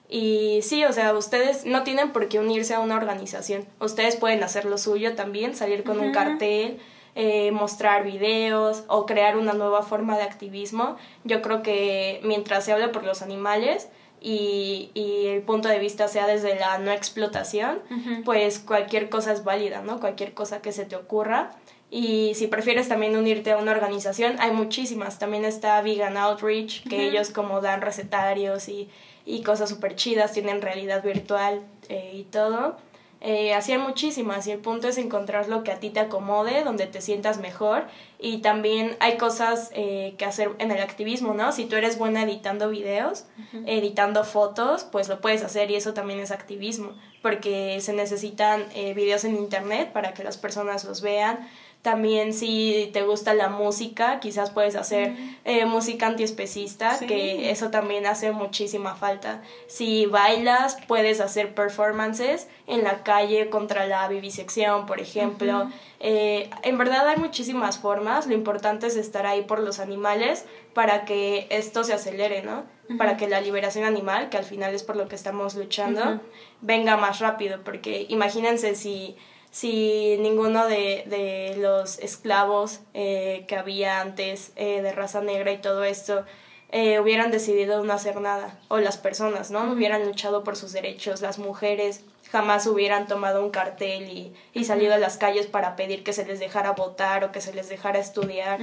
Y 0.08 0.60
sí, 0.62 0.84
o 0.84 0.92
sea, 0.92 1.12
ustedes 1.14 1.64
no 1.66 1.82
tienen 1.82 2.12
por 2.12 2.28
qué 2.28 2.38
unirse 2.38 2.74
a 2.74 2.80
una 2.80 2.96
organización. 2.96 3.66
Ustedes 3.80 4.16
pueden 4.16 4.42
hacer 4.42 4.64
lo 4.64 4.78
suyo 4.78 5.14
también, 5.14 5.54
salir 5.54 5.82
con 5.82 5.98
un 5.98 6.12
cartel, 6.12 6.78
eh, 7.14 7.50
mostrar 7.52 8.04
videos 8.04 8.84
o 8.88 9.06
crear 9.06 9.36
una 9.36 9.52
nueva 9.52 9.82
forma 9.82 10.16
de 10.16 10.24
activismo. 10.24 10.96
Yo 11.24 11.42
creo 11.42 11.62
que 11.62 12.20
mientras 12.22 12.64
se 12.64 12.72
hable 12.72 12.88
por 12.88 13.04
los 13.04 13.22
animales 13.22 13.88
y, 14.24 14.90
y 14.94 15.26
el 15.26 15.42
punto 15.42 15.68
de 15.68 15.78
vista 15.78 16.08
sea 16.08 16.26
desde 16.26 16.58
la 16.58 16.78
no 16.78 16.90
explotación, 16.90 17.80
pues 18.24 18.58
cualquier 18.58 19.10
cosa 19.10 19.32
es 19.32 19.44
válida, 19.44 19.82
¿no? 19.82 20.00
Cualquier 20.00 20.32
cosa 20.32 20.62
que 20.62 20.72
se 20.72 20.84
te 20.84 20.96
ocurra. 20.96 21.50
Y 21.90 22.32
si 22.34 22.48
prefieres 22.48 22.88
también 22.88 23.16
unirte 23.16 23.52
a 23.52 23.58
una 23.58 23.70
organización, 23.70 24.36
hay 24.40 24.50
muchísimas. 24.50 25.18
También 25.18 25.44
está 25.44 25.80
Vegan 25.82 26.16
Outreach, 26.16 26.88
que 26.88 27.06
ellos 27.06 27.30
como 27.30 27.60
dan 27.60 27.82
recetarios 27.82 28.68
y 28.68 28.88
y 29.26 29.42
cosas 29.42 29.70
súper 29.70 29.96
chidas, 29.96 30.32
tienen 30.32 30.60
realidad 30.60 31.02
virtual 31.02 31.62
eh, 31.88 32.12
y 32.14 32.24
todo. 32.24 32.76
Eh, 33.20 33.54
así 33.54 33.72
hay 33.72 33.78
muchísimas 33.78 34.46
y 34.46 34.52
el 34.52 34.58
punto 34.58 34.88
es 34.88 34.98
encontrar 34.98 35.48
lo 35.48 35.64
que 35.64 35.72
a 35.72 35.80
ti 35.80 35.90
te 35.90 36.00
acomode, 36.00 36.62
donde 36.62 36.86
te 36.86 37.00
sientas 37.00 37.38
mejor. 37.38 37.84
Y 38.18 38.38
también 38.38 38.96
hay 39.00 39.16
cosas 39.16 39.70
eh, 39.74 40.14
que 40.18 40.24
hacer 40.24 40.50
en 40.58 40.70
el 40.70 40.80
activismo, 40.82 41.34
¿no? 41.34 41.52
Si 41.52 41.64
tú 41.64 41.76
eres 41.76 41.98
buena 41.98 42.22
editando 42.22 42.68
videos, 42.68 43.26
editando 43.66 44.24
fotos, 44.24 44.84
pues 44.84 45.08
lo 45.08 45.20
puedes 45.20 45.42
hacer 45.42 45.70
y 45.70 45.76
eso 45.76 45.94
también 45.94 46.20
es 46.20 46.30
activismo, 46.30 46.92
porque 47.22 47.80
se 47.80 47.92
necesitan 47.92 48.64
videos 48.94 49.24
en 49.24 49.36
internet 49.36 49.92
para 49.92 50.14
que 50.14 50.24
las 50.24 50.36
personas 50.36 50.84
los 50.84 51.00
vean, 51.00 51.48
también 51.84 52.32
si 52.32 52.88
te 52.94 53.02
gusta 53.02 53.34
la 53.34 53.50
música, 53.50 54.18
quizás 54.18 54.50
puedes 54.50 54.74
hacer 54.74 55.14
eh, 55.44 55.66
música 55.66 56.06
antiespecista, 56.06 56.98
que 56.98 57.50
eso 57.50 57.68
también 57.68 58.06
hace 58.06 58.32
muchísima 58.32 58.94
falta. 58.94 59.42
Si 59.66 60.06
bailas, 60.06 60.78
puedes 60.88 61.20
hacer 61.20 61.54
performances 61.54 62.48
en 62.66 62.84
la 62.84 63.02
calle 63.02 63.50
contra 63.50 63.86
la 63.86 64.08
vivisección, 64.08 64.86
por 64.86 64.98
ejemplo. 64.98 65.68
Eh, 66.00 66.48
en 66.62 66.78
verdad 66.78 67.06
hay 67.06 67.18
muchísimas 67.18 67.78
formas, 67.78 68.26
lo 68.26 68.32
importante 68.32 68.86
es 68.86 68.96
estar 68.96 69.26
ahí 69.26 69.42
por 69.42 69.60
los 69.60 69.78
animales 69.78 70.46
para 70.72 71.04
que 71.04 71.46
esto 71.50 71.84
se 71.84 71.92
acelere, 71.92 72.42
¿no? 72.42 72.64
Para 72.96 73.18
que 73.18 73.28
la 73.28 73.42
liberación 73.42 73.84
animal, 73.84 74.30
que 74.30 74.38
al 74.38 74.44
final 74.44 74.74
es 74.74 74.84
por 74.84 74.96
lo 74.96 75.06
que 75.06 75.16
estamos 75.16 75.54
luchando, 75.54 76.22
venga 76.62 76.96
más 76.96 77.18
rápido, 77.20 77.60
porque 77.62 78.06
imagínense 78.08 78.74
si 78.74 79.16
si 79.54 80.16
ninguno 80.18 80.66
de, 80.66 81.04
de 81.06 81.54
los 81.58 82.00
esclavos 82.00 82.80
eh, 82.92 83.44
que 83.46 83.54
había 83.54 84.00
antes 84.00 84.50
eh, 84.56 84.82
de 84.82 84.90
raza 84.90 85.20
negra 85.20 85.52
y 85.52 85.58
todo 85.58 85.84
esto 85.84 86.24
eh, 86.72 86.98
hubieran 86.98 87.30
decidido 87.30 87.84
no 87.84 87.92
hacer 87.92 88.20
nada, 88.20 88.58
o 88.66 88.78
las 88.78 88.96
personas, 88.96 89.52
¿no? 89.52 89.70
Hubieran 89.70 90.04
luchado 90.06 90.42
por 90.42 90.56
sus 90.56 90.72
derechos, 90.72 91.22
las 91.22 91.38
mujeres 91.38 92.00
jamás 92.34 92.66
hubieran 92.66 93.06
tomado 93.06 93.44
un 93.44 93.50
cartel 93.50 94.08
y, 94.08 94.34
y 94.54 94.64
salido 94.64 94.92
a 94.92 94.98
las 94.98 95.18
calles 95.18 95.46
para 95.46 95.76
pedir 95.76 96.02
que 96.02 96.12
se 96.12 96.26
les 96.26 96.40
dejara 96.40 96.72
votar 96.72 97.22
o 97.22 97.30
que 97.30 97.40
se 97.40 97.54
les 97.54 97.68
dejara 97.68 98.00
estudiar. 98.00 98.58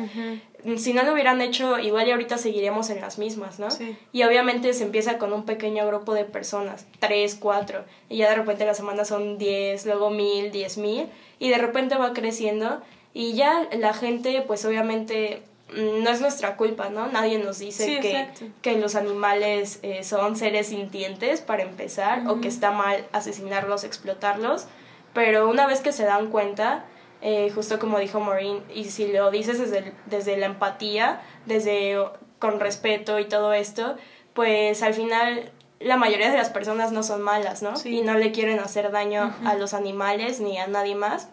Si 0.76 0.92
no 0.92 1.04
lo 1.04 1.14
hubieran 1.14 1.40
hecho, 1.40 1.80
igual 1.80 2.06
y 2.06 2.12
ahorita 2.12 2.38
seguiríamos 2.38 2.90
en 2.90 3.00
las 3.00 3.18
mismas, 3.18 3.60
¿no? 3.60 3.70
Y 4.12 4.24
obviamente 4.24 4.74
se 4.74 4.84
empieza 4.84 5.18
con 5.18 5.32
un 5.32 5.46
pequeño 5.46 5.88
grupo 5.88 6.14
de 6.14 6.26
personas, 6.26 6.86
tres, 7.00 7.38
cuatro, 7.40 7.86
y 8.10 8.18
ya 8.18 8.30
de 8.30 8.36
repente 8.36 8.66
la 8.66 8.74
semana 8.74 9.06
son 9.06 9.38
diez, 9.38 9.86
luego 9.86 10.10
mil, 10.10 10.52
diez 10.52 10.78
mil, 10.78 11.08
y 11.40 11.48
de 11.48 11.58
repente 11.58 11.96
va 11.96 12.12
creciendo 12.12 12.82
y 13.14 13.36
ya 13.36 13.70
la 13.72 13.94
gente 13.94 14.44
pues 14.46 14.66
obviamente 14.66 15.44
no 15.74 16.10
es 16.10 16.22
nuestra 16.22 16.58
culpa, 16.58 16.90
¿no? 16.90 17.08
Nadie 17.08 17.40
nos 17.40 17.60
dice 17.60 18.00
que, 18.00 18.28
que, 18.62 18.78
los 18.78 18.96
animales 18.96 19.80
eh, 19.84 20.04
son 20.04 20.36
seres 20.36 20.68
sintientes, 20.68 21.42
para 21.42 21.64
empezar, 21.64 22.28
o 22.28 22.42
que 22.42 22.48
está 22.48 22.72
mal 22.72 23.06
asesinarlos, 23.14 23.84
explotarlos, 23.84 24.68
pero 25.14 25.50
una 25.50 25.68
vez 25.68 25.82
que 25.82 25.92
se 25.92 26.04
dan 26.04 26.30
cuenta, 26.30 26.86
eh, 27.22 27.52
justo 27.54 27.80
como 27.80 28.00
dijo 28.00 28.20
Maureen, 28.20 28.64
y 28.74 28.86
si 28.86 29.12
lo 29.12 29.32
dices 29.32 29.60
desde, 29.60 29.94
desde 30.08 30.38
la 30.38 30.48
empatía, 30.48 31.22
desde 31.46 31.98
con 32.40 32.60
respeto 32.60 33.20
y 33.20 33.26
todo 33.26 33.54
esto, 33.54 33.96
pues 34.34 34.82
al 34.84 34.94
final 34.94 35.52
la 35.80 35.98
mayoría 35.98 36.32
de 36.32 36.38
las 36.38 36.50
personas 36.50 36.92
no 36.92 37.04
son 37.04 37.22
malas, 37.22 37.62
¿no? 37.62 37.74
Y 37.86 38.02
no 38.02 38.16
le 38.16 38.32
quieren 38.32 38.60
hacer 38.60 38.92
daño 38.92 39.34
a 39.46 39.56
los 39.56 39.74
animales 39.74 40.40
ni 40.40 40.58
a 40.58 40.68
nadie 40.68 40.96
más. 40.96 41.30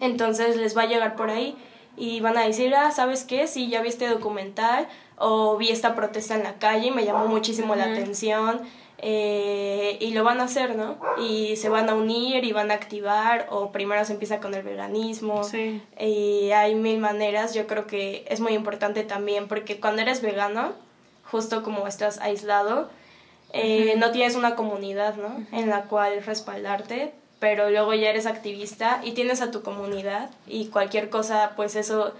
Entonces 0.00 0.56
les 0.56 0.76
va 0.76 0.82
a 0.82 0.86
llegar 0.86 1.16
por 1.16 1.30
ahí 1.30 1.56
y 1.96 2.20
van 2.20 2.36
a 2.38 2.46
decir, 2.46 2.74
ah, 2.74 2.90
¿sabes 2.90 3.24
qué? 3.24 3.46
Sí, 3.46 3.68
ya 3.68 3.82
vi 3.82 3.88
este 3.88 4.08
documental 4.08 4.88
o 5.16 5.56
vi 5.56 5.70
esta 5.70 5.94
protesta 5.94 6.34
en 6.34 6.44
la 6.44 6.54
calle 6.54 6.88
y 6.88 6.90
me 6.90 7.04
llamó 7.04 7.26
muchísimo 7.26 7.74
la 7.74 7.84
atención 7.84 8.60
eh, 9.00 9.96
y 10.00 10.12
lo 10.12 10.24
van 10.24 10.40
a 10.40 10.44
hacer, 10.44 10.76
¿no? 10.76 10.98
Y 11.20 11.56
se 11.56 11.68
van 11.68 11.88
a 11.88 11.94
unir 11.94 12.44
y 12.44 12.52
van 12.52 12.70
a 12.70 12.74
activar 12.74 13.46
o 13.50 13.70
primero 13.70 14.04
se 14.04 14.12
empieza 14.12 14.40
con 14.40 14.54
el 14.54 14.62
veganismo 14.62 15.44
sí. 15.44 15.80
y 16.00 16.50
hay 16.50 16.74
mil 16.74 16.98
maneras, 16.98 17.54
yo 17.54 17.66
creo 17.66 17.86
que 17.86 18.24
es 18.28 18.40
muy 18.40 18.54
importante 18.54 19.04
también 19.04 19.46
porque 19.46 19.78
cuando 19.78 20.02
eres 20.02 20.20
vegano, 20.20 20.72
justo 21.30 21.62
como 21.62 21.86
estás 21.86 22.18
aislado, 22.18 22.90
eh, 23.52 23.94
no 23.98 24.10
tienes 24.10 24.34
una 24.34 24.56
comunidad, 24.56 25.16
¿no? 25.16 25.46
En 25.52 25.68
la 25.70 25.84
cual 25.84 26.22
respaldarte, 26.24 27.12
pero 27.38 27.70
luego 27.70 27.94
ya 27.94 28.10
eres 28.10 28.26
activista 28.26 29.00
y 29.04 29.12
tienes 29.12 29.40
a 29.40 29.50
tu 29.50 29.62
comunidad 29.62 30.30
y 30.46 30.66
cualquier 30.66 31.08
cosa, 31.08 31.52
pues 31.56 31.76
eso, 31.76 32.12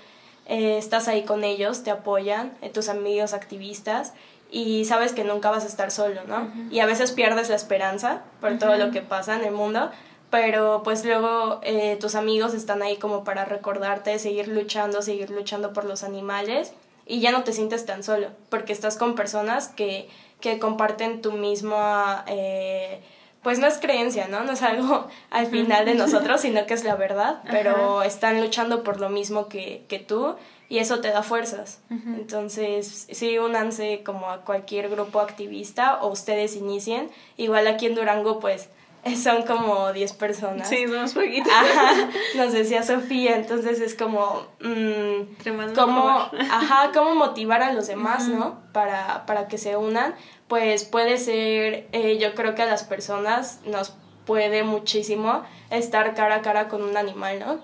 eh, 0.46 0.78
estás 0.78 1.08
ahí 1.08 1.24
con 1.24 1.44
ellos, 1.44 1.82
te 1.82 1.90
apoyan, 1.90 2.52
eh, 2.62 2.70
tus 2.70 2.88
amigos 2.88 3.34
activistas 3.34 4.12
y 4.50 4.84
sabes 4.84 5.12
que 5.12 5.24
nunca 5.24 5.50
vas 5.50 5.64
a 5.64 5.68
estar 5.68 5.90
solo, 5.90 6.22
¿no? 6.24 6.50
Y 6.70 6.80
a 6.80 6.86
veces 6.86 7.12
pierdes 7.12 7.50
la 7.50 7.56
esperanza 7.56 8.22
por 8.40 8.58
todo 8.58 8.76
lo 8.76 8.90
que 8.90 9.02
pasa 9.02 9.36
en 9.36 9.44
el 9.44 9.52
mundo, 9.52 9.90
pero 10.30 10.82
pues 10.84 11.04
luego 11.04 11.60
eh, 11.62 11.96
tus 12.00 12.14
amigos 12.14 12.54
están 12.54 12.82
ahí 12.82 12.96
como 12.96 13.24
para 13.24 13.44
recordarte, 13.44 14.18
seguir 14.18 14.48
luchando, 14.48 15.02
seguir 15.02 15.30
luchando 15.30 15.72
por 15.72 15.84
los 15.84 16.02
animales 16.02 16.72
y 17.06 17.20
ya 17.20 17.32
no 17.32 17.42
te 17.42 17.52
sientes 17.52 17.84
tan 17.86 18.02
solo, 18.02 18.28
porque 18.48 18.72
estás 18.72 18.96
con 18.96 19.14
personas 19.14 19.68
que, 19.68 20.08
que 20.40 20.58
comparten 20.58 21.22
tu 21.22 21.32
misma... 21.32 22.24
Eh, 22.28 23.02
pues 23.42 23.58
no 23.58 23.66
es 23.66 23.78
creencia, 23.78 24.28
¿no? 24.28 24.44
No 24.44 24.52
es 24.52 24.62
algo 24.62 25.08
al 25.30 25.46
final 25.46 25.84
de 25.84 25.94
nosotros, 25.94 26.40
sino 26.40 26.66
que 26.66 26.74
es 26.74 26.84
la 26.84 26.96
verdad, 26.96 27.42
pero 27.50 28.02
están 28.02 28.40
luchando 28.40 28.82
por 28.82 29.00
lo 29.00 29.08
mismo 29.08 29.48
que, 29.48 29.84
que 29.88 29.98
tú 29.98 30.36
y 30.68 30.78
eso 30.78 31.00
te 31.00 31.08
da 31.08 31.22
fuerzas. 31.22 31.80
Entonces, 31.90 33.06
sí, 33.10 33.38
únanse 33.38 34.02
como 34.04 34.30
a 34.30 34.42
cualquier 34.42 34.90
grupo 34.90 35.20
activista 35.20 36.00
o 36.02 36.08
ustedes 36.08 36.56
inicien. 36.56 37.10
Igual 37.38 37.66
aquí 37.66 37.86
en 37.86 37.94
Durango, 37.94 38.38
pues 38.38 38.68
son 39.16 39.42
como 39.42 39.92
10 39.92 40.12
personas. 40.14 40.68
Sí, 40.68 40.86
somos 40.86 41.14
poquitos. 41.14 41.52
Ajá, 41.52 42.08
nos 42.36 42.52
decía 42.52 42.82
Sofía, 42.82 43.36
entonces 43.36 43.80
es 43.80 43.94
como, 43.94 44.46
mm, 44.60 45.74
cómo, 45.74 46.08
ajá, 46.50 46.90
cómo 46.92 47.14
motivar 47.14 47.62
a 47.62 47.72
los 47.72 47.86
demás, 47.86 48.28
¿no? 48.28 48.60
Para, 48.72 49.26
para 49.26 49.48
que 49.48 49.58
se 49.58 49.76
unan, 49.76 50.14
pues 50.48 50.84
puede 50.84 51.18
ser, 51.18 51.88
eh, 51.92 52.18
yo 52.18 52.34
creo 52.34 52.54
que 52.54 52.62
a 52.62 52.66
las 52.66 52.84
personas 52.84 53.60
nos 53.66 53.94
puede 54.28 54.62
muchísimo 54.62 55.42
estar 55.70 56.14
cara 56.14 56.36
a 56.36 56.42
cara 56.42 56.68
con 56.68 56.82
un 56.82 56.98
animal, 56.98 57.38
¿no? 57.38 57.60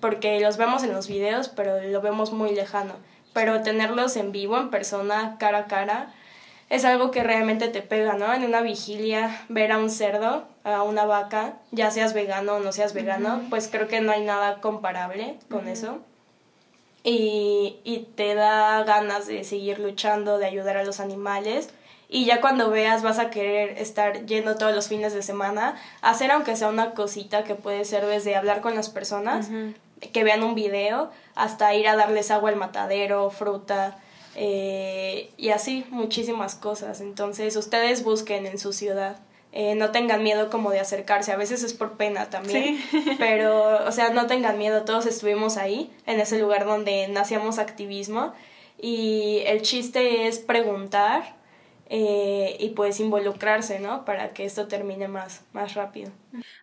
Porque 0.00 0.40
los 0.40 0.56
vemos 0.56 0.82
en 0.82 0.92
los 0.92 1.06
videos, 1.06 1.50
pero 1.50 1.82
lo 1.82 2.00
vemos 2.00 2.32
muy 2.32 2.54
lejano. 2.54 2.94
Pero 3.34 3.62
tenerlos 3.62 4.16
en 4.16 4.32
vivo, 4.32 4.56
en 4.56 4.70
persona, 4.70 5.36
cara 5.38 5.58
a 5.58 5.66
cara, 5.66 6.14
es 6.70 6.84
algo 6.84 7.10
que 7.10 7.22
realmente 7.22 7.68
te 7.68 7.80
pega, 7.80 8.14
¿no? 8.14 8.32
En 8.34 8.44
una 8.44 8.60
vigilia, 8.60 9.44
ver 9.48 9.72
a 9.72 9.78
un 9.78 9.90
cerdo, 9.90 10.44
a 10.64 10.82
una 10.82 11.06
vaca, 11.06 11.54
ya 11.70 11.90
seas 11.90 12.12
vegano 12.12 12.56
o 12.56 12.60
no 12.60 12.72
seas 12.72 12.92
vegano, 12.92 13.42
pues 13.48 13.68
creo 13.68 13.88
que 13.88 14.00
no 14.00 14.12
hay 14.12 14.22
nada 14.22 14.60
comparable 14.60 15.38
con 15.50 15.66
eso. 15.66 15.98
Y, 17.04 17.78
y 17.84 18.08
te 18.16 18.34
da 18.34 18.84
ganas 18.84 19.26
de 19.26 19.44
seguir 19.44 19.78
luchando, 19.78 20.36
de 20.36 20.46
ayudar 20.46 20.76
a 20.76 20.84
los 20.84 21.00
animales. 21.00 21.70
Y 22.10 22.26
ya 22.26 22.42
cuando 22.42 22.70
veas 22.70 23.02
vas 23.02 23.18
a 23.18 23.30
querer 23.30 23.78
estar 23.78 24.26
yendo 24.26 24.56
todos 24.56 24.74
los 24.74 24.88
fines 24.88 25.14
de 25.14 25.22
semana, 25.22 25.76
hacer 26.02 26.30
aunque 26.30 26.56
sea 26.56 26.68
una 26.68 26.92
cosita 26.92 27.44
que 27.44 27.54
puede 27.54 27.84
ser 27.86 28.04
desde 28.04 28.36
hablar 28.36 28.60
con 28.60 28.74
las 28.74 28.90
personas, 28.90 29.48
que 30.12 30.24
vean 30.24 30.42
un 30.42 30.54
video, 30.54 31.10
hasta 31.34 31.74
ir 31.74 31.88
a 31.88 31.96
darles 31.96 32.30
agua 32.30 32.50
al 32.50 32.56
matadero, 32.56 33.30
fruta, 33.30 33.98
eh, 34.40 35.30
y 35.36 35.48
así 35.48 35.84
muchísimas 35.90 36.54
cosas. 36.54 37.00
Entonces 37.00 37.56
ustedes 37.56 38.04
busquen 38.04 38.46
en 38.46 38.58
su 38.58 38.72
ciudad. 38.72 39.18
Eh, 39.50 39.74
no 39.74 39.90
tengan 39.90 40.22
miedo 40.22 40.48
como 40.48 40.70
de 40.70 40.78
acercarse, 40.78 41.32
a 41.32 41.36
veces 41.36 41.64
es 41.64 41.74
por 41.74 41.96
pena 41.96 42.28
también, 42.30 42.78
pero, 43.18 43.84
o 43.86 43.92
sea, 43.92 44.10
no 44.10 44.26
tengan 44.26 44.58
miedo, 44.58 44.84
todos 44.84 45.06
estuvimos 45.06 45.56
ahí, 45.56 45.90
en 46.04 46.20
ese 46.20 46.38
lugar 46.38 46.66
donde 46.66 47.08
nacíamos 47.08 47.58
activismo, 47.58 48.34
y 48.78 49.40
el 49.46 49.62
chiste 49.62 50.28
es 50.28 50.38
preguntar 50.38 51.34
eh, 51.90 52.56
y 52.60 52.70
pues 52.70 53.00
involucrarse, 53.00 53.80
¿no? 53.80 54.04
Para 54.04 54.34
que 54.34 54.44
esto 54.44 54.68
termine 54.68 55.08
más, 55.08 55.42
más 55.54 55.72
rápido. 55.72 56.12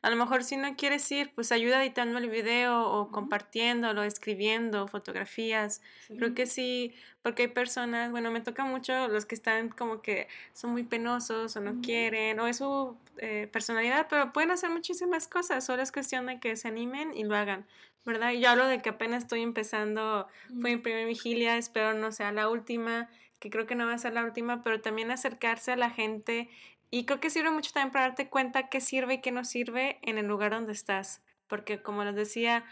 A 0.04 0.12
lo 0.12 0.16
mejor 0.18 0.44
si 0.44 0.56
no 0.56 0.76
quieres 0.76 1.12
ir, 1.12 1.32
pues 1.34 1.52
ayuda 1.52 1.82
editando 1.82 2.20
el 2.20 2.30
video 2.30 2.88
o 2.88 3.10
compartiéndolo, 3.10 4.04
escribiendo 4.04 4.88
fotografías. 4.88 5.82
Creo 6.16 6.36
que 6.36 6.46
sí, 6.46 6.94
porque 7.24 7.44
hay 7.44 7.48
personas, 7.48 8.12
bueno, 8.12 8.30
me 8.30 8.40
toca 8.42 8.66
mucho 8.66 9.08
los 9.08 9.26
que 9.26 9.34
están 9.34 9.70
como 9.70 10.04
que 10.04 10.28
son 10.54 10.72
muy 10.72 10.84
penosos 10.84 11.56
o 11.56 11.60
no 11.60 11.82
quieren, 11.82 12.40
o 12.40 12.46
es 12.46 12.58
su 12.58 12.96
eh, 13.18 13.50
personalidad, 13.52 14.06
pero 14.08 14.32
pueden 14.32 14.52
hacer 14.52 14.70
muchísimas 14.70 15.28
cosas, 15.28 15.66
solo 15.66 15.82
es 15.82 15.92
cuestión 15.92 16.28
de 16.28 16.40
que 16.40 16.56
se 16.56 16.68
animen 16.68 17.18
y 17.18 17.24
lo 17.24 17.36
hagan. 17.36 17.66
¿Verdad? 18.06 18.34
Yo 18.34 18.52
hablo 18.52 18.68
de 18.68 18.84
que 18.84 18.90
apenas 18.90 19.24
estoy 19.24 19.42
empezando, 19.42 20.28
fue 20.62 20.76
mi 20.76 20.78
primera 20.78 21.08
vigilia, 21.08 21.58
espero 21.58 21.96
no 21.96 22.12
sea 22.12 22.32
la 22.32 22.48
última, 22.50 23.10
que 23.46 23.52
creo 23.52 23.68
que 23.68 23.76
no 23.76 23.86
va 23.86 23.94
a 23.94 23.98
ser 24.00 24.14
la 24.14 24.24
última, 24.24 24.64
pero 24.64 24.82
también 24.82 25.12
acercarse 25.12 25.72
a 25.72 25.76
la 25.76 25.92
gente 25.92 26.50
y 26.90 27.06
creo 27.06 27.20
que 27.20 27.30
sirve 27.30 27.52
mucho 27.52 27.72
también 27.72 27.92
para 27.92 28.08
darte 28.08 28.28
cuenta 28.28 28.70
qué 28.70 28.82
sirve 28.82 29.14
y 29.14 29.22
qué 29.22 29.32
no 29.32 29.46
sirve 29.46 30.00
en 30.02 30.18
el 30.18 30.26
lugar 30.26 30.54
donde 30.54 30.72
estás, 30.72 31.22
porque 31.46 31.80
como 31.80 32.04
les 32.04 32.16
decía, 32.16 32.66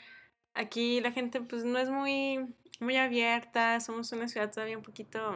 aquí 0.56 1.00
la 1.00 1.12
gente 1.12 1.42
pues 1.42 1.64
no 1.64 1.78
es 1.78 1.92
muy, 1.92 2.56
muy 2.80 2.98
abierta, 2.98 3.80
somos 3.82 4.12
una 4.14 4.28
ciudad 4.28 4.52
todavía 4.52 4.76
un 4.76 4.84
poquito 4.84 5.36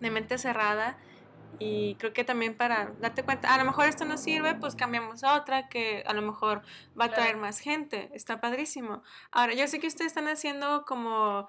de 0.00 0.10
mente 0.10 0.38
cerrada 0.38 0.96
y 1.58 1.96
creo 1.96 2.14
que 2.14 2.24
también 2.24 2.56
para 2.56 2.94
darte 3.00 3.24
cuenta, 3.24 3.52
a 3.52 3.58
lo 3.58 3.66
mejor 3.66 3.86
esto 3.86 4.06
no 4.06 4.16
sirve, 4.16 4.54
pues 4.54 4.76
cambiamos 4.76 5.24
a 5.24 5.36
otra 5.36 5.68
que 5.68 6.04
a 6.06 6.14
lo 6.14 6.22
mejor 6.22 6.62
va 6.98 7.04
a 7.04 7.12
traer 7.12 7.36
más 7.36 7.58
gente, 7.58 8.08
está 8.14 8.40
padrísimo. 8.40 9.02
Ahora, 9.30 9.52
yo 9.52 9.66
sé 9.66 9.78
que 9.78 9.88
ustedes 9.88 10.12
están 10.12 10.28
haciendo 10.28 10.86
como 10.86 11.48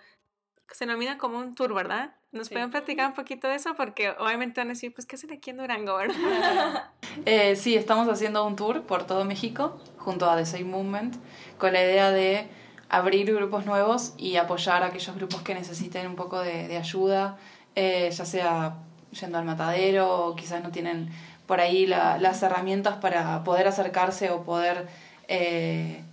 se 0.71 0.85
denomina 0.85 1.17
como 1.17 1.39
un 1.39 1.55
tour, 1.55 1.73
¿verdad? 1.73 2.11
¿Nos 2.31 2.49
pueden 2.49 2.69
platicar 2.69 3.07
un 3.07 3.13
poquito 3.13 3.47
de 3.47 3.55
eso? 3.55 3.75
Porque 3.75 4.11
obviamente 4.11 4.61
van 4.61 4.67
a 4.67 4.73
decir, 4.73 4.93
pues, 4.93 5.07
¿qué 5.07 5.15
hacen 5.15 5.31
aquí 5.31 5.49
en 5.49 5.57
Durango, 5.57 5.95
verdad? 5.95 6.91
eh, 7.25 7.55
sí, 7.55 7.75
estamos 7.75 8.07
haciendo 8.07 8.45
un 8.45 8.55
tour 8.55 8.83
por 8.83 9.05
todo 9.05 9.25
México 9.25 9.81
junto 9.97 10.29
a 10.29 10.35
The 10.37 10.45
Same 10.45 10.65
Movement 10.65 11.15
con 11.57 11.73
la 11.73 11.81
idea 11.81 12.11
de 12.11 12.47
abrir 12.87 13.33
grupos 13.33 13.65
nuevos 13.65 14.13
y 14.17 14.35
apoyar 14.35 14.83
a 14.83 14.87
aquellos 14.87 15.15
grupos 15.15 15.41
que 15.41 15.55
necesiten 15.55 16.07
un 16.07 16.15
poco 16.15 16.39
de, 16.41 16.67
de 16.67 16.77
ayuda, 16.77 17.37
eh, 17.75 18.09
ya 18.11 18.25
sea 18.25 18.77
yendo 19.19 19.37
al 19.37 19.45
matadero 19.45 20.27
o 20.27 20.35
quizás 20.35 20.63
no 20.63 20.71
tienen 20.71 21.09
por 21.47 21.59
ahí 21.59 21.87
la, 21.87 22.19
las 22.19 22.43
herramientas 22.43 22.97
para 22.97 23.43
poder 23.43 23.67
acercarse 23.67 24.29
o 24.29 24.43
poder... 24.43 24.87
Eh, 25.27 26.03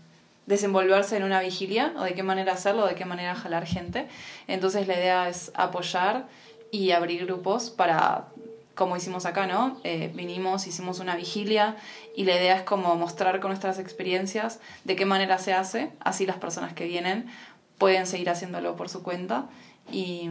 desenvolverse 0.46 1.16
en 1.16 1.24
una 1.24 1.40
vigilia 1.40 1.92
o 1.96 2.02
de 2.02 2.14
qué 2.14 2.22
manera 2.22 2.52
hacerlo, 2.52 2.84
o 2.84 2.86
de 2.86 2.94
qué 2.94 3.04
manera 3.04 3.34
jalar 3.34 3.66
gente. 3.66 4.08
Entonces 4.46 4.86
la 4.86 4.94
idea 4.94 5.28
es 5.28 5.52
apoyar 5.54 6.26
y 6.70 6.92
abrir 6.92 7.26
grupos 7.26 7.70
para, 7.70 8.28
como 8.74 8.96
hicimos 8.96 9.26
acá, 9.26 9.46
¿no? 9.46 9.80
Eh, 9.84 10.10
vinimos, 10.14 10.66
hicimos 10.66 11.00
una 11.00 11.16
vigilia 11.16 11.76
y 12.14 12.24
la 12.24 12.36
idea 12.36 12.56
es 12.56 12.62
como 12.62 12.94
mostrar 12.96 13.40
con 13.40 13.50
nuestras 13.50 13.78
experiencias 13.78 14.60
de 14.84 14.96
qué 14.96 15.04
manera 15.04 15.38
se 15.38 15.52
hace, 15.52 15.90
así 16.00 16.26
las 16.26 16.36
personas 16.36 16.72
que 16.74 16.86
vienen 16.86 17.26
pueden 17.78 18.06
seguir 18.06 18.30
haciéndolo 18.30 18.76
por 18.76 18.88
su 18.88 19.02
cuenta 19.02 19.46
y, 19.90 20.30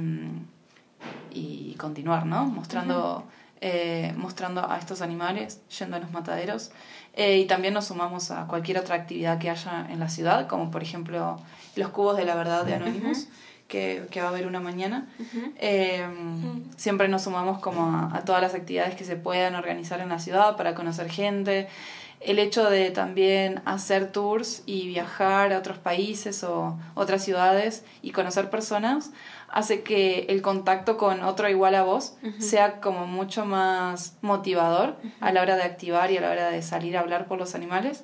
y 1.32 1.76
continuar, 1.76 2.26
¿no? 2.26 2.46
Mostrando... 2.46 3.26
Eh, 3.62 4.14
mostrando 4.18 4.70
a 4.70 4.78
estos 4.78 5.02
animales, 5.02 5.62
yendo 5.80 5.96
a 5.96 6.00
los 6.00 6.12
mataderos. 6.12 6.72
Eh, 7.16 7.38
y 7.38 7.46
también 7.46 7.74
nos 7.74 7.86
sumamos 7.86 8.30
a 8.32 8.46
cualquier 8.46 8.78
otra 8.78 8.96
actividad 8.96 9.40
que 9.40 9.50
haya 9.50 9.88
en 9.90 10.00
la 10.00 10.10
ciudad, 10.10 10.48
como 10.48 10.70
por 10.70 10.84
ejemplo 10.84 11.40
los 11.76 11.90
cubos 11.90 12.18
de 12.18 12.26
la 12.26 12.36
verdad 12.36 12.66
de 12.66 12.76
Anonymous. 12.76 13.28
Que, 13.68 14.06
que, 14.12 14.22
va 14.22 14.28
a 14.28 14.30
haber 14.30 14.46
una 14.46 14.60
mañana. 14.60 15.08
Eh, 15.58 16.06
siempre 16.78 17.08
nos 17.08 17.24
sumamos 17.24 17.58
como 17.58 17.98
a, 18.14 18.22
todas 18.24 18.40
las 18.40 18.54
actividades 18.54 18.94
que 18.94 19.04
se 19.04 19.16
puedan 19.16 19.56
organizar 19.56 20.02
en 20.02 20.10
la 20.10 20.20
ciudad 20.20 20.56
para 20.56 20.76
conocer 20.76 21.10
gente. 21.10 21.68
El 22.20 22.38
hecho 22.38 22.70
de 22.70 22.92
también 22.92 23.64
hacer 23.66 24.12
tours 24.12 24.62
y 24.68 24.88
viajar 24.88 25.52
a 25.52 25.58
otros 25.58 25.80
países 25.80 26.44
o 26.44 26.78
otras 26.94 27.24
ciudades 27.24 27.84
y 28.04 28.12
conocer 28.12 28.52
personas 28.52 29.10
hace 29.50 29.84
que 29.84 30.26
el 30.30 30.42
contacto 30.42 30.98
con 30.98 31.24
otro 31.24 31.50
igual 31.50 31.76
a 31.76 31.84
vos 31.84 32.18
sea 32.40 32.82
como 32.82 33.08
mucho 33.08 33.46
más 33.46 34.18
motivador 34.22 34.96
a 35.20 35.32
la 35.32 35.42
hora 35.42 35.56
de 35.56 35.64
activar 35.64 36.12
y 36.12 36.18
a 36.18 36.22
la 36.22 36.32
hora 36.32 36.50
de 36.50 36.62
salir 36.62 36.98
a 36.98 37.02
hablar 37.02 37.28
por 37.28 37.38
los 37.38 37.56
animales. 37.56 38.04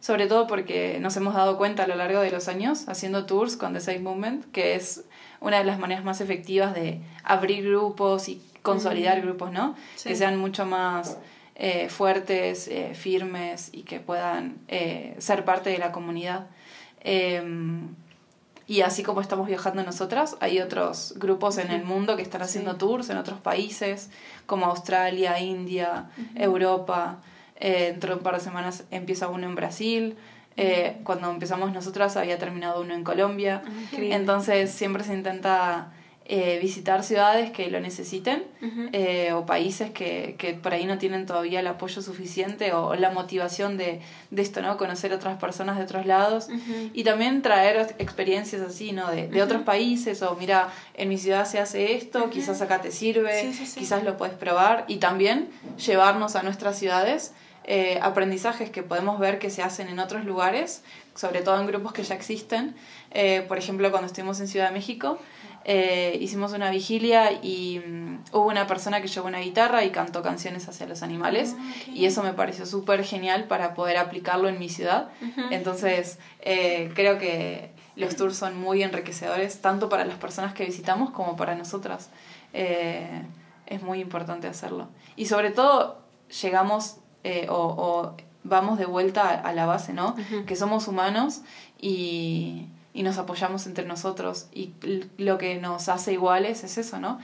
Sobre 0.00 0.26
todo 0.26 0.46
porque 0.46 0.98
nos 1.00 1.16
hemos 1.18 1.34
dado 1.34 1.58
cuenta 1.58 1.84
a 1.84 1.86
lo 1.86 1.94
largo 1.94 2.20
de 2.20 2.30
los 2.30 2.48
años 2.48 2.88
haciendo 2.88 3.26
tours 3.26 3.56
con 3.56 3.74
The 3.74 3.80
Safe 3.80 4.00
Movement, 4.00 4.50
que 4.50 4.74
es 4.74 5.04
una 5.40 5.58
de 5.58 5.64
las 5.64 5.78
maneras 5.78 6.04
más 6.04 6.22
efectivas 6.22 6.74
de 6.74 7.00
abrir 7.22 7.62
grupos 7.66 8.28
y 8.28 8.40
consolidar 8.62 9.20
grupos, 9.20 9.52
¿no? 9.52 9.74
Que 10.02 10.16
sean 10.16 10.38
mucho 10.38 10.64
más 10.64 11.18
eh, 11.54 11.90
fuertes, 11.90 12.68
eh, 12.68 12.94
firmes 12.94 13.68
y 13.72 13.82
que 13.82 14.00
puedan 14.00 14.56
eh, 14.68 15.14
ser 15.18 15.44
parte 15.44 15.68
de 15.68 15.78
la 15.78 15.92
comunidad. 15.92 16.46
Y 18.70 18.82
así 18.82 19.02
como 19.02 19.20
estamos 19.20 19.48
viajando 19.48 19.82
nosotras, 19.82 20.36
hay 20.38 20.60
otros 20.60 21.14
grupos 21.16 21.58
en 21.58 21.72
el 21.72 21.82
mundo 21.82 22.14
que 22.14 22.22
están 22.22 22.40
haciendo 22.40 22.76
tours 22.76 23.10
en 23.10 23.16
otros 23.16 23.40
países, 23.40 24.10
como 24.46 24.66
Australia, 24.66 25.40
India, 25.40 26.08
Europa. 26.36 27.18
Eh, 27.56 27.88
dentro 27.90 28.10
de 28.10 28.18
un 28.18 28.22
par 28.22 28.36
de 28.36 28.40
semanas 28.40 28.84
empieza 28.92 29.26
uno 29.26 29.48
en 29.48 29.56
Brasil. 29.56 30.16
Eh, 30.56 31.00
cuando 31.02 31.28
empezamos 31.32 31.72
nosotras 31.72 32.16
había 32.16 32.38
terminado 32.38 32.82
uno 32.82 32.94
en 32.94 33.02
Colombia. 33.02 33.60
Entonces 33.90 34.70
siempre 34.70 35.02
se 35.02 35.14
intenta 35.14 35.90
eh, 36.32 36.60
visitar 36.62 37.02
ciudades 37.02 37.50
que 37.50 37.68
lo 37.72 37.80
necesiten 37.80 38.44
eh, 38.92 39.32
o 39.32 39.46
países 39.46 39.90
que, 39.90 40.36
que, 40.38 40.54
por 40.54 40.72
ahí 40.72 40.84
no 40.84 40.96
tienen 40.96 41.26
todavía 41.26 41.58
el 41.58 41.66
apoyo 41.66 42.02
suficiente 42.02 42.72
o, 42.72 42.94
la 42.94 43.10
motivación 43.10 43.76
de, 43.76 44.00
de, 44.30 44.42
esto, 44.42 44.62
¿no? 44.62 44.76
Conocer 44.76 45.12
otras 45.12 45.40
personas 45.40 45.76
de 45.76 45.82
otros 45.82 46.06
lados 46.06 46.46
y 46.94 47.02
también 47.02 47.42
traer 47.42 47.96
experiencias 47.98 48.62
así, 48.62 48.92
¿no? 48.92 49.10
De, 49.10 49.26
de 49.26 49.42
otros 49.42 49.62
países 49.62 50.22
o 50.22 50.36
mira, 50.36 50.68
en 50.94 51.08
mi 51.08 51.18
ciudad 51.18 51.46
se 51.46 51.58
hace 51.58 51.96
esto, 51.96 52.30
quizás 52.30 52.62
acá 52.62 52.80
te 52.80 52.92
sirve, 52.92 53.52
quizás 53.76 54.04
lo 54.04 54.16
puedes 54.16 54.36
probar 54.36 54.84
y 54.86 54.98
también 54.98 55.48
llevarnos 55.84 56.36
a 56.36 56.44
nuestras 56.44 56.78
ciudades. 56.78 57.32
Eh, 57.64 57.98
aprendizajes 58.02 58.70
que 58.70 58.82
podemos 58.82 59.18
ver 59.18 59.38
que 59.38 59.50
se 59.50 59.62
hacen 59.62 59.88
en 59.88 59.98
otros 59.98 60.24
lugares, 60.24 60.82
sobre 61.16 61.42
todo 61.42 61.60
en 61.60 61.66
grupos 61.66 61.92
que 61.92 62.04
ya 62.04 62.14
existen. 62.14 62.76
por 63.48 63.58
ejemplo, 63.58 63.90
cuando 63.90 64.06
estuvimos 64.06 64.38
en 64.38 64.46
Ciudad 64.46 64.68
de 64.68 64.74
México, 64.74 65.18
eh, 65.64 66.16
hicimos 66.20 66.52
una 66.52 66.70
vigilia 66.70 67.32
y 67.42 67.80
mm, 67.86 68.24
hubo 68.32 68.48
una 68.48 68.66
persona 68.66 69.02
que 69.02 69.08
llevó 69.08 69.28
una 69.28 69.40
guitarra 69.40 69.84
y 69.84 69.90
cantó 69.90 70.22
canciones 70.22 70.68
hacia 70.68 70.86
los 70.86 71.02
animales 71.02 71.54
ah, 71.58 71.72
y 71.92 72.06
eso 72.06 72.22
me 72.22 72.32
pareció 72.32 72.64
súper 72.64 73.04
genial 73.04 73.44
para 73.44 73.74
poder 73.74 73.98
aplicarlo 73.98 74.48
en 74.48 74.58
mi 74.58 74.68
ciudad. 74.68 75.08
Entonces 75.50 76.18
eh, 76.40 76.90
creo 76.94 77.18
que 77.18 77.72
los 77.96 78.16
tours 78.16 78.36
son 78.36 78.58
muy 78.58 78.82
enriquecedores 78.82 79.60
tanto 79.60 79.88
para 79.88 80.04
las 80.04 80.16
personas 80.16 80.54
que 80.54 80.64
visitamos 80.64 81.10
como 81.10 81.36
para 81.36 81.54
nosotras. 81.54 82.10
Eh, 82.54 83.22
es 83.66 83.82
muy 83.82 84.00
importante 84.00 84.46
hacerlo. 84.46 84.88
Y 85.16 85.26
sobre 85.26 85.50
todo 85.50 86.00
llegamos 86.40 86.96
o, 87.48 87.54
o 87.54 88.16
vamos 88.44 88.78
de 88.78 88.86
vuelta 88.86 89.28
a, 89.28 89.52
la 89.52 89.66
base, 89.66 89.92
¿no? 89.92 90.16
Que 90.46 90.56
somos 90.56 90.88
humanos 90.88 91.42
y, 91.80 92.66
y, 92.92 93.02
nos 93.02 93.18
apoyamos 93.18 93.66
entre 93.66 93.84
nosotros. 93.84 94.46
Y 94.52 94.72
lo 95.18 95.38
que 95.38 95.56
nos 95.56 95.88
hace 95.88 96.12
iguales 96.12 96.64
es 96.64 96.78
eso, 96.78 96.98
¿no? 96.98 97.18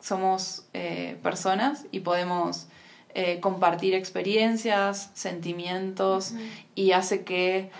Somos 0.00 0.66
eh, 0.74 1.18
personas 1.22 1.86
y 1.90 2.00
podemos 2.00 2.66
eh, 3.14 3.40
compartir 3.40 3.94
experiencias, 3.94 5.10
sentimientos 5.14 6.34
y 6.74 6.92
hace 6.92 7.24
que 7.24 7.70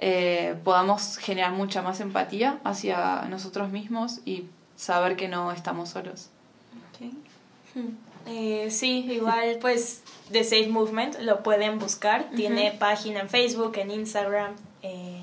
eh, 0.00 0.56
podamos 0.62 1.16
generar 1.16 1.52
mucha 1.52 1.82
más 1.82 2.00
empatía 2.00 2.60
hacia 2.64 3.22
nosotros 3.22 3.70
mismos 3.70 4.20
y 4.24 4.44
saber 4.76 5.16
que 5.16 5.28
no 5.28 5.52
estamos 5.52 5.90
solos. 5.90 6.28
Eh, 8.26 8.70
sí, 8.70 9.06
igual 9.10 9.58
pues 9.60 10.02
The 10.32 10.44
Safe 10.44 10.68
Movement 10.68 11.20
lo 11.20 11.42
pueden 11.42 11.78
buscar, 11.78 12.28
tiene 12.34 12.72
página 12.72 13.20
en 13.20 13.28
Facebook, 13.28 13.76
en 13.76 13.90
Instagram 13.90 14.54
eh, 14.82 15.22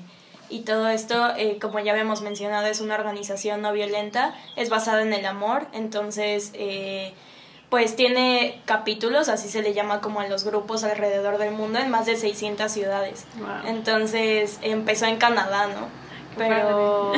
y 0.50 0.60
todo 0.60 0.88
esto, 0.88 1.30
eh, 1.36 1.58
como 1.60 1.80
ya 1.80 1.92
habíamos 1.92 2.22
mencionado, 2.22 2.66
es 2.66 2.80
una 2.80 2.94
organización 2.94 3.62
no 3.62 3.72
violenta, 3.72 4.34
es 4.56 4.70
basada 4.70 5.02
en 5.02 5.12
el 5.12 5.26
amor, 5.26 5.66
entonces 5.72 6.52
pues 7.70 7.96
tiene 7.96 8.60
capítulos, 8.66 9.28
así 9.28 9.48
se 9.48 9.60
le 9.60 9.74
llama 9.74 10.00
como 10.00 10.20
a 10.20 10.28
los 10.28 10.44
grupos 10.44 10.84
alrededor 10.84 11.38
del 11.38 11.52
mundo, 11.52 11.80
en 11.80 11.90
más 11.90 12.06
de 12.06 12.16
600 12.16 12.70
ciudades. 12.70 13.24
Entonces 13.66 14.60
empezó 14.62 15.06
en 15.06 15.16
Canadá, 15.16 15.66
¿no? 15.66 16.03
Pero 16.36 17.12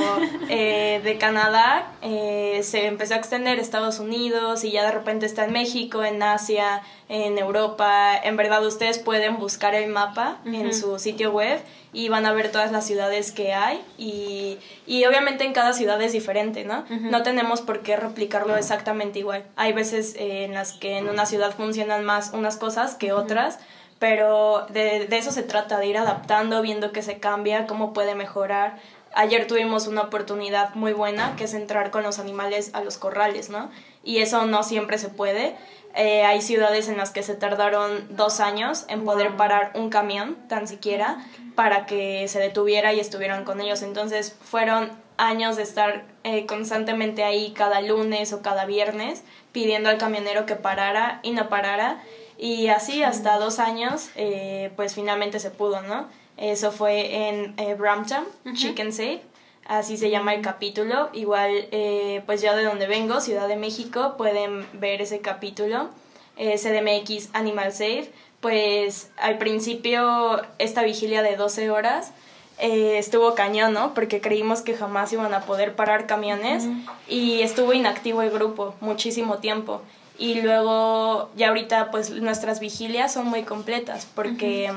eh, 0.48 1.00
de 1.02 1.18
Canadá 1.18 1.92
eh, 2.02 2.60
se 2.62 2.86
empezó 2.86 3.14
a 3.14 3.16
extender 3.18 3.58
a 3.58 3.62
Estados 3.62 3.98
Unidos 3.98 4.64
y 4.64 4.70
ya 4.70 4.84
de 4.84 4.92
repente 4.92 5.26
está 5.26 5.44
en 5.44 5.52
México, 5.52 6.04
en 6.04 6.22
Asia, 6.22 6.82
en 7.08 7.38
Europa. 7.38 8.16
En 8.22 8.36
verdad 8.36 8.64
ustedes 8.64 8.98
pueden 8.98 9.38
buscar 9.38 9.74
el 9.74 9.90
mapa 9.90 10.38
en 10.44 10.72
su 10.74 10.98
sitio 10.98 11.32
web 11.32 11.60
y 11.92 12.08
van 12.08 12.26
a 12.26 12.32
ver 12.32 12.52
todas 12.52 12.72
las 12.72 12.86
ciudades 12.86 13.32
que 13.32 13.54
hay 13.54 13.80
y, 13.96 14.58
y 14.86 15.04
obviamente 15.06 15.44
en 15.44 15.52
cada 15.52 15.72
ciudad 15.72 16.00
es 16.02 16.12
diferente, 16.12 16.64
¿no? 16.64 16.84
No 16.88 17.22
tenemos 17.22 17.62
por 17.62 17.80
qué 17.80 17.96
replicarlo 17.96 18.56
exactamente 18.56 19.20
igual. 19.20 19.44
Hay 19.56 19.72
veces 19.72 20.14
eh, 20.16 20.44
en 20.44 20.54
las 20.54 20.72
que 20.72 20.98
en 20.98 21.08
una 21.08 21.26
ciudad 21.26 21.54
funcionan 21.54 22.04
más 22.04 22.32
unas 22.32 22.56
cosas 22.56 22.94
que 22.94 23.12
otras 23.12 23.58
pero 23.98 24.66
de, 24.70 25.06
de, 25.06 25.16
eso 25.16 25.30
se 25.30 25.42
trata, 25.42 25.78
de 25.78 25.86
ir 25.86 25.96
adaptando, 25.96 26.60
viendo 26.60 26.92
qué 26.92 27.02
se 27.02 27.18
cambia, 27.18 27.66
cómo 27.66 27.94
puede 27.94 28.14
mejorar. 28.14 28.76
Ayer 29.18 29.46
tuvimos 29.46 29.86
una 29.86 30.02
oportunidad 30.02 30.74
muy 30.74 30.92
buena 30.92 31.36
que 31.36 31.44
es 31.44 31.54
entrar 31.54 31.90
con 31.90 32.02
los 32.02 32.18
animales 32.18 32.68
a 32.74 32.82
los 32.82 32.98
corrales, 32.98 33.48
¿no? 33.48 33.70
Y 34.04 34.18
eso 34.18 34.44
no 34.44 34.62
siempre 34.62 34.98
se 34.98 35.08
puede. 35.08 35.56
Eh, 35.94 36.22
hay 36.24 36.42
ciudades 36.42 36.90
en 36.90 36.98
las 36.98 37.12
que 37.12 37.22
se 37.22 37.34
tardaron 37.34 38.14
dos 38.14 38.40
años 38.40 38.84
en 38.88 39.06
poder 39.06 39.34
parar 39.38 39.72
un 39.74 39.88
camión, 39.88 40.36
tan 40.48 40.68
siquiera, 40.68 41.24
para 41.54 41.86
que 41.86 42.28
se 42.28 42.40
detuviera 42.40 42.92
y 42.92 43.00
estuvieran 43.00 43.44
con 43.44 43.62
ellos. 43.62 43.80
Entonces 43.80 44.36
fueron 44.44 44.90
años 45.16 45.56
de 45.56 45.62
estar 45.62 46.04
eh, 46.22 46.44
constantemente 46.44 47.24
ahí 47.24 47.54
cada 47.56 47.80
lunes 47.80 48.34
o 48.34 48.42
cada 48.42 48.66
viernes 48.66 49.24
pidiendo 49.50 49.88
al 49.88 49.96
camionero 49.96 50.44
que 50.44 50.56
parara 50.56 51.20
y 51.22 51.30
no 51.30 51.48
parara. 51.48 52.02
Y 52.36 52.68
así 52.68 53.02
hasta 53.02 53.38
dos 53.38 53.60
años, 53.60 54.10
eh, 54.14 54.72
pues 54.76 54.94
finalmente 54.94 55.40
se 55.40 55.50
pudo, 55.50 55.80
¿no? 55.80 56.06
Eso 56.36 56.70
fue 56.70 57.28
en 57.28 57.54
eh, 57.58 57.74
Brampton, 57.74 58.24
Chicken 58.54 58.92
Safe, 58.92 59.22
así 59.66 59.96
se 59.96 60.10
llama 60.10 60.34
el 60.34 60.42
capítulo. 60.42 61.08
Igual, 61.12 61.68
eh, 61.70 62.22
pues 62.26 62.42
yo 62.42 62.54
de 62.54 62.64
donde 62.64 62.86
vengo, 62.86 63.20
Ciudad 63.20 63.48
de 63.48 63.56
México, 63.56 64.14
pueden 64.18 64.66
ver 64.74 65.00
ese 65.00 65.20
capítulo, 65.20 65.88
eh, 66.36 66.58
CDMX 66.58 67.30
Animal 67.32 67.72
Safe. 67.72 68.10
Pues 68.40 69.10
al 69.16 69.38
principio 69.38 70.42
esta 70.58 70.82
vigilia 70.82 71.22
de 71.22 71.36
12 71.36 71.70
horas 71.70 72.12
eh, 72.58 72.98
estuvo 72.98 73.34
cañón, 73.34 73.72
¿no? 73.72 73.94
Porque 73.94 74.20
creímos 74.20 74.62
que 74.62 74.74
jamás 74.74 75.12
iban 75.12 75.32
a 75.34 75.40
poder 75.42 75.74
parar 75.74 76.06
camiones 76.06 76.68
y 77.08 77.40
estuvo 77.40 77.72
inactivo 77.72 78.22
el 78.22 78.30
grupo 78.30 78.74
muchísimo 78.80 79.38
tiempo. 79.38 79.82
Y 80.18 80.40
luego, 80.40 81.30
ya 81.36 81.48
ahorita, 81.48 81.90
pues 81.90 82.10
nuestras 82.10 82.60
vigilias 82.60 83.12
son 83.12 83.26
muy 83.26 83.42
completas 83.42 84.06
porque... 84.14 84.70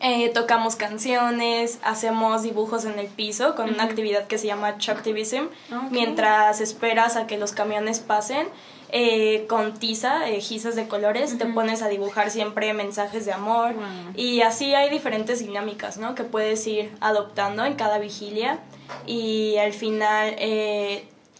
Eh, 0.00 0.30
tocamos 0.34 0.76
canciones, 0.76 1.78
hacemos 1.82 2.42
dibujos 2.42 2.84
en 2.84 2.98
el 2.98 3.06
piso 3.06 3.54
con 3.54 3.70
una 3.70 3.84
actividad 3.84 4.26
que 4.26 4.38
se 4.38 4.46
llama 4.46 4.76
Chucktivism. 4.78 5.46
Mientras 5.90 6.60
esperas 6.60 7.16
a 7.16 7.26
que 7.26 7.38
los 7.38 7.52
camiones 7.52 8.00
pasen, 8.00 8.46
eh, 8.90 9.46
con 9.48 9.78
tiza, 9.78 10.28
eh, 10.28 10.40
gizas 10.40 10.76
de 10.76 10.88
colores, 10.88 11.38
te 11.38 11.46
pones 11.46 11.82
a 11.82 11.88
dibujar 11.88 12.30
siempre 12.30 12.72
mensajes 12.74 13.24
de 13.24 13.32
amor. 13.32 13.74
Y 14.14 14.42
así 14.42 14.74
hay 14.74 14.90
diferentes 14.90 15.38
dinámicas, 15.38 15.96
¿no? 15.96 16.14
Que 16.14 16.24
puedes 16.24 16.66
ir 16.66 16.92
adoptando 17.00 17.64
en 17.64 17.74
cada 17.74 17.98
vigilia. 17.98 18.58
Y 19.06 19.56
al 19.56 19.72
final, 19.72 20.36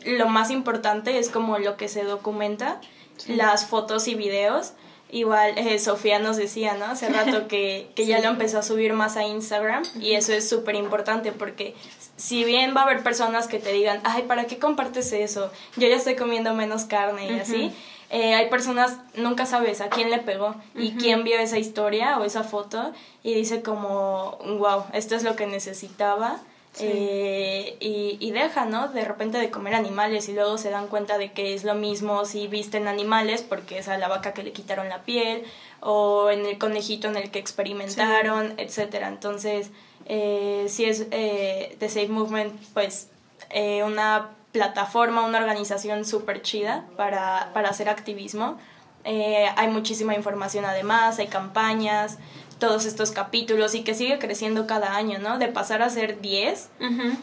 lo 0.06 0.28
más 0.28 0.50
importante 0.50 1.18
es 1.18 1.28
como 1.28 1.58
lo 1.58 1.76
que 1.76 1.88
se 1.88 2.04
documenta, 2.04 2.80
las 3.28 3.66
fotos 3.66 4.08
y 4.08 4.14
videos 4.14 4.72
Igual 5.10 5.56
eh, 5.58 5.78
Sofía 5.78 6.18
nos 6.18 6.36
decía, 6.36 6.74
¿no? 6.74 6.86
Hace 6.86 7.08
rato 7.08 7.46
que, 7.48 7.88
que 7.94 8.06
ya 8.06 8.20
lo 8.20 8.28
empezó 8.28 8.58
a 8.58 8.62
subir 8.62 8.92
más 8.92 9.16
a 9.16 9.24
Instagram 9.24 9.82
y 10.00 10.14
eso 10.14 10.32
es 10.32 10.48
súper 10.48 10.74
importante 10.74 11.32
porque 11.32 11.74
si 12.16 12.44
bien 12.44 12.74
va 12.76 12.82
a 12.82 12.84
haber 12.84 13.02
personas 13.02 13.48
que 13.48 13.58
te 13.58 13.72
digan, 13.72 14.00
ay, 14.04 14.22
¿para 14.22 14.44
qué 14.46 14.58
compartes 14.58 15.12
eso? 15.12 15.50
Yo 15.76 15.88
ya 15.88 15.96
estoy 15.96 16.16
comiendo 16.16 16.54
menos 16.54 16.84
carne 16.84 17.30
y 17.30 17.38
así. 17.38 17.72
Eh, 18.10 18.34
hay 18.34 18.48
personas, 18.48 18.98
nunca 19.16 19.46
sabes 19.46 19.80
a 19.80 19.88
quién 19.88 20.10
le 20.10 20.18
pegó 20.18 20.54
y 20.76 20.92
quién 20.92 21.24
vio 21.24 21.38
esa 21.38 21.58
historia 21.58 22.18
o 22.18 22.24
esa 22.24 22.44
foto 22.44 22.92
y 23.22 23.34
dice 23.34 23.62
como, 23.62 24.38
wow, 24.58 24.84
esto 24.92 25.16
es 25.16 25.24
lo 25.24 25.34
que 25.34 25.46
necesitaba 25.46 26.40
eh, 26.80 27.76
y, 27.80 28.16
y 28.20 28.30
deja, 28.32 28.64
¿no? 28.64 28.88
De 28.88 29.04
repente 29.04 29.38
de 29.38 29.50
comer 29.50 29.74
animales 29.74 30.28
y 30.28 30.32
luego 30.32 30.58
se 30.58 30.70
dan 30.70 30.88
cuenta 30.88 31.18
de 31.18 31.32
que 31.32 31.54
es 31.54 31.64
lo 31.64 31.74
mismo 31.74 32.24
si 32.24 32.48
visten 32.48 32.88
animales 32.88 33.42
porque 33.42 33.78
es 33.78 33.88
a 33.88 33.98
la 33.98 34.08
vaca 34.08 34.34
que 34.34 34.42
le 34.42 34.52
quitaron 34.52 34.88
la 34.88 35.02
piel 35.02 35.44
o 35.80 36.30
en 36.30 36.46
el 36.46 36.58
conejito 36.58 37.08
en 37.08 37.16
el 37.16 37.30
que 37.30 37.38
experimentaron, 37.38 38.54
etcétera. 38.56 39.08
Entonces, 39.08 39.70
eh, 40.06 40.66
si 40.68 40.84
es 40.84 41.06
eh, 41.10 41.76
The 41.78 41.88
Safe 41.88 42.08
Movement, 42.08 42.54
pues 42.72 43.08
eh, 43.50 43.82
una 43.84 44.30
plataforma, 44.52 45.22
una 45.22 45.38
organización 45.38 46.04
súper 46.04 46.42
chida 46.42 46.84
para, 46.96 47.50
para 47.54 47.70
hacer 47.70 47.88
activismo. 47.88 48.58
hay 49.04 49.68
muchísima 49.68 50.14
información 50.14 50.64
además, 50.64 51.18
hay 51.18 51.26
campañas, 51.26 52.18
todos 52.58 52.86
estos 52.86 53.10
capítulos 53.10 53.74
y 53.74 53.84
que 53.84 53.94
sigue 53.94 54.18
creciendo 54.18 54.66
cada 54.66 54.96
año, 54.96 55.18
¿no? 55.18 55.38
De 55.38 55.48
pasar 55.48 55.82
a 55.82 55.90
ser 55.90 56.20
10, 56.20 56.70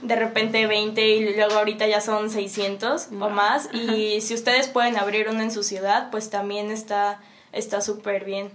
de 0.02 0.16
repente 0.16 0.68
20 0.68 1.08
y 1.08 1.36
luego 1.36 1.54
ahorita 1.54 1.88
ya 1.88 2.02
son 2.02 2.30
600 2.30 3.10
o 3.20 3.30
más. 3.30 3.70
Y 3.74 4.22
si 4.22 4.34
ustedes 4.34 4.68
pueden 4.68 4.98
abrir 4.98 5.30
uno 5.30 5.42
en 5.42 5.52
su 5.52 5.64
ciudad, 5.64 6.12
pues 6.12 6.30
también 6.30 6.72
está 6.72 7.20
está 7.52 7.82
súper 7.82 8.26
bien. 8.26 8.52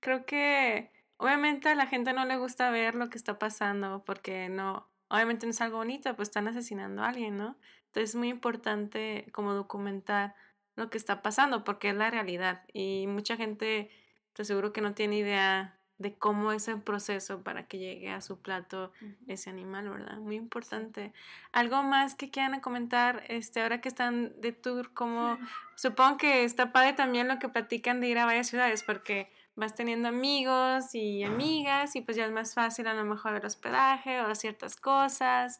Creo 0.00 0.24
que 0.24 0.90
obviamente 1.16 1.68
a 1.68 1.74
la 1.74 1.86
gente 1.86 2.12
no 2.12 2.24
le 2.24 2.36
gusta 2.36 2.70
ver 2.70 2.94
lo 2.94 3.10
que 3.10 3.18
está 3.18 3.38
pasando 3.38 4.04
porque 4.04 4.48
no, 4.48 4.88
obviamente 5.08 5.46
no 5.46 5.50
es 5.50 5.60
algo 5.60 5.78
bonito, 5.78 6.14
pues 6.16 6.28
están 6.28 6.48
asesinando 6.48 7.02
a 7.02 7.08
alguien, 7.08 7.36
¿no? 7.36 7.56
Entonces 7.86 8.10
es 8.10 8.16
muy 8.16 8.28
importante 8.28 9.26
como 9.32 9.54
documentar 9.54 10.34
lo 10.76 10.90
que 10.90 10.98
está 10.98 11.22
pasando 11.22 11.64
porque 11.64 11.90
es 11.90 11.96
la 11.96 12.10
realidad 12.10 12.62
y 12.72 13.06
mucha 13.08 13.36
gente 13.36 13.90
te 14.38 14.42
aseguro 14.42 14.72
que 14.72 14.80
no 14.80 14.94
tiene 14.94 15.18
idea 15.18 15.76
de 15.98 16.16
cómo 16.16 16.52
es 16.52 16.68
el 16.68 16.80
proceso 16.80 17.42
para 17.42 17.66
que 17.66 17.78
llegue 17.78 18.12
a 18.12 18.20
su 18.20 18.40
plato 18.40 18.92
ese 19.26 19.50
animal, 19.50 19.90
¿verdad? 19.90 20.18
Muy 20.18 20.36
importante. 20.36 21.12
¿Algo 21.50 21.82
más 21.82 22.14
que 22.14 22.30
quieran 22.30 22.60
comentar 22.60 23.24
este, 23.26 23.60
ahora 23.60 23.80
que 23.80 23.88
están 23.88 24.40
de 24.40 24.52
tour? 24.52 24.94
Como, 24.94 25.36
supongo 25.74 26.18
que 26.18 26.44
está 26.44 26.70
padre 26.70 26.92
también 26.92 27.26
lo 27.26 27.40
que 27.40 27.48
platican 27.48 28.00
de 28.00 28.06
ir 28.06 28.18
a 28.20 28.26
varias 28.26 28.46
ciudades, 28.46 28.84
porque 28.84 29.28
vas 29.56 29.74
teniendo 29.74 30.06
amigos 30.06 30.94
y 30.94 31.24
amigas 31.24 31.96
y 31.96 32.00
pues 32.00 32.16
ya 32.16 32.26
es 32.26 32.30
más 32.30 32.54
fácil 32.54 32.86
a 32.86 32.94
lo 32.94 33.04
mejor 33.04 33.34
el 33.34 33.44
hospedaje 33.44 34.20
o 34.20 34.32
ciertas 34.36 34.76
cosas. 34.76 35.58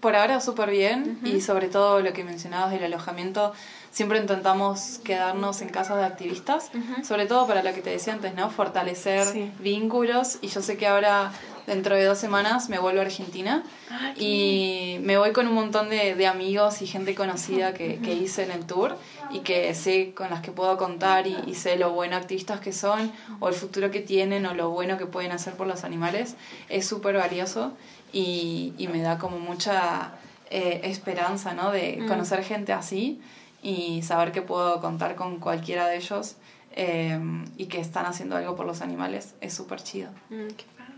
Por 0.00 0.16
ahora 0.16 0.40
súper 0.40 0.70
bien 0.70 1.18
y 1.24 1.40
sobre 1.40 1.68
todo 1.68 2.00
lo 2.00 2.12
que 2.12 2.24
mencionabas 2.24 2.70
del 2.70 2.84
alojamiento, 2.84 3.52
siempre 3.90 4.18
intentamos 4.18 5.00
quedarnos 5.04 5.62
en 5.62 5.68
casa 5.68 5.96
de 5.96 6.04
activistas, 6.04 6.70
sobre 7.02 7.26
todo 7.26 7.46
para 7.46 7.62
lo 7.62 7.74
que 7.74 7.82
te 7.82 7.90
decía 7.90 8.12
antes, 8.12 8.34
¿no? 8.34 8.50
Fortalecer 8.50 9.52
vínculos 9.58 10.38
y 10.40 10.48
yo 10.48 10.62
sé 10.62 10.76
que 10.76 10.86
ahora 10.86 11.32
dentro 11.66 11.94
de 11.94 12.04
dos 12.04 12.18
semanas 12.18 12.68
me 12.68 12.78
vuelvo 12.78 13.00
a 13.00 13.04
Argentina 13.04 13.62
ah, 13.90 14.12
y 14.16 14.98
me 15.02 15.18
voy 15.18 15.32
con 15.32 15.46
un 15.46 15.54
montón 15.54 15.88
de, 15.88 16.14
de 16.14 16.26
amigos 16.26 16.82
y 16.82 16.86
gente 16.86 17.14
conocida 17.14 17.74
que, 17.74 17.98
que, 18.00 18.12
hice 18.14 18.42
en 18.42 18.50
el 18.50 18.66
tour 18.66 18.96
y 19.30 19.40
que 19.40 19.72
sé 19.74 20.12
con 20.14 20.30
las 20.30 20.40
que 20.40 20.50
puedo 20.50 20.76
contar 20.76 21.26
y, 21.26 21.36
y, 21.46 21.54
sé 21.54 21.76
lo 21.76 21.92
bueno 21.92 22.16
activistas 22.16 22.60
que 22.60 22.72
son 22.72 23.12
o 23.38 23.48
el 23.48 23.54
futuro 23.54 23.90
que 23.90 24.00
tienen 24.00 24.46
o 24.46 24.54
lo 24.54 24.70
bueno 24.70 24.98
que 24.98 25.06
pueden 25.06 25.32
hacer 25.32 25.54
por 25.54 25.66
los 25.66 25.84
animales. 25.84 26.34
Es 26.68 26.86
súper 26.86 27.16
valioso 27.16 27.72
y, 28.12 28.72
y, 28.78 28.88
me 28.88 29.00
da 29.02 29.18
como 29.18 29.38
mucha 29.38 30.12
eh, 30.50 30.80
esperanza, 30.84 31.54
¿no? 31.54 31.70
De 31.70 31.98
mm. 32.00 32.08
conocer 32.08 32.42
gente 32.44 32.72
así 32.72 33.20
y 33.62 34.02
saber 34.02 34.32
que 34.32 34.42
puedo 34.42 34.80
contar 34.80 35.14
con 35.16 35.38
cualquiera 35.38 35.86
de 35.86 35.96
ellos 35.96 36.36
em, 36.74 37.44
y 37.56 37.66
que 37.66 37.80
están 37.80 38.06
haciendo 38.06 38.36
algo 38.36 38.56
por 38.56 38.66
los 38.66 38.80
animales, 38.80 39.34
es 39.40 39.52
súper 39.54 39.82
chido. 39.82 40.10
Mm, 40.30 40.46
qué 40.56 40.64
padre. 40.76 40.90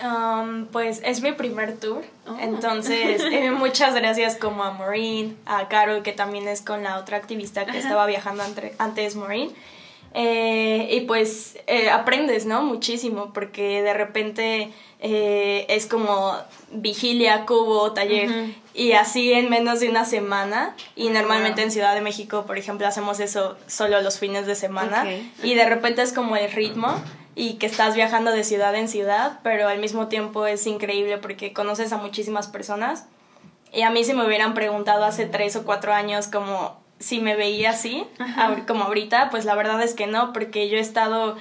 Um, 0.00 0.66
pues 0.66 1.00
es 1.04 1.22
mi 1.22 1.32
primer 1.32 1.76
tour, 1.76 2.04
Oh. 2.26 2.36
entonces 2.40 3.20
eh, 3.32 3.50
muchas 3.50 3.94
gracias 3.94 4.36
como 4.36 4.62
a 4.62 4.70
Maureen, 4.72 5.36
a 5.44 5.66
Carol 5.68 6.02
que 6.04 6.12
también 6.12 6.46
es 6.46 6.62
con 6.62 6.84
la 6.84 6.98
otra 6.98 7.16
activista 7.16 7.66
que 7.66 7.78
estaba 7.78 8.06
viajando 8.06 8.42
ante- 8.44 8.74
antes 8.78 9.16
Maureen. 9.16 9.50
Eh, 10.14 10.88
y 10.90 11.00
pues 11.02 11.58
eh, 11.66 11.90
aprendes, 11.90 12.46
¿no? 12.46 12.62
Muchísimo, 12.62 13.32
porque 13.32 13.82
de 13.82 13.94
repente 13.94 14.72
eh, 15.00 15.66
es 15.68 15.86
como 15.86 16.34
vigilia, 16.72 17.46
cubo, 17.46 17.92
taller, 17.92 18.54
y 18.74 18.92
así 18.92 19.32
en 19.32 19.50
menos 19.50 19.80
de 19.80 19.88
una 19.88 20.04
semana. 20.04 20.74
Y 20.96 21.10
normalmente 21.10 21.60
Wow. 21.60 21.66
en 21.66 21.72
Ciudad 21.72 21.94
de 21.94 22.00
México, 22.00 22.44
por 22.46 22.58
ejemplo, 22.58 22.86
hacemos 22.86 23.20
eso 23.20 23.56
solo 23.66 24.00
los 24.00 24.18
fines 24.18 24.46
de 24.46 24.54
semana. 24.54 25.06
Y 25.42 25.54
de 25.54 25.68
repente 25.68 26.02
es 26.02 26.12
como 26.12 26.36
el 26.36 26.50
ritmo 26.52 26.88
y 27.34 27.54
que 27.54 27.66
estás 27.66 27.94
viajando 27.94 28.32
de 28.32 28.42
ciudad 28.42 28.74
en 28.74 28.88
ciudad, 28.88 29.38
pero 29.44 29.68
al 29.68 29.78
mismo 29.78 30.08
tiempo 30.08 30.46
es 30.46 30.66
increíble 30.66 31.18
porque 31.18 31.52
conoces 31.52 31.92
a 31.92 31.98
muchísimas 31.98 32.48
personas. 32.48 33.06
Y 33.72 33.82
a 33.82 33.90
mí 33.90 34.02
si 34.02 34.14
me 34.14 34.26
hubieran 34.26 34.54
preguntado 34.54 35.04
hace 35.04 35.26
tres 35.26 35.54
o 35.54 35.64
cuatro 35.64 35.92
años 35.92 36.26
como 36.26 36.80
si 36.98 37.20
me 37.20 37.36
veía 37.36 37.70
así, 37.70 38.04
como 38.66 38.84
ahorita, 38.84 39.30
pues 39.30 39.44
la 39.44 39.54
verdad 39.54 39.82
es 39.82 39.94
que 39.94 40.06
no, 40.06 40.32
porque 40.32 40.68
yo 40.68 40.76
he 40.76 40.80
estado, 40.80 41.36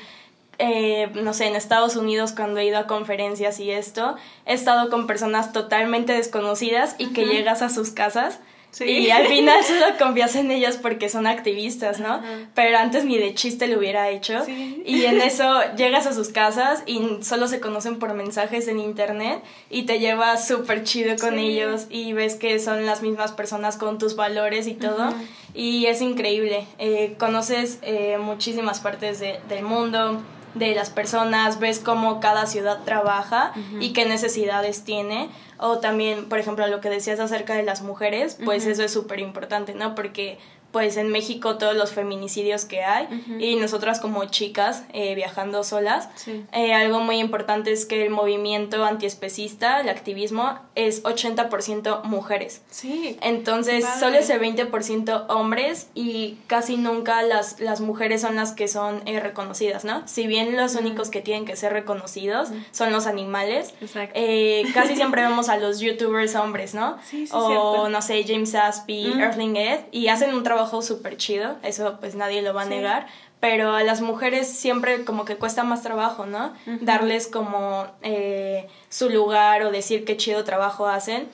eh, 0.60 1.10
no 1.16 1.34
sé, 1.34 1.48
en 1.48 1.56
Estados 1.56 1.96
Unidos 1.96 2.32
cuando 2.32 2.60
he 2.60 2.66
ido 2.66 2.78
a 2.78 2.88
conferencias 2.88 3.60
y 3.60 3.72
esto, 3.72 4.16
he 4.46 4.54
estado 4.54 4.90
con 4.90 5.08
personas 5.08 5.54
totalmente 5.54 6.14
desconocidas 6.14 6.96
y 6.98 7.08
que 7.08 7.26
llegas 7.26 7.62
a 7.62 7.70
sus 7.70 7.92
casas. 7.92 8.40
Sí. 8.78 8.86
Y 8.86 9.10
al 9.10 9.26
final 9.26 9.64
solo 9.64 9.86
confías 9.98 10.36
en 10.36 10.52
ellos 10.52 10.78
porque 10.80 11.10
son 11.10 11.26
activistas, 11.26 12.00
¿no? 12.00 12.22
Pero 12.54 12.78
antes 12.78 13.06
ni 13.06 13.18
de 13.18 13.34
chiste 13.34 13.68
lo 13.68 13.80
hubiera 13.80 14.10
hecho. 14.10 14.46
Sí. 14.46 14.84
Y 14.86 15.06
en 15.06 15.20
eso 15.20 15.60
llegas 15.76 16.06
a 16.06 16.14
sus 16.14 16.30
casas 16.30 16.84
y 16.86 17.02
solo 17.22 17.48
se 17.48 17.60
conocen 17.60 17.98
por 17.98 18.14
mensajes 18.14 18.68
en 18.68 18.80
internet 18.80 19.42
y 19.72 19.84
te 19.88 19.98
llevas 19.98 20.48
súper 20.48 20.84
chido 20.84 21.16
con 21.18 21.36
Sí. 21.40 21.48
ellos 21.48 21.88
y 21.90 22.14
ves 22.14 22.36
que 22.36 22.60
son 22.60 22.86
las 22.86 23.02
mismas 23.02 23.32
personas 23.32 23.78
con 23.78 23.98
tus 23.98 24.16
valores 24.16 24.68
y 24.68 24.76
todo. 24.76 25.12
Y 25.56 25.88
es 25.88 26.02
increíble. 26.02 26.68
Eh, 26.78 27.16
conoces 27.18 27.80
eh, 27.82 28.18
muchísimas 28.20 28.80
partes 28.80 29.20
de- 29.20 29.40
del 29.50 29.64
mundo, 29.64 30.22
de 30.60 30.76
las 30.76 30.90
personas, 30.90 31.60
ves 31.60 31.80
cómo 31.80 32.20
cada 32.20 32.46
ciudad 32.46 32.80
trabaja 32.84 33.54
y 33.80 33.94
qué 33.94 34.06
necesidades 34.06 34.84
tiene. 34.84 35.30
O 35.60 35.80
también, 35.80 36.30
por 36.30 36.40
ejemplo, 36.40 36.68
lo 36.68 36.82
que 36.82 36.90
decías 36.90 37.20
acerca 37.20 37.56
de 37.56 37.64
las 37.64 37.82
mujeres, 37.82 38.38
pues 38.46 38.66
eso 38.66 38.84
es 38.84 38.92
súper 38.92 39.20
importante, 39.20 39.74
¿no? 39.74 39.96
Porque 39.96 40.38
pues 40.78 40.96
en 40.98 41.10
México 41.10 41.58
todos 41.58 41.76
los 41.76 41.92
feminicidios 41.92 42.66
que 42.66 42.84
hay 42.84 43.08
y 43.40 43.56
nosotras 43.56 44.00
como 44.00 44.24
chicas 44.26 44.84
eh, 44.94 45.16
viajando 45.16 45.64
solas, 45.64 46.08
Sí. 46.14 46.46
eh, 46.52 46.72
algo 46.76 47.00
muy 47.00 47.18
importante 47.18 47.72
es 47.72 47.88
que 47.88 48.04
el 48.06 48.12
movimiento 48.12 48.86
antiespecista, 48.86 49.82
el 49.82 49.90
activismo, 49.90 50.60
es 50.76 51.02
80% 51.02 52.04
mujeres. 52.04 52.62
Sí. 52.70 53.18
Entonces, 53.22 53.84
Padre. 53.86 54.00
solo 54.00 54.18
ese 54.20 54.40
20% 54.40 55.26
hombres 55.30 55.90
y 55.96 56.38
casi 56.46 56.78
nunca 56.78 57.24
las, 57.24 57.60
las 57.60 57.82
mujeres 57.82 58.22
son 58.22 58.36
las 58.36 58.52
que 58.52 58.68
son 58.68 59.02
eh, 59.08 59.20
reconocidas, 59.20 59.84
¿no? 59.84 60.08
Si 60.08 60.28
bien 60.28 60.56
los 60.56 60.76
únicos 60.76 61.10
que 61.10 61.22
tienen 61.22 61.46
que 61.46 61.56
ser 61.56 61.74
reconocidos 61.74 62.50
son 62.72 62.92
los 62.92 63.08
animales, 63.08 63.74
eh, 64.14 64.64
casi 64.76 64.96
siempre 65.02 65.24
vemos 65.24 65.50
a 65.50 65.58
los 65.58 65.80
youtubers 65.80 66.36
hombres, 66.36 66.76
¿no? 66.76 66.98
Sí, 67.04 67.26
sí, 67.26 67.34
o 67.34 67.48
cierto. 67.48 67.90
no 67.90 68.02
sé, 68.04 68.24
James 68.28 68.54
Aspie. 68.54 69.08
Earthling 69.20 69.56
Ed, 69.56 69.80
y 69.92 70.10
hacen 70.10 70.34
un 70.36 70.44
trabajo 70.44 70.67
súper 70.82 71.18
chido, 71.18 71.56
eso 71.64 71.98
pues 72.00 72.16
nadie 72.16 72.42
lo 72.42 72.54
va 72.54 72.62
a 72.62 72.66
Sí. 72.66 72.70
negar, 72.72 73.08
pero 73.40 73.74
a 73.74 73.84
las 73.84 74.02
mujeres 74.02 74.48
siempre 74.48 75.06
como 75.06 75.26
que 75.26 75.36
cuesta 75.36 75.64
más 75.64 75.82
trabajo, 75.84 76.26
¿no? 76.26 76.54
Darles 76.82 77.28
como 77.28 77.88
eh, 78.02 78.68
su 78.90 79.10
lugar 79.10 79.64
o 79.64 79.72
decir 79.72 80.06
qué 80.06 80.18
chido 80.18 80.44
trabajo 80.44 80.88
hacen. 80.88 81.28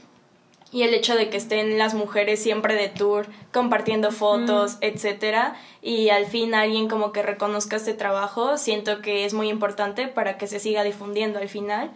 Y 0.72 0.82
el 0.82 0.94
hecho 0.96 1.16
de 1.16 1.30
que 1.30 1.38
estén 1.38 1.78
las 1.78 1.94
mujeres 1.94 2.42
siempre 2.42 2.74
de 2.74 2.90
tour, 2.90 3.28
compartiendo 3.52 4.12
fotos, 4.12 4.78
etcétera, 4.82 5.56
y 5.84 6.10
al 6.10 6.26
fin 6.26 6.56
alguien 6.56 6.88
como 6.90 7.12
que 7.12 7.22
reconozca 7.22 7.76
este 7.76 7.94
trabajo, 7.94 8.58
siento 8.58 9.00
que 9.02 9.24
es 9.26 9.36
muy 9.36 9.50
importante 9.50 10.08
para 10.08 10.38
que 10.40 10.48
se 10.48 10.60
siga 10.60 10.84
difundiendo 10.84 11.38
al 11.38 11.48
final. 11.48 11.92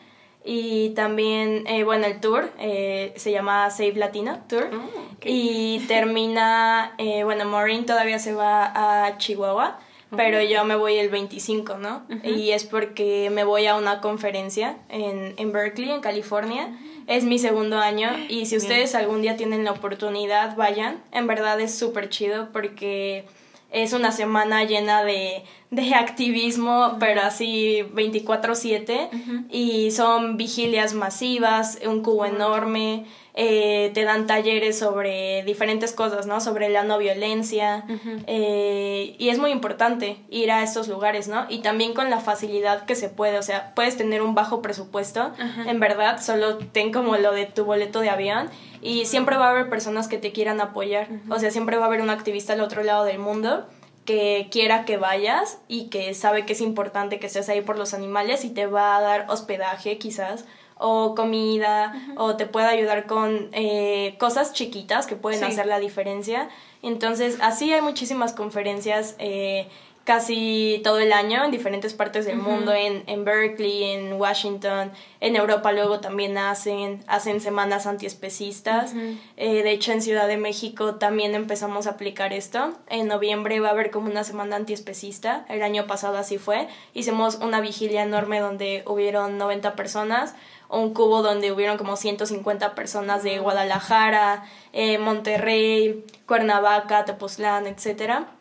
Y 0.50 0.92
también, 0.92 1.68
eh, 1.68 1.84
bueno, 1.84 2.06
el 2.06 2.22
tour 2.22 2.50
eh, 2.58 3.12
se 3.18 3.34
llama 3.34 3.70
Save 3.70 3.96
Latino 3.96 4.40
Tour. 4.48 4.70
Oh. 4.74 5.10
Y 5.26 5.80
termina, 5.90 6.94
eh, 6.98 7.26
bueno, 7.26 7.44
Maureen 7.44 7.86
todavía 7.86 8.18
se 8.18 8.34
va 8.34 8.72
a 9.06 9.18
Chihuahua, 9.18 9.78
pero 10.16 10.42
yo 10.42 10.64
me 10.64 10.78
voy 10.78 10.96
el 11.00 11.10
25, 11.10 11.78
¿no? 11.80 12.06
Y 12.24 12.52
es 12.52 12.64
porque 12.64 13.30
me 13.30 13.44
voy 13.44 13.66
a 13.66 13.76
una 13.76 14.00
conferencia 14.00 14.78
en, 14.88 15.34
en 15.36 15.52
Berkeley, 15.52 15.92
en 15.92 16.00
California. 16.00 16.80
Es 17.08 17.26
mi 17.26 17.40
segundo 17.40 17.80
año 17.80 18.10
y 18.30 18.46
si 18.46 18.56
ustedes 18.56 18.96
algún 18.96 19.22
día 19.22 19.36
tienen 19.36 19.66
la 19.66 19.72
oportunidad, 19.72 20.56
vayan. 20.56 21.04
En 21.12 21.28
verdad 21.28 21.60
es 21.60 21.76
súper 21.78 22.08
chido 22.08 22.54
porque 22.54 23.26
es 23.72 23.92
una 23.92 24.14
semana 24.14 24.64
llena 24.64 25.04
de, 25.04 25.44
de 25.70 25.96
activismo, 25.96 26.96
pero 27.00 27.22
así 27.22 27.84
24/7 27.94 29.10
y 29.50 29.92
son 29.92 30.38
vigilias 30.38 30.94
masivas, 30.94 31.80
un 31.86 32.04
cubo 32.04 32.26
enorme, 32.26 33.06
eh, 33.34 33.92
te 33.94 34.04
dan 34.04 34.28
talleres 34.28 34.80
sobre 34.80 35.44
diferentes 35.44 35.92
cosas, 35.92 36.26
¿no? 36.26 36.40
Sobre 36.40 36.70
la 36.70 36.84
no 36.84 36.98
violencia 36.98 37.84
eh, 38.28 39.16
y 39.20 39.30
es 39.30 39.40
muy 39.40 39.52
importante 39.52 40.18
ir 40.30 40.52
a 40.52 40.64
estos 40.64 40.88
lugares, 40.88 41.28
¿no? 41.28 41.46
Y 41.50 41.60
también 41.60 41.94
con 41.94 42.10
la 42.10 42.22
facilidad 42.22 42.86
que 42.86 42.96
se 42.96 43.10
puede, 43.10 43.38
o 43.38 43.44
sea, 43.44 43.74
puedes 43.76 43.98
tener 43.98 44.22
un 44.22 44.36
bajo 44.36 44.62
presupuesto, 44.62 45.34
en 45.68 45.80
verdad, 45.82 46.22
solo 46.22 46.58
ten 46.58 46.94
como 46.94 47.18
lo 47.18 47.34
de 47.34 47.46
tu 47.46 47.66
boleto 47.66 48.00
de 48.00 48.10
avión 48.10 48.50
y 48.82 49.06
siempre 49.06 49.36
va 49.36 49.48
a 49.48 49.52
haber 49.52 49.70
personas 49.70 50.08
que 50.08 50.18
te 50.18 50.32
quieran 50.32 50.62
apoyar, 50.62 51.10
o 51.30 51.38
sea, 51.40 51.52
siempre 51.52 51.76
va 51.76 51.84
a 51.84 51.88
haber 51.88 52.02
un 52.02 52.10
activista 52.10 52.54
al 52.54 52.62
otro 52.62 52.84
lado 52.84 53.04
del 53.04 53.20
mundo 53.20 53.68
que 54.08 54.48
quiera 54.50 54.86
que 54.86 54.98
vayas 54.98 55.60
y 55.68 55.90
que 55.90 56.16
sabe 56.16 56.46
que 56.48 56.54
es 56.54 56.62
importante 56.62 57.20
que 57.20 57.28
estés 57.28 57.48
ahí 57.50 57.62
por 57.62 57.78
los 57.78 57.94
animales 57.94 58.44
y 58.46 58.50
te 58.50 58.66
va 58.66 58.98
a 58.98 59.02
dar 59.02 59.26
hospedaje 59.30 60.00
quizás 60.00 60.46
o 60.80 61.14
comida 61.16 61.94
o 62.18 62.36
te 62.38 62.46
puede 62.46 62.68
ayudar 62.68 63.06
con 63.06 63.50
eh, 63.52 64.16
cosas 64.20 64.54
chiquitas 64.54 65.06
que 65.08 65.16
pueden 65.16 65.40
Sí. 65.40 65.46
hacer 65.46 65.66
la 65.66 65.80
diferencia. 65.80 66.50
Entonces 66.84 67.38
así 67.42 67.74
hay 67.74 67.82
muchísimas 67.82 68.34
conferencias 68.34 69.16
eh, 69.20 69.68
casi 70.08 70.80
todo 70.86 71.00
el 71.00 71.12
año 71.12 71.44
en 71.44 71.52
diferentes 71.52 71.94
partes 71.94 72.26
del 72.26 72.38
mundo, 72.38 72.72
en, 72.74 73.04
en 73.08 73.26
Berkeley, 73.26 73.84
en 73.84 74.14
Washington, 74.14 74.94
en 75.20 75.36
Europa 75.36 75.74
luego 75.74 76.00
también 76.00 76.38
hacen, 76.38 77.04
hacen 77.08 77.42
semanas 77.42 77.86
antiespecistas. 77.86 78.94
Eh, 79.36 79.64
de 79.64 79.72
hecho, 79.72 79.92
en 79.92 80.02
Ciudad 80.02 80.30
de 80.30 80.38
México 80.38 80.96
también 80.96 81.36
empezamos 81.36 81.88
a 81.88 81.92
aplicar 81.92 82.32
esto. 82.32 82.72
En 82.88 83.10
noviembre 83.10 83.60
va 83.60 83.68
a 83.68 83.72
haber 83.72 83.92
como 83.92 84.10
una 84.10 84.24
semana 84.24 84.56
antiespecista. 84.56 85.46
El 85.50 85.62
año 85.62 85.88
pasado 85.88 86.18
así 86.18 86.38
fue. 86.38 86.70
Hicimos 86.94 87.36
una 87.42 87.60
vigilia 87.60 88.02
enorme 88.04 88.40
donde 88.40 88.84
hubieron 88.88 89.38
90 89.38 89.76
personas. 89.76 90.36
Un 90.70 90.94
cubo 90.94 91.22
donde 91.22 91.52
hubieron 91.52 91.78
como 91.78 91.98
150 91.98 92.76
personas 92.76 93.24
de 93.24 93.40
Guadalajara, 93.40 94.46
eh, 94.72 95.00
Monterrey, 95.00 96.06
Cuernavaca, 96.26 97.04
Tepoztlán, 97.04 97.68
etcétera. 97.68 98.37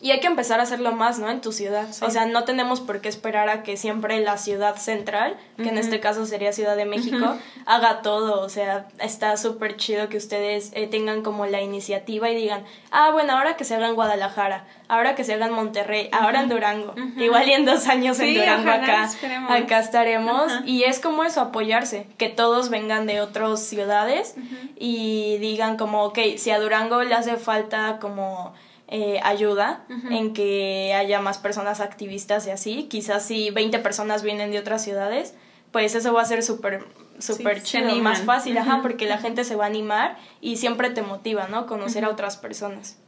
Y 0.00 0.10
hay 0.10 0.20
que 0.20 0.26
empezar 0.26 0.60
a 0.60 0.64
hacerlo 0.64 0.92
más, 0.92 1.18
¿no? 1.18 1.30
En 1.30 1.40
tu 1.40 1.52
ciudad. 1.52 1.86
O 2.02 2.10
sea, 2.10 2.26
no 2.26 2.44
tenemos 2.44 2.80
por 2.80 3.00
qué 3.00 3.08
esperar 3.08 3.48
a 3.48 3.62
que 3.62 3.76
siempre 3.76 4.20
la 4.20 4.36
ciudad 4.36 4.76
central, 4.76 5.36
que 5.56 5.68
en 5.68 5.78
este 5.78 6.00
caso 6.00 6.26
sería 6.26 6.52
Ciudad 6.52 6.76
de 6.76 6.84
México, 6.84 7.36
haga 7.66 8.02
todo. 8.02 8.42
O 8.42 8.48
sea, 8.48 8.86
está 9.00 9.36
súper 9.36 9.76
chido 9.76 10.08
que 10.08 10.16
ustedes 10.16 10.72
eh, 10.74 10.86
tengan 10.86 11.22
como 11.22 11.46
la 11.46 11.62
iniciativa 11.62 12.28
y 12.30 12.34
digan, 12.34 12.64
ah, 12.90 13.10
bueno, 13.12 13.32
ahora 13.32 13.56
que 13.56 13.64
se 13.64 13.74
haga 13.74 13.88
en 13.88 13.94
Guadalajara, 13.94 14.66
ahora 14.88 15.14
que 15.14 15.24
se 15.24 15.34
haga 15.34 15.46
en 15.46 15.52
Monterrey, 15.52 16.08
ahora 16.12 16.42
en 16.42 16.48
Durango. 16.48 16.94
Igual 17.16 17.48
y 17.48 17.52
en 17.52 17.64
dos 17.64 17.86
años 17.86 18.20
en 18.20 18.34
Durango 18.34 18.70
acá, 18.70 19.04
esperemos. 19.04 19.50
acá 19.50 19.78
estaremos. 19.78 20.52
Y 20.66 20.84
es 20.84 21.00
como 21.00 21.24
eso, 21.24 21.40
apoyarse, 21.40 22.06
que 22.18 22.28
todos 22.28 22.68
vengan 22.68 23.06
de 23.06 23.20
otras 23.20 23.60
ciudades 23.60 24.34
y 24.76 25.38
digan 25.38 25.76
como, 25.76 26.04
ok, 26.04 26.18
si 26.36 26.50
a 26.50 26.58
Durango 26.58 27.02
le 27.02 27.14
hace 27.14 27.36
falta 27.36 27.98
como 28.00 28.52
eh, 28.88 29.20
ayuda 29.22 29.84
en 30.10 30.34
que 30.34 30.94
haya 30.94 31.20
más 31.20 31.38
personas 31.38 31.80
activistas 31.80 32.46
y 32.46 32.50
así. 32.50 32.84
Quizás 32.84 33.24
si 33.24 33.50
20 33.50 33.78
personas 33.78 34.22
vienen 34.22 34.50
de 34.50 34.58
otras 34.58 34.84
ciudades, 34.84 35.34
pues 35.72 35.94
eso 35.94 36.12
va 36.12 36.22
a 36.22 36.26
ser 36.26 36.42
súper 36.42 36.84
súper 37.18 37.60
se 37.60 37.64
chido, 37.64 37.88
animan. 37.88 38.02
más 38.02 38.22
fácil, 38.22 38.56
ajá, 38.58 38.80
porque 38.82 39.06
la 39.06 39.18
gente 39.18 39.44
se 39.44 39.56
va 39.56 39.64
a 39.64 39.68
animar 39.68 40.16
y 40.40 40.56
siempre 40.56 40.90
te 40.90 41.02
motiva, 41.02 41.48
¿no? 41.48 41.66
Conocer 41.66 42.04
a 42.04 42.10
otras 42.10 42.36
personas. 42.36 43.00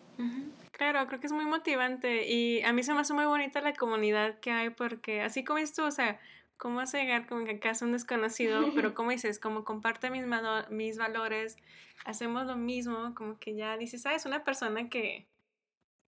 Claro, 0.73 1.07
creo 1.07 1.21
que 1.21 1.27
es 1.27 1.33
muy 1.33 1.47
motivante 1.47 2.31
y 2.31 2.63
a 2.63 2.73
mí 2.73 2.83
se 2.83 2.93
me 2.93 3.01
hace 3.01 3.15
muy 3.15 3.25
bonita 3.25 3.61
la 3.63 3.73
comunidad 3.73 4.39
que 4.41 4.51
hay 4.51 4.71
porque 4.71 5.23
así 5.23 5.43
como 5.43 5.59
dices 5.59 5.75
tú, 5.75 5.85
o 5.85 5.91
sea, 5.91 6.21
cómo 6.59 6.77
vas 6.77 6.95
a 6.95 6.99
llegar 6.99 7.27
como 7.27 7.45
que 7.45 7.53
acá 7.53 7.71
es 7.71 7.83
un 7.83 7.93
desconocido, 7.93 8.61
pero 8.75 8.95
como 8.95 9.11
dices, 9.11 9.39
como 9.39 9.65
comparte 9.65 10.11
mis, 10.11 10.25
mis 10.71 10.99
valores, 10.99 11.57
hacemos 12.05 12.47
lo 12.47 12.57
mismo, 12.57 13.15
como 13.15 13.39
que 13.39 13.55
ya 13.55 13.77
dices, 13.77 14.05
ah, 14.07 14.15
es 14.15 14.27
una 14.27 14.45
persona 14.45 14.89
que, 14.89 15.27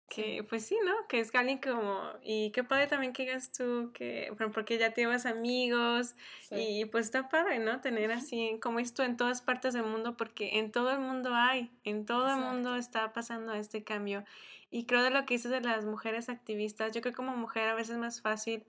que 0.09 0.43
pues 0.43 0.65
sí, 0.65 0.77
¿no? 0.85 0.93
Que 1.07 1.19
es 1.19 1.33
alguien 1.35 1.59
como, 1.59 2.01
y 2.23 2.51
qué 2.51 2.63
padre 2.63 2.87
también 2.87 3.13
que 3.13 3.23
digas 3.23 3.51
tú, 3.51 3.91
que, 3.93 4.31
porque 4.53 4.77
ya 4.77 4.93
tienes 4.93 5.25
amigos, 5.25 6.15
y 6.49 6.85
pues 6.85 7.05
está 7.05 7.29
padre, 7.29 7.59
¿no? 7.59 7.81
Tener 7.81 8.11
así, 8.11 8.57
como 8.61 8.79
esto 8.79 9.03
en 9.03 9.17
todas 9.17 9.41
partes 9.41 9.73
del 9.73 9.83
mundo, 9.83 10.15
porque 10.15 10.59
en 10.59 10.71
todo 10.71 10.91
el 10.91 10.99
mundo 10.99 11.31
hay, 11.33 11.71
en 11.83 12.05
todo 12.05 12.29
el 12.29 12.37
mundo 12.37 12.75
está 12.75 13.13
pasando 13.13 13.53
este 13.53 13.83
cambio. 13.83 14.23
Y 14.69 14.85
creo 14.85 15.03
de 15.03 15.11
lo 15.11 15.25
que 15.25 15.35
dices 15.35 15.51
de 15.51 15.61
las 15.61 15.85
mujeres 15.85 16.29
activistas, 16.29 16.93
yo 16.93 17.01
creo 17.01 17.13
que 17.13 17.17
como 17.17 17.35
mujer 17.35 17.69
a 17.69 17.75
veces 17.75 17.91
es 17.91 17.97
más 17.97 18.21
fácil 18.21 18.65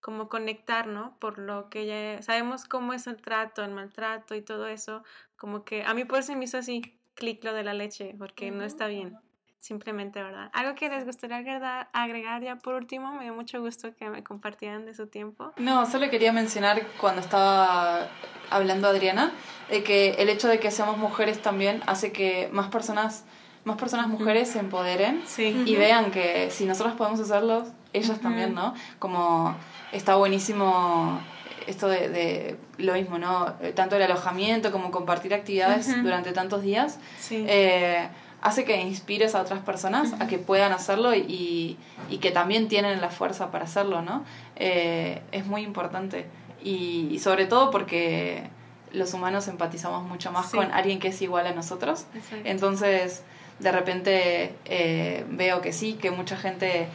como 0.00 0.28
conectar, 0.28 0.86
¿no? 0.86 1.18
Por 1.18 1.38
lo 1.38 1.68
que 1.70 1.86
ya 1.86 2.22
sabemos 2.22 2.64
cómo 2.64 2.94
es 2.94 3.06
el 3.06 3.20
trato, 3.20 3.64
el 3.64 3.72
maltrato 3.72 4.34
y 4.34 4.42
todo 4.42 4.66
eso, 4.68 5.02
como 5.36 5.64
que 5.64 5.84
a 5.84 5.94
mí 5.94 6.04
por 6.04 6.20
eso 6.20 6.34
me 6.36 6.44
hizo 6.44 6.58
así 6.58 6.98
clic 7.14 7.42
lo 7.44 7.52
de 7.52 7.64
la 7.64 7.74
leche, 7.74 8.14
porque 8.18 8.50
no 8.50 8.64
está 8.64 8.86
bien 8.86 9.18
simplemente, 9.58 10.22
¿verdad? 10.22 10.50
Algo 10.52 10.74
que 10.74 10.88
les 10.88 11.04
gustaría 11.04 11.36
agregar, 11.36 11.88
agregar 11.92 12.42
ya 12.42 12.56
por 12.56 12.74
último, 12.74 13.12
me 13.12 13.24
dio 13.24 13.34
mucho 13.34 13.60
gusto 13.60 13.94
que 13.94 14.08
me 14.08 14.22
compartieran 14.22 14.86
de 14.86 14.94
su 14.94 15.06
tiempo. 15.06 15.52
No, 15.56 15.84
solo 15.86 16.10
quería 16.10 16.32
mencionar 16.32 16.86
cuando 17.00 17.20
estaba 17.20 18.08
hablando 18.50 18.88
Adriana, 18.88 19.32
de 19.68 19.82
que 19.82 20.10
el 20.18 20.28
hecho 20.28 20.48
de 20.48 20.60
que 20.60 20.70
seamos 20.70 20.96
mujeres 20.98 21.42
también 21.42 21.82
hace 21.86 22.12
que 22.12 22.48
más 22.52 22.68
personas, 22.68 23.24
más 23.64 23.76
personas 23.76 24.08
mujeres 24.08 24.48
se 24.48 24.60
empoderen 24.60 25.22
y 25.38 25.76
vean 25.76 26.10
que 26.10 26.50
si 26.50 26.64
nosotros 26.64 26.94
podemos 26.94 27.20
hacerlo, 27.20 27.66
ellas 27.92 28.20
también, 28.20 28.54
¿no? 28.54 28.74
Como 28.98 29.56
está 29.92 30.16
buenísimo 30.16 31.20
esto 31.66 31.88
de, 31.88 32.08
de, 32.08 32.56
lo 32.78 32.94
mismo, 32.94 33.18
¿no? 33.18 33.54
Tanto 33.74 33.96
el 33.96 34.02
alojamiento 34.02 34.72
como 34.72 34.90
compartir 34.90 35.34
actividades 35.34 36.02
durante 36.02 36.32
tantos 36.32 36.62
días. 36.62 36.98
Sí. 37.18 37.44
Eh, 37.46 38.08
hace 38.40 38.64
que 38.64 38.80
inspires 38.80 39.34
a 39.34 39.42
otras 39.42 39.60
personas 39.60 40.14
a 40.20 40.26
que 40.28 40.38
puedan 40.38 40.72
hacerlo 40.72 41.14
y, 41.14 41.76
y, 42.08 42.18
que 42.18 42.30
también 42.30 42.68
tienen 42.68 43.00
la 43.00 43.10
fuerza 43.10 43.50
para 43.50 43.64
hacerlo, 43.64 44.02
¿no? 44.02 44.24
Eh, 44.56 45.22
es 45.32 45.46
muy 45.46 45.62
importante. 45.62 46.26
Y, 46.62 47.18
sobre 47.18 47.46
todo 47.46 47.70
porque 47.70 48.44
los 48.92 49.12
humanos 49.12 49.48
empatizamos 49.48 50.04
mucho 50.08 50.32
más 50.32 50.50
con 50.50 50.70
alguien 50.72 50.98
que 50.98 51.08
es 51.08 51.20
igual 51.20 51.46
a 51.46 51.52
nosotros. 51.52 52.06
Entonces, 52.44 53.22
de 53.58 53.72
repente 53.72 54.54
eh, 54.64 55.24
veo 55.28 55.60
que 55.60 55.72
sí, 55.72 55.94
que 55.94 56.10
mucha 56.10 56.36
gente 56.36 56.88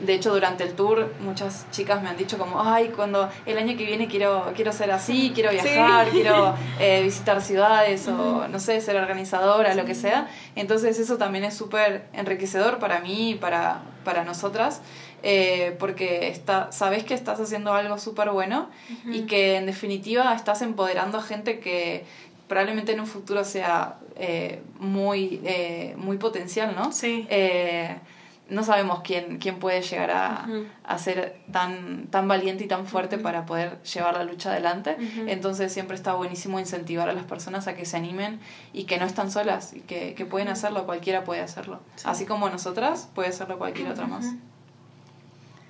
de 0.00 0.14
hecho, 0.14 0.32
durante 0.32 0.62
el 0.62 0.74
tour 0.74 1.12
muchas 1.20 1.66
chicas 1.72 2.02
me 2.02 2.08
han 2.08 2.16
dicho 2.16 2.38
como, 2.38 2.62
ay, 2.62 2.92
cuando 2.94 3.28
el 3.46 3.58
año 3.58 3.76
que 3.76 3.84
viene 3.84 4.06
quiero, 4.06 4.52
quiero 4.54 4.72
ser 4.72 4.92
así, 4.92 5.32
quiero 5.34 5.50
viajar, 5.50 6.08
quiero 6.12 6.54
eh, 6.78 7.02
visitar 7.02 7.42
ciudades 7.42 8.06
o, 8.06 8.46
no 8.46 8.60
sé, 8.60 8.80
ser 8.80 8.96
organizadora, 8.96 9.74
lo 9.74 9.84
que 9.84 9.96
sea. 9.96 10.28
Entonces 10.54 11.00
eso 11.00 11.18
también 11.18 11.44
es 11.44 11.54
súper 11.54 12.06
enriquecedor 12.12 12.78
para 12.78 13.00
mí 13.00 13.30
y 13.30 13.34
para, 13.34 13.82
para 14.04 14.24
nosotras. 14.24 14.82
Eh, 15.24 15.74
porque 15.80 16.28
está, 16.28 16.70
sabes 16.70 17.02
que 17.02 17.14
estás 17.14 17.40
haciendo 17.40 17.72
algo 17.72 17.98
súper 17.98 18.30
bueno 18.30 18.70
y 19.04 19.22
que 19.22 19.56
en 19.56 19.66
definitiva 19.66 20.32
estás 20.32 20.62
empoderando 20.62 21.18
a 21.18 21.22
gente 21.22 21.58
que 21.58 22.04
probablemente 22.46 22.92
en 22.92 23.00
un 23.00 23.08
futuro 23.08 23.44
sea 23.44 23.96
eh, 24.14 24.62
muy, 24.78 25.40
muy 25.96 26.18
potencial, 26.18 26.76
¿no? 26.76 26.92
Sí 26.92 27.26
no 28.48 28.64
sabemos 28.64 29.00
quién, 29.02 29.38
quién 29.38 29.58
puede 29.58 29.82
llegar 29.82 30.10
a, 30.10 30.98
ser 30.98 31.36
tan, 31.52 32.06
tan 32.08 32.28
valiente 32.28 32.64
y 32.64 32.68
tan 32.68 32.86
fuerte 32.86 33.18
para 33.18 33.46
poder 33.46 33.82
llevar 33.82 34.16
la 34.16 34.24
lucha 34.24 34.50
adelante. 34.50 34.96
Entonces 35.26 35.72
siempre 35.72 35.96
está 35.96 36.14
buenísimo 36.14 36.58
incentivar 36.58 37.08
a 37.08 37.12
las 37.12 37.24
personas 37.24 37.68
a 37.68 37.74
que 37.74 37.84
se 37.84 37.96
animen 37.96 38.40
y 38.72 38.84
que 38.84 38.98
no 38.98 39.04
están 39.04 39.30
solas 39.30 39.74
y 39.74 39.80
que, 39.80 40.14
que 40.14 40.24
pueden 40.24 40.48
hacerlo, 40.48 40.86
cualquiera 40.86 41.24
puede 41.24 41.40
hacerlo. 41.40 41.80
Así 42.04 42.24
como 42.24 42.48
nosotras, 42.48 43.08
puede 43.14 43.28
hacerlo 43.28 43.58
cualquier 43.58 43.88
otra 43.88 44.06
más. 44.06 44.26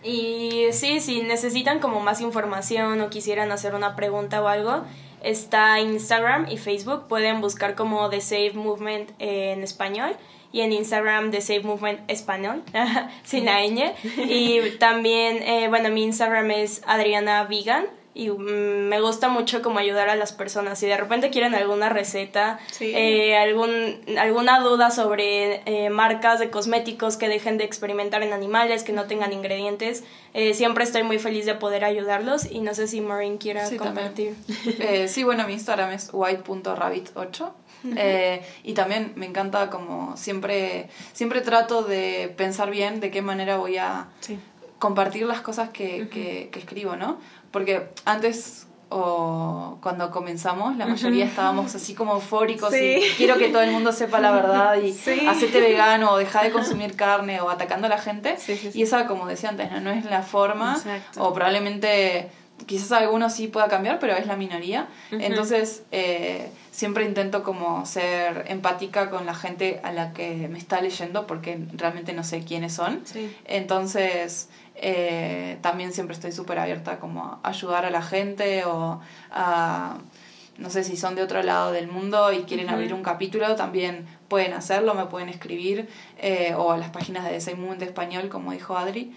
Y 0.02 0.66
sí, 0.72 1.00
si 1.00 1.22
necesitan 1.22 1.80
como 1.80 2.00
más 2.00 2.20
información 2.20 3.00
o 3.00 3.10
quisieran 3.10 3.50
hacer 3.50 3.74
una 3.74 3.96
pregunta 3.96 4.40
o 4.40 4.46
algo, 4.46 4.84
está 5.22 5.80
Instagram 5.80 6.46
y 6.48 6.56
Facebook. 6.56 7.08
Pueden 7.08 7.40
buscar 7.40 7.74
como 7.74 8.08
The 8.08 8.20
Save 8.20 8.52
Movement 8.54 9.10
en 9.18 9.64
español 9.64 10.16
y 10.52 10.62
en 10.62 10.72
Instagram 10.72 11.30
de 11.30 11.40
Save 11.40 11.62
Movement 11.62 12.00
Español, 12.08 12.62
sin 13.24 13.44
la 13.44 13.60
ñ. 13.66 13.92
Y 14.28 14.76
también, 14.78 15.42
eh, 15.42 15.68
bueno, 15.68 15.90
mi 15.90 16.04
Instagram 16.04 16.50
es 16.50 16.82
Adriana 16.86 17.44
Vegan 17.44 17.86
y 18.14 18.30
mm, 18.30 18.88
me 18.88 19.00
gusta 19.00 19.28
mucho 19.28 19.62
como 19.62 19.78
ayudar 19.78 20.08
a 20.08 20.16
las 20.16 20.32
personas. 20.32 20.78
Si 20.78 20.86
de 20.86 20.96
repente 20.96 21.30
quieren 21.30 21.54
alguna 21.54 21.90
receta, 21.90 22.58
eh, 22.80 23.36
algún, 23.36 24.00
alguna 24.18 24.60
duda 24.60 24.90
sobre 24.90 25.62
eh, 25.66 25.90
marcas 25.90 26.40
de 26.40 26.50
cosméticos 26.50 27.16
que 27.16 27.28
dejen 27.28 27.58
de 27.58 27.64
experimentar 27.64 28.22
en 28.22 28.32
animales, 28.32 28.82
que 28.82 28.92
no 28.92 29.04
tengan 29.04 29.32
ingredientes, 29.32 30.04
siempre 30.54 30.84
estoy 30.84 31.02
muy 31.02 31.18
feliz 31.18 31.46
de 31.46 31.54
poder 31.54 31.84
ayudarlos 31.84 32.50
y 32.50 32.60
no 32.60 32.74
sé 32.74 32.86
si 32.86 33.00
Maureen 33.00 33.38
quiera 33.38 33.66
sí, 33.66 33.76
compartir. 33.76 34.34
sí, 35.08 35.24
bueno, 35.24 35.46
mi 35.46 35.54
Instagram 35.54 35.90
es 35.90 36.10
white.rabbit8 36.12 37.52
eh, 37.96 38.42
y 38.62 38.74
también 38.74 39.12
me 39.16 39.26
encanta 39.26 39.70
como 39.70 40.16
siempre, 40.16 40.88
siempre 41.12 41.40
trato 41.40 41.82
de 41.82 42.32
pensar 42.36 42.70
bien 42.70 43.00
de 43.00 43.10
qué 43.10 43.22
manera 43.22 43.56
voy 43.56 43.76
a 43.76 44.08
compartir 44.78 45.26
las 45.26 45.40
cosas 45.40 45.70
que, 45.70 46.08
que, 46.08 46.50
escribo, 46.58 46.96
¿no? 46.96 47.18
Porque 47.50 47.88
antes 48.04 48.66
o 48.90 49.78
cuando 49.82 50.10
comenzamos, 50.10 50.76
la 50.76 50.86
mayoría 50.86 51.26
estábamos 51.26 51.74
así 51.74 51.94
como 51.94 52.14
eufóricos 52.14 52.72
y 52.74 53.00
quiero 53.18 53.36
que 53.36 53.48
todo 53.48 53.60
el 53.60 53.70
mundo 53.70 53.92
sepa 53.92 54.18
la 54.18 54.30
verdad 54.30 54.76
y 54.80 54.92
hacete 55.26 55.60
vegano 55.60 56.12
o 56.12 56.16
deja 56.16 56.42
de 56.42 56.50
consumir 56.50 56.96
carne 56.96 57.40
o 57.40 57.50
atacando 57.50 57.86
a 57.86 57.90
la 57.90 57.98
gente. 57.98 58.36
y 58.72 58.82
esa, 58.82 59.06
como 59.06 59.26
decía 59.26 59.50
antes, 59.50 59.70
no, 59.70 59.80
no 59.80 59.90
es 59.90 60.04
la 60.06 60.22
forma 60.22 60.80
o 61.18 61.34
probablemente 61.34 62.30
quizás 62.66 62.92
algunos 62.92 63.32
sí 63.32 63.48
pueda 63.48 63.68
cambiar, 63.68 63.98
pero 63.98 64.14
es 64.14 64.26
la 64.26 64.36
minoría. 64.36 64.88
Entonces, 65.10 65.84
eh, 65.92 66.50
siempre 66.70 67.04
intento 67.04 67.42
como 67.42 67.86
ser 67.86 68.44
empática 68.48 69.10
con 69.10 69.26
la 69.26 69.34
gente 69.34 69.80
a 69.82 69.92
la 69.92 70.12
que 70.12 70.48
me 70.48 70.58
está 70.58 70.80
leyendo 70.80 71.26
porque 71.26 71.58
realmente 71.74 72.12
no 72.12 72.24
sé 72.24 72.44
quiénes 72.44 72.74
son. 72.74 73.02
Entonces, 73.44 74.48
eh, 74.74 75.58
también 75.60 75.92
siempre 75.92 76.14
estoy 76.14 76.32
súper 76.32 76.58
abierta 76.58 76.98
como 76.98 77.40
a 77.42 77.48
ayudar 77.48 77.84
a 77.84 77.90
la 77.90 78.02
gente 78.02 78.64
o 78.64 79.00
a 79.30 79.98
no 80.58 80.70
sé 80.70 80.82
si 80.82 80.96
son 80.96 81.14
de 81.14 81.22
otro 81.22 81.40
lado 81.44 81.70
del 81.70 81.86
mundo 81.86 82.32
y 82.32 82.38
quieren 82.38 82.68
abrir 82.68 82.92
un 82.92 83.04
capítulo, 83.04 83.54
también 83.54 84.06
pueden 84.26 84.54
hacerlo, 84.54 84.92
me 84.94 85.06
pueden 85.06 85.28
escribir, 85.28 85.88
eh, 86.18 86.52
o 86.56 86.72
a 86.72 86.78
las 86.78 86.90
páginas 86.90 87.24
de 87.24 87.30
Desayuno 87.30 87.76
de 87.76 87.84
Español, 87.84 88.28
como 88.28 88.50
dijo 88.50 88.76
Adri 88.76 89.14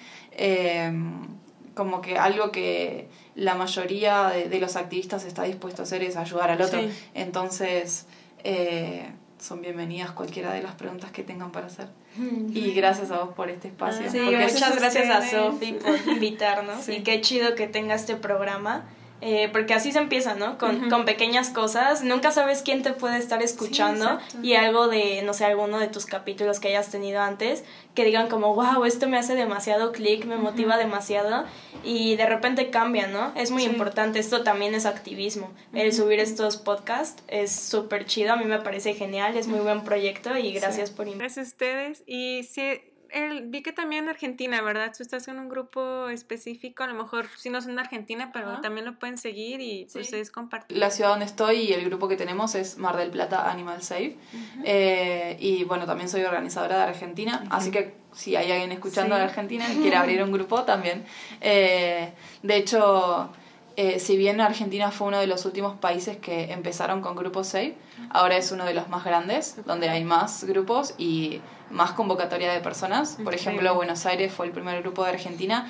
como 1.74 2.02
que 2.02 2.18
algo 2.18 2.52
que 2.52 3.08
la 3.36 3.56
mayoría 3.56 4.30
de, 4.30 4.60
los 4.60 4.76
activistas 4.76 5.26
está 5.26 5.44
dispuesto 5.44 5.82
a 5.82 5.86
hacer 5.86 6.04
es 6.04 6.18
ayudar 6.18 6.52
al 6.52 6.62
otro. 6.62 6.82
Entonces, 7.14 8.06
eh, 8.44 9.10
son 9.40 9.62
bienvenidas 9.62 10.12
cualquiera 10.12 10.54
de 10.54 10.62
las 10.62 10.76
preguntas 10.76 11.12
que 11.12 11.24
tengan 11.24 11.52
para 11.52 11.68
hacer. 11.68 11.88
Y 12.18 12.74
gracias 12.74 13.10
a 13.12 13.24
vos 13.24 13.34
por 13.34 13.50
este 13.50 13.70
espacio. 13.70 14.10
Sí, 14.12 14.20
muchas 14.20 14.76
gracias 14.76 15.10
a 15.10 15.28
Sofi 15.28 15.74
por 15.74 15.98
invitarnos. 16.14 16.88
Y 16.90 17.02
qué 17.04 17.22
chido 17.22 17.56
que 17.56 17.68
tenga 17.68 17.96
este 17.96 18.16
programa. 18.16 18.86
Eh, 19.22 19.50
porque 19.52 19.76
así 19.76 19.92
se 19.92 20.00
empieza, 20.00 20.34
¿no? 20.34 20.58
Con, 20.58 20.90
con, 20.90 21.06
pequeñas 21.06 21.52
cosas. 21.52 22.04
Nunca 22.04 22.32
sabes 22.32 22.64
quién 22.64 22.82
te 22.82 22.92
puede 22.92 23.18
estar 23.18 23.44
escuchando 23.44 24.20
y 24.42 24.56
algo 24.56 24.88
de, 24.88 25.22
no 25.24 25.34
sé, 25.34 25.46
alguno 25.46 25.80
de 25.80 25.88
tus 25.88 26.08
capítulos 26.08 26.60
que 26.60 26.70
hayas 26.70 26.90
tenido 26.90 27.22
antes, 27.22 27.64
que 27.94 28.04
digan 28.04 28.30
como, 28.30 28.56
wow, 28.56 28.84
esto 28.84 29.08
me 29.08 29.18
hace 29.18 29.36
demasiado 29.36 29.92
clic, 29.92 30.26
me 30.26 30.38
motiva 30.38 30.78
demasiado 30.78 31.46
y 31.84 32.16
de 32.16 32.26
repente 32.26 32.72
cambia, 32.72 33.08
¿no? 33.08 33.32
Es 33.36 33.52
muy 33.52 33.64
importante. 33.64 34.18
Esto 34.18 34.44
también 34.44 34.74
es 34.74 34.88
activismo. 34.88 35.52
El 35.74 35.94
subir 35.94 36.20
estos 36.20 36.58
podcasts 36.58 37.24
es 37.28 37.52
súper 37.52 38.06
chido. 38.06 38.34
A 38.34 38.36
mí 38.38 38.46
me 38.46 38.60
parece 38.60 38.96
genial. 38.96 39.38
Es 39.38 39.48
muy 39.48 39.60
buen 39.60 39.84
proyecto 39.84 40.36
y 40.36 40.52
gracias 40.54 40.90
por 40.90 41.08
invitarme. 41.08 41.22
Gracias 41.22 41.48
a 41.48 41.50
ustedes. 41.50 42.04
Y 42.08 42.44
si 43.14 43.42
vi 43.46 43.62
que 43.62 43.72
también 43.72 44.06
en 44.06 44.10
Argentina, 44.10 44.62
¿verdad? 44.62 44.94
Tú 44.96 45.04
estás 45.04 45.28
en 45.28 45.40
un 45.40 45.50
grupo 45.50 46.10
específico, 46.10 46.84
a 46.84 46.88
lo 46.88 46.94
mejor 46.94 47.28
si 47.38 47.50
no 47.50 47.62
son 47.62 47.76
de 47.76 47.82
Argentina, 47.82 48.32
pero 48.34 48.62
también 48.62 48.86
lo 48.86 48.98
pueden 48.98 49.18
seguir 49.18 49.62
y 49.62 49.88
pues 49.92 50.14
es 50.14 50.32
compartir. 50.32 50.78
La 50.78 50.92
ciudad 50.92 51.12
donde 51.12 51.26
estoy 51.26 51.58
y 51.58 51.74
el 51.74 51.86
grupo 51.86 52.08
que 52.08 52.16
tenemos 52.16 52.56
es 52.56 52.78
Mar 52.78 52.98
del 52.98 53.12
Plata 53.12 53.50
Animal 53.50 53.82
Safe. 53.82 54.18
Eh, 54.64 55.38
y 55.40 55.64
bueno, 55.64 55.86
también 55.86 56.10
soy 56.10 56.24
organizadora 56.24 56.78
de 56.78 56.84
Argentina, 56.84 57.44
así 57.50 57.72
que 57.72 57.96
si 58.14 58.36
hay 58.36 58.52
alguien 58.52 58.72
escuchando 58.72 59.16
de 59.16 59.22
Argentina 59.22 59.66
y 59.72 59.78
quiere 59.78 59.96
abrir 59.96 60.24
un 60.24 60.32
grupo 60.32 60.64
también. 60.64 61.06
Eh, 61.40 62.14
de 62.44 62.56
hecho, 62.56 63.32
eh, 63.76 64.00
si 64.00 64.18
bien 64.18 64.42
Argentina 64.42 64.92
fue 64.92 65.08
uno 65.08 65.20
de 65.20 65.28
los 65.28 65.46
últimos 65.46 65.78
países 65.78 66.18
que 66.18 66.52
empezaron 66.52 67.02
con 67.02 67.16
Grupo 67.16 67.44
Safe, 67.44 67.76
ahora 68.10 68.38
es 68.38 68.52
uno 68.52 68.66
de 68.66 68.74
los 68.74 68.90
más 68.90 69.04
grandes, 69.04 69.58
donde 69.66 69.90
hay 69.90 70.04
más 70.04 70.44
grupos 70.44 70.94
y 70.98 71.42
más 71.70 71.92
convocatoria 71.92 72.52
de 72.52 72.60
personas. 72.60 73.18
Por 73.24 73.34
ejemplo, 73.34 73.74
Buenos 73.76 74.06
Aires 74.06 74.34
fue 74.34 74.46
el 74.46 74.52
primer 74.52 74.82
grupo 74.82 75.04
de 75.04 75.12
Argentina 75.12 75.68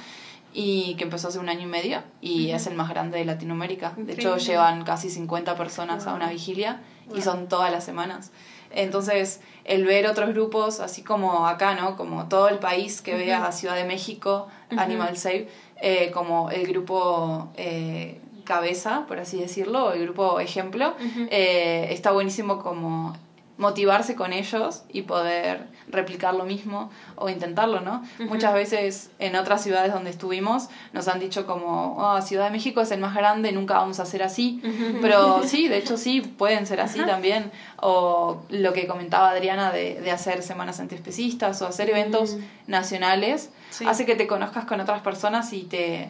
y 0.54 0.96
que 0.96 1.06
empezó 1.06 1.30
hace 1.30 1.40
un 1.40 1.48
año 1.48 1.62
y 1.62 1.66
medio 1.68 2.04
y 2.20 2.52
es 2.52 2.68
el 2.68 2.76
más 2.76 2.90
grande 2.90 3.20
de 3.20 3.26
Latinoamérica. 3.26 3.94
De 3.96 4.14
hecho, 4.14 4.38
llevan 4.38 4.84
casi 4.84 5.10
50 5.10 5.56
personas 5.56 6.08
a 6.08 6.14
una 6.14 6.30
vigilia 6.30 6.82
y 7.16 7.22
son 7.22 7.48
todas 7.48 7.72
las 7.72 7.84
semanas. 7.84 8.32
Entonces, 8.74 9.42
el 9.66 9.86
ver 9.86 10.08
otros 10.08 10.30
grupos, 10.30 10.80
así 10.80 11.04
como 11.04 11.48
acá, 11.48 11.76
¿no? 11.76 11.98
Como 11.98 12.30
todo 12.30 12.48
el 12.48 12.60
país 12.60 13.02
que 13.02 13.16
vea 13.16 13.46
a 13.46 13.52
Ciudad 13.52 13.76
de 13.76 13.84
México, 13.84 14.48
Animal 14.78 15.18
Save, 15.18 15.50
eh, 15.82 16.12
como 16.12 16.52
el 16.52 16.68
grupo 16.68 17.50
eh, 17.58 18.20
cabeza, 18.44 19.06
por 19.08 19.18
así 19.20 19.40
decirlo, 19.40 19.94
el 19.94 20.04
grupo 20.04 20.40
ejemplo, 20.40 20.96
eh, 21.30 21.88
está 21.90 22.12
buenísimo 22.12 22.60
como 22.60 23.14
motivarse 23.62 24.16
con 24.16 24.34
ellos 24.34 24.82
y 24.92 25.04
poder 25.04 25.68
replicar 25.88 26.34
lo 26.34 26.46
mismo 26.46 26.90
o 27.16 27.30
intentarlo, 27.30 27.80
¿no? 27.80 28.04
Muchas 28.28 28.54
veces 28.54 29.12
en 29.20 29.36
otras 29.36 29.64
ciudades 29.64 29.94
donde 29.94 30.10
estuvimos 30.10 30.70
nos 30.94 31.08
han 31.08 31.20
dicho 31.20 31.46
como, 31.46 31.96
oh, 31.98 32.22
Ciudad 32.22 32.46
de 32.46 32.52
México 32.52 32.82
es 32.82 32.90
el 32.92 33.00
más 33.00 33.14
grande, 33.16 33.52
nunca 33.52 33.76
vamos 33.76 34.00
a 34.00 34.04
hacer 34.04 34.24
así, 34.24 34.62
pero 35.00 35.44
sí, 35.46 35.68
de 35.68 35.78
hecho 35.78 35.96
sí, 35.96 36.22
pueden 36.22 36.66
ser 36.66 36.82
así 36.82 37.00
también, 37.06 37.52
o 37.78 38.42
lo 38.50 38.74
que 38.74 38.88
comentaba 38.88 39.30
Adriana 39.30 39.72
de, 39.72 40.02
de 40.02 40.12
hacer 40.12 40.42
semanas 40.42 40.80
antiespecistas 40.80 41.62
o 41.62 41.68
hacer 41.68 41.90
eventos 41.92 42.38
nacionales, 42.66 43.52
hace 43.86 44.06
que 44.08 44.16
te 44.16 44.26
conozcas 44.26 44.66
con 44.66 44.80
otras 44.80 45.02
personas 45.02 45.54
y 45.54 45.64
te, 45.64 46.10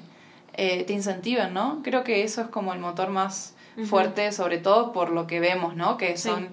eh, 0.54 0.86
te 0.86 0.94
incentiven, 0.94 1.54
¿no? 1.54 1.82
Creo 1.84 2.06
que 2.06 2.24
eso 2.24 2.42
es 2.42 2.48
como 2.48 2.74
el 2.74 2.80
motor 2.80 3.10
más 3.10 3.56
fuerte, 3.86 4.32
sobre 4.32 4.58
todo 4.58 4.94
por 4.94 5.12
lo 5.12 5.28
que 5.28 5.40
vemos, 5.40 5.76
¿no? 5.76 5.98
Que 5.98 6.18
son 6.18 6.50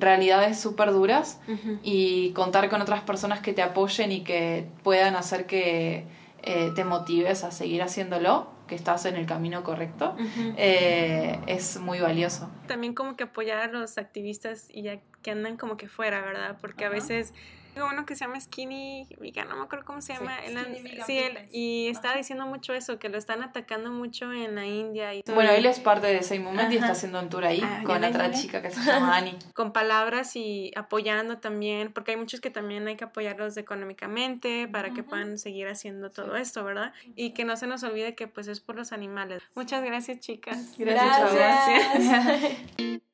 realidades 0.00 0.58
súper 0.58 0.92
duras 0.92 1.40
y 1.82 2.32
contar 2.32 2.68
con 2.68 2.82
otras 2.82 3.02
personas 3.02 3.40
que 3.40 3.52
te 3.52 3.62
apoyen 3.62 4.12
y 4.12 4.22
que 4.22 4.66
puedan 4.82 5.14
hacer 5.16 5.46
que 5.46 6.06
eh, 6.42 6.70
te 6.74 6.84
motives 6.84 7.44
a 7.44 7.50
seguir 7.50 7.82
haciéndolo, 7.82 8.48
que 8.66 8.74
estás 8.74 9.04
en 9.04 9.16
el 9.16 9.26
camino 9.26 9.62
correcto, 9.62 10.16
eh, 10.56 11.38
es 11.46 11.78
muy 11.78 12.00
valioso. 12.00 12.48
También 12.66 12.94
como 12.94 13.16
que 13.16 13.24
apoyar 13.24 13.58
a 13.58 13.66
los 13.66 13.98
activistas 13.98 14.68
y 14.70 14.82
ya 14.82 15.00
que 15.22 15.32
andan 15.32 15.56
como 15.56 15.76
que 15.76 15.88
fuera, 15.88 16.20
¿verdad? 16.20 16.56
Porque 16.60 16.84
a 16.84 16.88
veces 16.88 17.34
uno 17.86 18.06
que 18.06 18.14
se 18.14 18.24
llama 18.24 18.40
Skinny 18.40 19.06
Vegan, 19.18 19.48
no 19.48 19.56
me 19.56 19.62
acuerdo 19.62 19.84
cómo 19.84 20.00
se 20.00 20.14
llama. 20.14 20.36
Sí, 21.06 21.18
él, 21.18 21.48
y 21.50 21.88
estaba 21.88 22.16
diciendo 22.16 22.46
mucho 22.46 22.74
eso, 22.74 22.98
que 22.98 23.08
lo 23.08 23.18
están 23.18 23.42
atacando 23.42 23.90
mucho 23.90 24.32
en 24.32 24.54
la 24.54 24.66
India. 24.66 25.14
Y 25.14 25.22
bueno, 25.34 25.50
él 25.50 25.66
es 25.66 25.80
parte 25.80 26.06
de 26.06 26.18
ese 26.18 26.38
momento 26.38 26.72
y 26.72 26.76
está 26.76 26.92
haciendo 26.92 27.20
un 27.20 27.28
tour 27.28 27.44
ahí 27.44 27.60
ah, 27.62 27.82
con 27.84 28.02
otra 28.02 28.30
chica 28.32 28.62
que 28.62 28.70
se 28.70 28.80
llama 28.80 29.16
Annie. 29.16 29.36
Con 29.54 29.72
palabras 29.72 30.36
y 30.36 30.72
apoyando 30.76 31.38
también, 31.38 31.92
porque 31.92 32.12
hay 32.12 32.16
muchos 32.16 32.40
que 32.40 32.50
también 32.50 32.86
hay 32.88 32.96
que 32.96 33.04
apoyarlos 33.04 33.56
económicamente 33.56 34.68
para 34.68 34.92
que 34.92 35.02
puedan 35.02 35.38
seguir 35.38 35.68
haciendo 35.68 36.10
todo 36.10 36.36
esto, 36.36 36.64
¿verdad? 36.64 36.92
Y 37.16 37.30
que 37.30 37.44
no 37.44 37.56
se 37.56 37.66
nos 37.66 37.82
olvide 37.82 38.14
que 38.14 38.28
pues 38.28 38.48
es 38.48 38.60
por 38.60 38.76
los 38.76 38.92
animales. 38.92 39.42
Muchas 39.54 39.82
gracias, 39.84 40.20
chicas. 40.20 40.74
Gracias. 40.78 41.34
gracias. 41.34 43.00